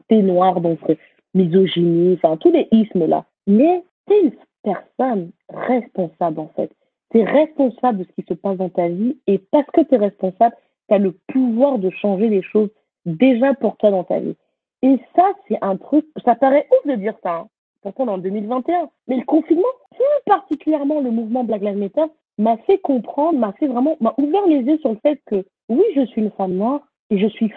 Tu 0.09 0.17
es 0.17 0.23
noire, 0.23 0.61
donc 0.61 0.79
misogynie, 1.35 2.19
enfin, 2.23 2.37
tous 2.39 2.51
les 2.51 2.69
ismes 2.73 3.07
là. 3.07 3.25
Mais 3.47 3.83
tu 4.07 4.15
es 4.15 4.21
une 4.23 4.33
personne 4.63 5.31
responsable, 5.51 6.41
en 6.41 6.51
fait. 6.57 6.71
Tu 7.11 7.21
es 7.21 7.25
responsable 7.25 7.99
de 7.99 8.05
ce 8.05 8.13
qui 8.13 8.27
se 8.29 8.35
passe 8.35 8.57
dans 8.57 8.69
ta 8.71 8.89
vie, 8.89 9.17
et 9.27 9.39
parce 9.39 9.67
que 9.73 9.83
tu 9.83 9.95
es 9.95 9.99
responsable, 9.99 10.57
tu 10.89 10.95
as 10.95 10.99
le 10.99 11.15
pouvoir 11.29 11.79
de 11.79 11.91
changer 11.91 12.29
les 12.29 12.43
choses 12.43 12.71
déjà 13.09 13.55
pour 13.55 13.77
toi 13.77 13.91
dans 13.91 14.05
ta 14.05 14.21
vie. 14.21 14.37
Et 14.83 14.99
ça, 15.17 15.25
c'est 15.49 15.59
un 15.61 15.77
truc, 15.77 16.07
ça 16.25 16.35
paraît 16.35 16.69
ouf 16.71 16.91
de 16.91 16.95
dire 16.97 17.15
ça, 17.23 17.35
hein. 17.35 17.47
pourtant 17.83 18.05
on 18.05 18.09
est 18.09 18.13
en 18.13 18.19
2021, 18.19 18.89
mais 19.09 19.17
le 19.17 19.25
confinement, 19.25 19.65
plus 19.91 20.05
particulièrement 20.27 21.01
le 21.01 21.11
mouvement 21.11 21.43
Black 21.43 21.63
Lives 21.63 21.79
Matter, 21.79 22.13
m'a 22.39 22.57
fait 22.59 22.79
comprendre, 22.79 23.39
m'a 23.39 23.53
fait 23.55 23.67
vraiment, 23.67 23.97
m'a 24.01 24.15
ouvert 24.19 24.47
les 24.47 24.61
yeux 24.61 24.79
sur 24.79 24.91
le 24.91 24.99
fait 25.03 25.21
que 25.27 25.45
oui, 25.69 25.83
je 25.97 26.07
suis 26.07 26.23
une 26.23 26.31
femme 26.31 26.55
noire 26.55 26.81
et 27.11 27.19
je 27.19 27.27
suis 27.27 27.53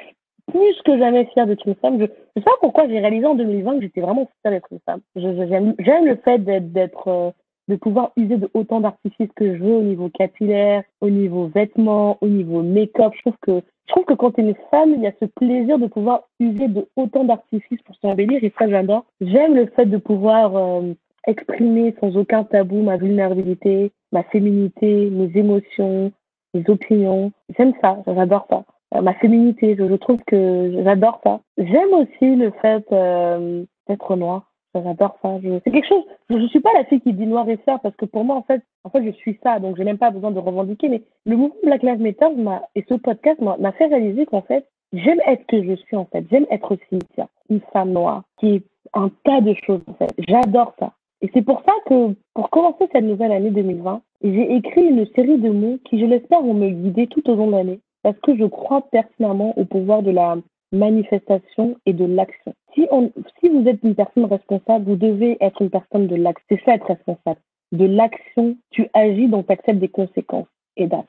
plus 0.48 0.82
que 0.84 0.98
jamais 0.98 1.26
fière 1.26 1.48
d'être 1.48 1.68
une 1.68 1.76
femme. 1.76 2.00
Je, 2.00 2.06
sais 2.06 2.44
pas 2.44 2.52
pourquoi 2.60 2.88
j'ai 2.88 3.00
réalisé 3.00 3.26
en 3.26 3.36
2020 3.36 3.76
que 3.76 3.82
j'étais 3.82 4.02
vraiment 4.02 4.30
fière 4.42 4.54
d'être 4.54 4.68
une 4.72 4.80
femme. 4.86 5.02
J'aime 5.16 6.06
le 6.06 6.16
fait 6.18 6.40
d'être, 6.40 7.08
euh, 7.08 7.32
de 7.68 7.76
pouvoir 7.76 8.12
user 8.18 8.38
de 8.38 8.50
autant 8.54 8.82
d'artifices 8.82 9.32
que 9.36 9.56
je 9.56 9.64
veux 9.64 9.76
au 9.76 9.84
niveau 9.84 10.10
capillaire, 10.10 10.84
au 11.00 11.10
niveau 11.10 11.48
vêtements, 11.48 12.18
au 12.22 12.28
niveau 12.28 12.64
make-up. 12.64 13.14
Je 13.16 13.22
trouve 13.22 13.38
que 13.42 13.62
je 13.88 13.94
trouve 13.94 14.06
que 14.06 14.14
quand 14.14 14.32
tu 14.32 14.42
es 14.42 14.44
une 14.44 14.56
femme, 14.70 14.94
il 14.96 15.02
y 15.02 15.08
a 15.08 15.12
ce 15.20 15.26
plaisir 15.26 15.78
de 15.78 15.88
pouvoir 15.88 16.22
user 16.40 16.68
de 16.68 16.88
autant 16.96 17.24
d'artifices 17.24 17.82
pour 17.82 17.96
s'embellir 17.96 18.44
et 18.44 18.54
ça, 18.58 18.70
j'adore. 18.70 19.06
J'aime 19.20 19.56
le 19.56 19.66
fait 19.68 19.86
de 19.86 19.98
pouvoir 19.98 20.56
euh, 20.56 20.94
exprimer 21.28 21.94
sans 22.00 22.16
aucun 22.16 22.44
tabou 22.44 22.82
ma 22.84 22.98
vulnérabilité, 22.98 23.92
ma 24.12 24.24
féminité, 24.24 25.10
mes 25.10 25.32
émotions, 25.36 26.12
mes 26.54 26.64
opinions. 26.70 27.32
J'aime 27.58 27.74
ça, 27.82 27.98
j'adore 28.08 28.48
ça. 28.50 28.64
Euh, 28.96 29.02
ma 29.02 29.14
féminité, 29.16 29.76
je, 29.78 29.96
trouve 29.96 30.22
que 30.26 30.82
j'adore 30.84 31.20
ça. 31.24 31.42
J'aime 31.58 31.94
aussi 31.94 32.36
le 32.36 32.52
fait 32.62 32.86
euh, 32.92 33.64
d'être 33.88 34.16
noire. 34.16 34.51
J'adore 34.74 35.18
ça. 35.22 35.38
C'est 35.64 35.72
quelque 35.72 35.88
chose. 35.88 36.04
Je 36.30 36.36
ne 36.36 36.48
suis 36.48 36.62
pas 36.62 36.72
la 36.74 36.86
fille 36.86 37.02
qui 37.02 37.14
dit 37.14 37.26
noir 37.26 37.48
et 37.50 37.58
fer 37.58 37.80
parce 37.82 37.96
que 37.96 38.06
pour 38.06 38.24
moi, 38.24 38.38
en 38.38 38.44
fait, 38.44 38.62
en 38.84 38.90
fait, 38.90 39.04
je 39.04 39.12
suis 39.12 39.38
ça. 39.44 39.60
Donc, 39.60 39.78
j'ai 39.78 39.84
même 39.84 39.98
pas 39.98 40.12
besoin 40.12 40.32
de 40.32 40.40
revendiquer. 40.40 40.88
Mais 40.90 41.04
le 41.26 41.36
mouvement 41.36 41.56
Black 41.64 41.84
Lives 41.84 42.02
Matter 42.02 42.28
et 42.76 42.86
ce 42.88 42.94
podcast 42.96 43.40
m'a 43.42 43.72
fait 43.74 43.88
réaliser 43.88 44.26
qu'en 44.26 44.42
fait, 44.42 44.66
j'aime 44.94 45.20
être 45.28 45.46
que 45.48 45.62
je 45.64 45.76
suis, 45.76 45.98
en 45.98 46.06
fait. 46.06 46.26
J'aime 46.32 46.46
être 46.50 46.78
Cynthia, 46.90 47.28
une 47.50 47.62
femme 47.74 47.92
noire 47.92 48.24
qui 48.40 48.56
est 48.56 48.64
un 48.94 49.10
tas 49.26 49.42
de 49.42 49.54
choses, 49.66 49.82
en 49.88 49.94
fait. 49.94 50.12
J'adore 50.18 50.74
ça. 50.80 50.94
Et 51.22 51.30
c'est 51.34 51.44
pour 51.44 51.62
ça 51.66 51.74
que, 51.88 52.16
pour 52.34 52.50
commencer 52.50 52.88
cette 52.92 53.04
nouvelle 53.04 53.32
année 53.32 53.52
2020, 53.52 54.02
j'ai 54.24 54.56
écrit 54.56 54.86
une 54.86 55.06
série 55.16 55.38
de 55.38 55.50
mots 55.50 55.80
qui, 55.86 56.00
je 56.00 56.06
l'espère, 56.06 56.42
vont 56.42 56.54
me 56.54 56.70
guider 56.70 57.08
tout 57.08 57.30
au 57.30 57.36
long 57.36 57.48
de 57.48 57.52
l'année 57.52 57.80
parce 58.04 58.18
que 58.20 58.36
je 58.36 58.46
crois 58.46 58.82
personnellement 58.92 59.58
au 59.58 59.66
pouvoir 59.66 60.02
de 60.02 60.12
la 60.12 60.38
manifestation 60.72 61.76
et 61.86 61.94
de 61.94 62.06
l'action. 62.06 62.54
Si, 62.74 62.88
on, 62.92 63.12
si 63.40 63.50
vous 63.50 63.68
êtes 63.68 63.80
une 63.84 63.96
personne 63.96 64.26
responsable, 64.26 64.86
vous 64.86 64.96
devez 64.96 65.38
être 65.42 65.62
une 65.62 65.70
personne 65.70 66.08
de 66.08 66.16
l'action. 66.16 66.46
C'est 66.50 66.64
ça 66.66 66.76
être 66.76 66.88
responsable. 66.88 67.40
De 67.72 67.86
l'action, 67.86 68.58
tu 68.72 68.88
agis, 68.94 69.28
donc 69.28 69.48
tu 69.48 69.54
acceptes 69.54 69.80
des 69.80 69.90
conséquences. 69.90 70.48
Et 70.78 70.88
that's. 70.88 71.06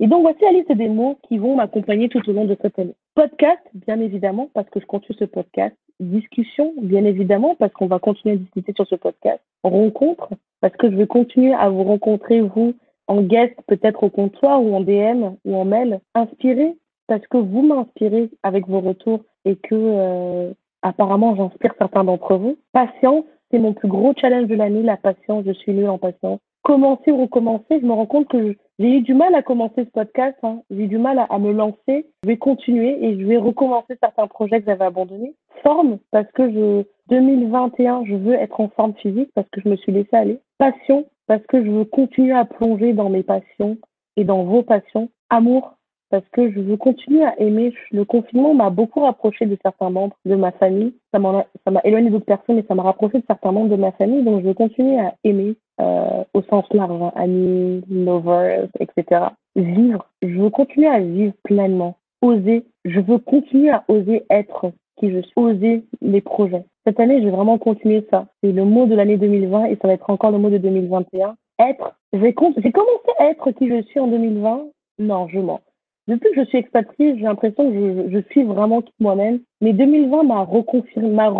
Et 0.00 0.06
donc 0.06 0.22
voici 0.22 0.42
la 0.42 0.52
liste 0.52 0.72
des 0.72 0.88
mots 0.88 1.18
qui 1.28 1.38
vont 1.38 1.54
m'accompagner 1.54 2.08
tout 2.08 2.28
au 2.28 2.32
long 2.32 2.44
de 2.44 2.56
cette 2.60 2.78
année. 2.78 2.94
Podcast, 3.14 3.62
bien 3.74 4.00
évidemment, 4.00 4.50
parce 4.52 4.68
que 4.70 4.80
je 4.80 4.86
continue 4.86 5.16
ce 5.18 5.24
podcast. 5.24 5.76
Discussion, 6.00 6.74
bien 6.82 7.04
évidemment, 7.04 7.54
parce 7.54 7.72
qu'on 7.72 7.86
va 7.86 8.00
continuer 8.00 8.34
à 8.34 8.38
discuter 8.38 8.72
sur 8.74 8.86
ce 8.88 8.96
podcast. 8.96 9.40
Rencontre, 9.62 10.30
parce 10.60 10.76
que 10.76 10.90
je 10.90 10.96
vais 10.96 11.06
continuer 11.06 11.54
à 11.54 11.68
vous 11.68 11.84
rencontrer, 11.84 12.40
vous, 12.40 12.74
en 13.06 13.22
guest, 13.22 13.54
peut-être 13.68 14.02
au 14.02 14.10
comptoir 14.10 14.62
ou 14.62 14.74
en 14.74 14.80
DM 14.80 15.36
ou 15.44 15.56
en 15.56 15.64
mail. 15.64 16.00
Inspiré, 16.14 16.76
parce 17.06 17.26
que 17.26 17.36
vous 17.36 17.62
m'inspirez 17.62 18.30
avec 18.42 18.68
vos 18.68 18.80
retours 18.80 19.20
et 19.44 19.56
que 19.56 19.74
euh, 19.74 20.52
apparemment 20.82 21.36
j'inspire 21.36 21.74
certains 21.78 22.04
d'entre 22.04 22.36
vous. 22.36 22.56
Patience, 22.72 23.24
c'est 23.50 23.58
mon 23.58 23.72
plus 23.72 23.88
gros 23.88 24.12
challenge 24.16 24.48
de 24.48 24.54
l'année, 24.54 24.82
la 24.82 24.96
patience. 24.96 25.44
Je 25.46 25.52
suis 25.52 25.72
nulle 25.72 25.88
en 25.88 25.98
patience. 25.98 26.40
Commencer 26.62 27.10
ou 27.10 27.20
recommencer, 27.20 27.78
je 27.80 27.86
me 27.86 27.92
rends 27.92 28.06
compte 28.06 28.28
que 28.28 28.56
j'ai 28.78 28.96
eu 28.96 29.00
du 29.02 29.14
mal 29.14 29.34
à 29.34 29.42
commencer 29.42 29.84
ce 29.84 29.90
podcast. 29.90 30.36
Hein. 30.42 30.62
J'ai 30.70 30.84
eu 30.84 30.86
du 30.88 30.98
mal 30.98 31.24
à, 31.28 31.38
me 31.38 31.52
lancer. 31.52 32.06
Je 32.24 32.28
vais 32.28 32.38
continuer 32.38 33.04
et 33.04 33.20
je 33.20 33.26
vais 33.26 33.36
recommencer 33.36 33.96
certains 34.00 34.26
projets 34.26 34.60
que 34.60 34.66
j'avais 34.66 34.86
abandonnés. 34.86 35.34
Forme, 35.62 35.98
parce 36.10 36.30
que 36.32 36.50
je 36.50 36.84
2021, 37.10 38.06
je 38.06 38.14
veux 38.14 38.34
être 38.34 38.60
en 38.60 38.68
forme 38.70 38.94
physique 38.94 39.30
parce 39.34 39.48
que 39.50 39.60
je 39.60 39.68
me 39.68 39.76
suis 39.76 39.92
laissé 39.92 40.08
aller. 40.12 40.40
Passion, 40.58 41.04
parce 41.26 41.44
que 41.46 41.62
je 41.62 41.70
veux 41.70 41.84
continuer 41.84 42.32
à 42.32 42.44
plonger 42.44 42.92
dans 42.92 43.10
mes 43.10 43.22
passions 43.22 43.76
et 44.16 44.24
dans 44.24 44.44
vos 44.44 44.62
passions. 44.62 45.10
Amour, 45.30 45.74
parce 46.14 46.28
que 46.28 46.48
je 46.48 46.60
veux 46.60 46.76
continuer 46.76 47.24
à 47.24 47.34
aimer. 47.40 47.74
Le 47.90 48.04
confinement 48.04 48.54
m'a 48.54 48.70
beaucoup 48.70 49.00
rapproché 49.00 49.46
de 49.46 49.58
certains 49.60 49.90
membres 49.90 50.16
de 50.24 50.36
ma 50.36 50.52
famille. 50.52 50.94
Ça 51.12 51.18
m'a 51.18 51.80
éloigné 51.82 52.08
d'autres 52.08 52.24
personnes 52.24 52.58
et 52.58 52.64
ça 52.68 52.76
m'a 52.76 52.84
rapproché 52.84 53.18
de 53.18 53.24
certains 53.26 53.50
membres 53.50 53.70
de 53.70 53.74
ma 53.74 53.90
famille. 53.90 54.22
Donc, 54.22 54.42
je 54.42 54.46
veux 54.46 54.54
continuer 54.54 55.00
à 55.00 55.16
aimer 55.24 55.56
euh, 55.80 56.22
au 56.32 56.42
sens 56.42 56.66
large, 56.72 57.02
hein, 57.02 57.10
amis, 57.16 57.82
lovers, 57.90 58.68
etc. 58.78 59.22
Vivre. 59.56 60.06
Je 60.22 60.38
veux 60.38 60.50
continuer 60.50 60.86
à 60.86 61.00
vivre 61.00 61.32
pleinement. 61.42 61.96
Oser. 62.22 62.64
Je 62.84 63.00
veux 63.00 63.18
continuer 63.18 63.70
à 63.70 63.82
oser 63.88 64.22
être 64.30 64.70
qui 65.00 65.10
je 65.10 65.18
suis. 65.18 65.32
Oser 65.34 65.84
les 66.00 66.20
projets. 66.20 66.64
Cette 66.86 67.00
année, 67.00 67.18
je 67.22 67.24
vais 67.24 67.32
vraiment 67.32 67.58
continuer 67.58 68.06
ça. 68.12 68.26
C'est 68.40 68.52
le 68.52 68.64
mot 68.64 68.86
de 68.86 68.94
l'année 68.94 69.16
2020 69.16 69.64
et 69.64 69.78
ça 69.82 69.88
va 69.88 69.94
être 69.94 70.08
encore 70.08 70.30
le 70.30 70.38
mot 70.38 70.50
de 70.50 70.58
2021. 70.58 71.34
Être. 71.58 71.98
J'ai 72.12 72.32
commencé 72.32 73.10
à 73.18 73.30
être 73.30 73.50
qui 73.50 73.68
je 73.68 73.82
suis 73.82 73.98
en 73.98 74.06
2020. 74.06 74.66
Non, 75.00 75.26
je 75.26 75.40
mens. 75.40 75.60
Depuis 76.06 76.30
que 76.32 76.42
je 76.42 76.46
suis 76.48 76.58
expatriée, 76.58 77.16
j'ai 77.16 77.24
l'impression 77.24 77.70
que 77.70 78.10
je, 78.10 78.20
suis 78.30 78.42
vraiment 78.42 78.82
moi-même. 79.00 79.40
Mais 79.62 79.72
2020 79.72 80.24
m'a 80.24 80.42
reconfirmé, 80.42 81.08
m'a 81.08 81.30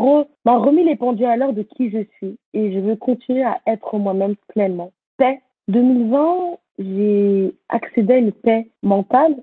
m'a 0.44 0.56
remis 0.56 0.84
les 0.84 0.96
pendules 0.96 1.26
à 1.26 1.36
l'heure 1.36 1.52
de 1.52 1.62
qui 1.62 1.90
je 1.90 2.04
suis. 2.16 2.38
Et 2.54 2.72
je 2.72 2.78
veux 2.78 2.96
continuer 2.96 3.42
à 3.42 3.60
être 3.66 3.98
moi-même 3.98 4.36
pleinement. 4.48 4.90
Paix. 5.18 5.40
2020, 5.68 6.56
j'ai 6.78 7.54
accédé 7.68 8.14
à 8.14 8.18
une 8.18 8.32
paix 8.32 8.68
mentale, 8.82 9.36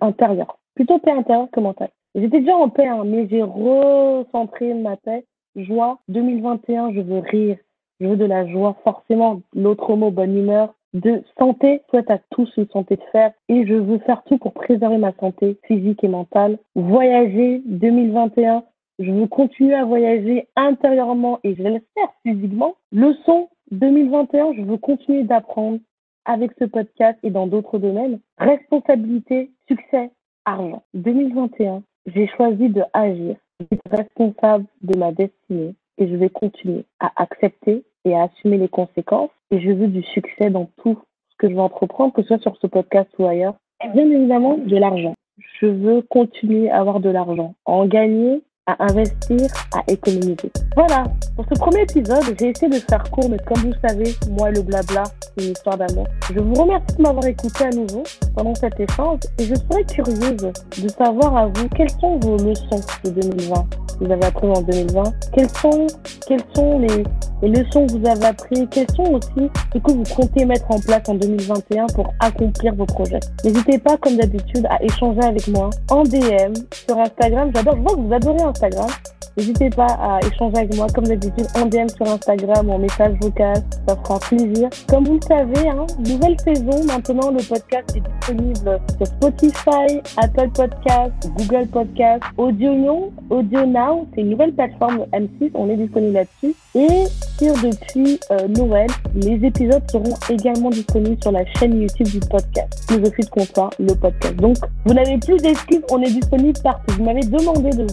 intérieure. 0.00 0.58
Plutôt 0.74 0.98
paix 0.98 1.12
intérieure 1.12 1.48
que 1.50 1.60
mentale. 1.60 1.90
J'étais 2.14 2.40
déjà 2.40 2.56
en 2.56 2.68
paix, 2.68 2.86
hein, 2.86 3.02
mais 3.04 3.28
j'ai 3.28 3.42
recentré 3.42 4.74
ma 4.74 4.96
paix. 4.96 5.24
Joie. 5.56 5.98
2021, 6.08 6.92
je 6.92 7.00
veux 7.00 7.18
rire. 7.20 7.56
Je 8.00 8.06
veux 8.06 8.16
de 8.16 8.24
la 8.24 8.46
joie, 8.46 8.76
forcément. 8.84 9.40
L'autre 9.54 9.94
mot, 9.96 10.10
bonne 10.10 10.36
humeur. 10.36 10.74
De 10.92 11.22
santé, 11.38 11.82
souhaite 11.88 12.10
à 12.10 12.18
tous 12.30 12.50
une 12.56 12.68
santé 12.68 12.96
de 12.96 13.02
fer. 13.12 13.32
Et 13.48 13.66
je 13.66 13.74
veux 13.74 13.98
faire 13.98 14.24
tout 14.24 14.38
pour 14.38 14.52
préserver 14.52 14.98
ma 14.98 15.12
santé 15.20 15.56
physique 15.64 16.02
et 16.02 16.08
mentale. 16.08 16.58
Voyager 16.74 17.62
2021. 17.66 18.64
Je 18.98 19.10
veux 19.10 19.26
continuer 19.28 19.74
à 19.74 19.84
voyager 19.84 20.48
intérieurement 20.56 21.38
et 21.44 21.54
je 21.54 21.62
l'espère 21.62 22.12
physiquement. 22.22 22.74
Leçon 22.92 23.48
2021, 23.70 24.54
je 24.54 24.62
veux 24.62 24.76
continuer 24.76 25.22
d'apprendre 25.22 25.78
avec 26.24 26.50
ce 26.58 26.64
podcast 26.64 27.18
et 27.22 27.30
dans 27.30 27.46
d'autres 27.46 27.78
domaines. 27.78 28.18
Responsabilité, 28.38 29.50
succès, 29.68 30.10
argent. 30.44 30.82
2021, 30.94 31.82
j'ai 32.06 32.26
choisi 32.36 32.68
de 32.68 32.82
agir, 32.92 33.36
d'être 33.60 33.90
responsable 33.90 34.66
de 34.82 34.98
ma 34.98 35.12
destinée 35.12 35.74
et 36.00 36.08
je 36.08 36.16
vais 36.16 36.30
continuer 36.30 36.84
à 36.98 37.12
accepter 37.16 37.84
et 38.04 38.14
à 38.14 38.24
assumer 38.24 38.56
les 38.56 38.68
conséquences. 38.68 39.30
Et 39.50 39.60
je 39.60 39.70
veux 39.70 39.86
du 39.86 40.02
succès 40.02 40.50
dans 40.50 40.68
tout 40.82 40.98
ce 41.30 41.36
que 41.36 41.48
je 41.48 41.54
vais 41.54 41.60
entreprendre, 41.60 42.12
que 42.12 42.22
ce 42.22 42.28
soit 42.28 42.38
sur 42.38 42.56
ce 42.56 42.66
podcast 42.66 43.08
ou 43.18 43.26
ailleurs. 43.26 43.54
Et 43.84 43.88
bien 43.90 44.10
évidemment, 44.10 44.56
de 44.56 44.76
l'argent. 44.76 45.14
Je 45.60 45.66
veux 45.66 46.02
continuer 46.02 46.70
à 46.70 46.80
avoir 46.80 47.00
de 47.00 47.10
l'argent, 47.10 47.54
en 47.64 47.86
gagner 47.86 48.42
à 48.70 48.84
investir, 48.84 49.48
à 49.72 49.82
économiser. 49.88 50.50
Voilà, 50.76 51.04
pour 51.36 51.44
ce 51.52 51.58
premier 51.58 51.82
épisode, 51.82 52.22
j'ai 52.38 52.50
essayé 52.50 52.70
de 52.70 52.78
faire 52.78 53.02
court, 53.10 53.28
mais 53.28 53.38
comme 53.38 53.62
vous 53.62 53.88
savez, 53.88 54.14
moi 54.30 54.50
le 54.50 54.62
blabla, 54.62 55.04
c'est 55.36 55.44
une 55.44 55.52
histoire 55.52 55.76
d'amour. 55.76 56.06
Je 56.32 56.40
vous 56.40 56.54
remercie 56.54 56.96
de 56.96 57.02
m'avoir 57.02 57.24
écouté 57.26 57.64
à 57.64 57.70
nouveau 57.70 58.02
pendant 58.34 58.54
cet 58.54 58.78
échange 58.78 59.20
et 59.38 59.44
je 59.44 59.54
serais 59.54 59.84
curieuse 59.84 60.52
de 60.82 60.88
savoir 60.88 61.36
à 61.36 61.46
vous 61.46 61.68
quelles 61.76 61.90
sont 62.00 62.18
vos 62.18 62.36
leçons 62.36 62.80
de 63.04 63.10
2020 63.10 63.64
vous 64.00 64.10
avez 64.10 64.24
appris 64.24 64.48
en 64.48 64.62
2020. 64.62 65.02
Quelles 65.32 65.50
sont, 65.50 65.86
quelles 66.26 66.42
sont 66.54 66.78
les, 66.78 67.04
les 67.42 67.48
leçons 67.48 67.86
que 67.86 67.98
vous 67.98 68.08
avez 68.08 68.24
apprises? 68.24 68.66
Quelles 68.70 68.90
sont 68.96 69.14
aussi 69.14 69.50
ce 69.74 69.78
que 69.78 69.92
vous 69.92 70.02
comptez 70.14 70.44
mettre 70.44 70.70
en 70.70 70.80
place 70.80 71.02
en 71.08 71.14
2021 71.14 71.86
pour 71.94 72.12
accomplir 72.20 72.74
vos 72.74 72.86
projets? 72.86 73.20
N'hésitez 73.44 73.78
pas, 73.78 73.96
comme 73.98 74.16
d'habitude, 74.16 74.66
à 74.70 74.82
échanger 74.82 75.22
avec 75.22 75.46
moi 75.48 75.70
en 75.90 76.02
DM 76.02 76.54
sur 76.86 76.98
Instagram. 76.98 77.50
J'adore, 77.54 77.76
je 77.76 77.82
vois 77.82 77.94
que 77.94 78.00
vous 78.00 78.14
adorez 78.14 78.42
Instagram. 78.42 78.59
Instagram. 78.60 79.19
N'hésitez 79.40 79.70
pas 79.70 79.86
à 79.86 80.20
échanger 80.20 80.58
avec 80.58 80.76
moi, 80.76 80.86
comme 80.94 81.06
d'habitude, 81.06 81.46
en 81.54 81.64
DM 81.64 81.88
sur 81.88 82.06
Instagram 82.06 82.68
ou 82.68 82.72
en 82.72 82.78
message 82.78 83.14
vocal. 83.22 83.56
Ça 83.88 83.96
fera 83.96 84.18
plaisir. 84.18 84.68
Comme 84.86 85.04
vous 85.04 85.14
le 85.14 85.26
savez, 85.26 85.66
hein, 85.66 85.86
nouvelle 85.98 86.38
saison. 86.40 86.84
Maintenant, 86.84 87.30
le 87.30 87.42
podcast 87.42 87.96
est 87.96 88.00
disponible 88.00 88.78
sur 88.98 89.06
Spotify, 89.06 90.02
Apple 90.18 90.50
Podcast, 90.50 91.14
Google 91.38 91.66
Podcast, 91.68 92.22
Audio 92.36 93.10
Audio 93.30 93.64
Now. 93.64 94.06
C'est 94.14 94.20
une 94.20 94.28
nouvelle 94.28 94.52
plateforme 94.52 95.06
M6. 95.14 95.52
On 95.54 95.70
est 95.70 95.76
disponible 95.76 96.12
là-dessus. 96.12 96.54
Et 96.74 97.04
sur 97.38 97.54
depuis 97.54 98.20
euh, 98.30 98.46
Noël, 98.46 98.88
les 99.14 99.42
épisodes 99.42 99.82
seront 99.90 100.14
également 100.28 100.68
disponibles 100.68 101.20
sur 101.22 101.32
la 101.32 101.46
chaîne 101.54 101.80
YouTube 101.80 102.08
du 102.08 102.20
podcast. 102.20 102.84
Philosophie 102.90 103.22
de 103.22 103.30
comptoir, 103.30 103.70
le 103.78 103.94
podcast. 103.94 104.36
Donc, 104.36 104.56
vous 104.84 104.92
n'avez 104.92 105.16
plus 105.16 105.38
d'excuses. 105.38 105.80
On 105.90 106.02
est 106.02 106.12
disponible 106.12 106.58
partout. 106.62 106.94
Vous 106.98 107.04
m'avez 107.04 107.22
demandé 107.22 107.70
de 107.70 107.86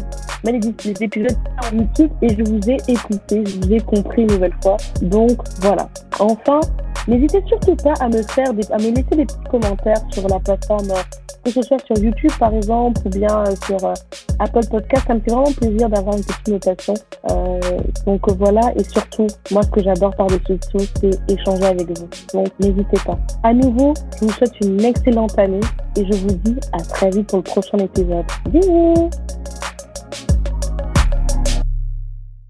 mettre 0.43 0.68
les 0.86 1.04
épisodes 1.04 1.36
et 2.21 2.29
je 2.29 2.43
vous 2.43 2.69
ai 2.69 2.77
écouté, 2.88 3.43
je 3.45 3.59
vous 3.59 3.73
ai 3.73 3.79
compris 3.79 4.21
une 4.23 4.31
nouvelle 4.31 4.55
fois. 4.61 4.77
Donc 5.01 5.38
voilà. 5.59 5.89
Enfin, 6.19 6.59
n'hésitez 7.07 7.43
surtout 7.47 7.75
pas 7.75 7.93
à 7.99 8.07
me 8.07 8.21
faire 8.21 8.53
des, 8.53 8.71
à 8.71 8.77
me 8.77 8.89
laisser 8.89 9.15
des 9.15 9.25
petits 9.25 9.49
commentaires 9.49 10.01
sur 10.11 10.27
la 10.27 10.39
plateforme, 10.39 10.88
que 11.43 11.51
ce 11.51 11.61
soit 11.61 11.83
sur 11.85 11.97
YouTube 11.97 12.31
par 12.39 12.53
exemple 12.53 13.01
ou 13.05 13.09
bien 13.09 13.43
euh, 13.45 13.55
sur 13.65 13.83
euh, 13.85 13.93
Apple 14.39 14.65
Podcast. 14.69 15.03
Ça 15.07 15.13
me 15.13 15.19
fait 15.19 15.31
vraiment 15.31 15.51
plaisir 15.51 15.89
d'avoir 15.89 16.15
une 16.15 16.23
petite 16.23 16.47
notation. 16.47 16.93
Euh, 17.31 17.59
donc 18.05 18.29
voilà, 18.33 18.61
et 18.75 18.83
surtout, 18.83 19.27
moi 19.51 19.61
ce 19.63 19.69
que 19.69 19.83
j'adore 19.83 20.15
par-dessus 20.15 20.59
tout, 20.71 20.85
c'est 21.01 21.31
échanger 21.31 21.65
avec 21.65 21.88
vous. 21.97 22.07
Donc 22.33 22.47
n'hésitez 22.59 22.99
pas. 23.05 23.17
À 23.43 23.53
nouveau, 23.53 23.93
je 24.19 24.25
vous 24.25 24.31
souhaite 24.31 24.59
une 24.61 24.83
excellente 24.83 25.38
année 25.38 25.61
et 25.95 26.05
je 26.05 26.17
vous 26.17 26.35
dis 26.43 26.57
à 26.73 26.79
très 26.79 27.09
vite 27.09 27.27
pour 27.27 27.39
le 27.39 27.43
prochain 27.43 27.77
épisode. 27.79 28.25
Bisous 28.49 29.09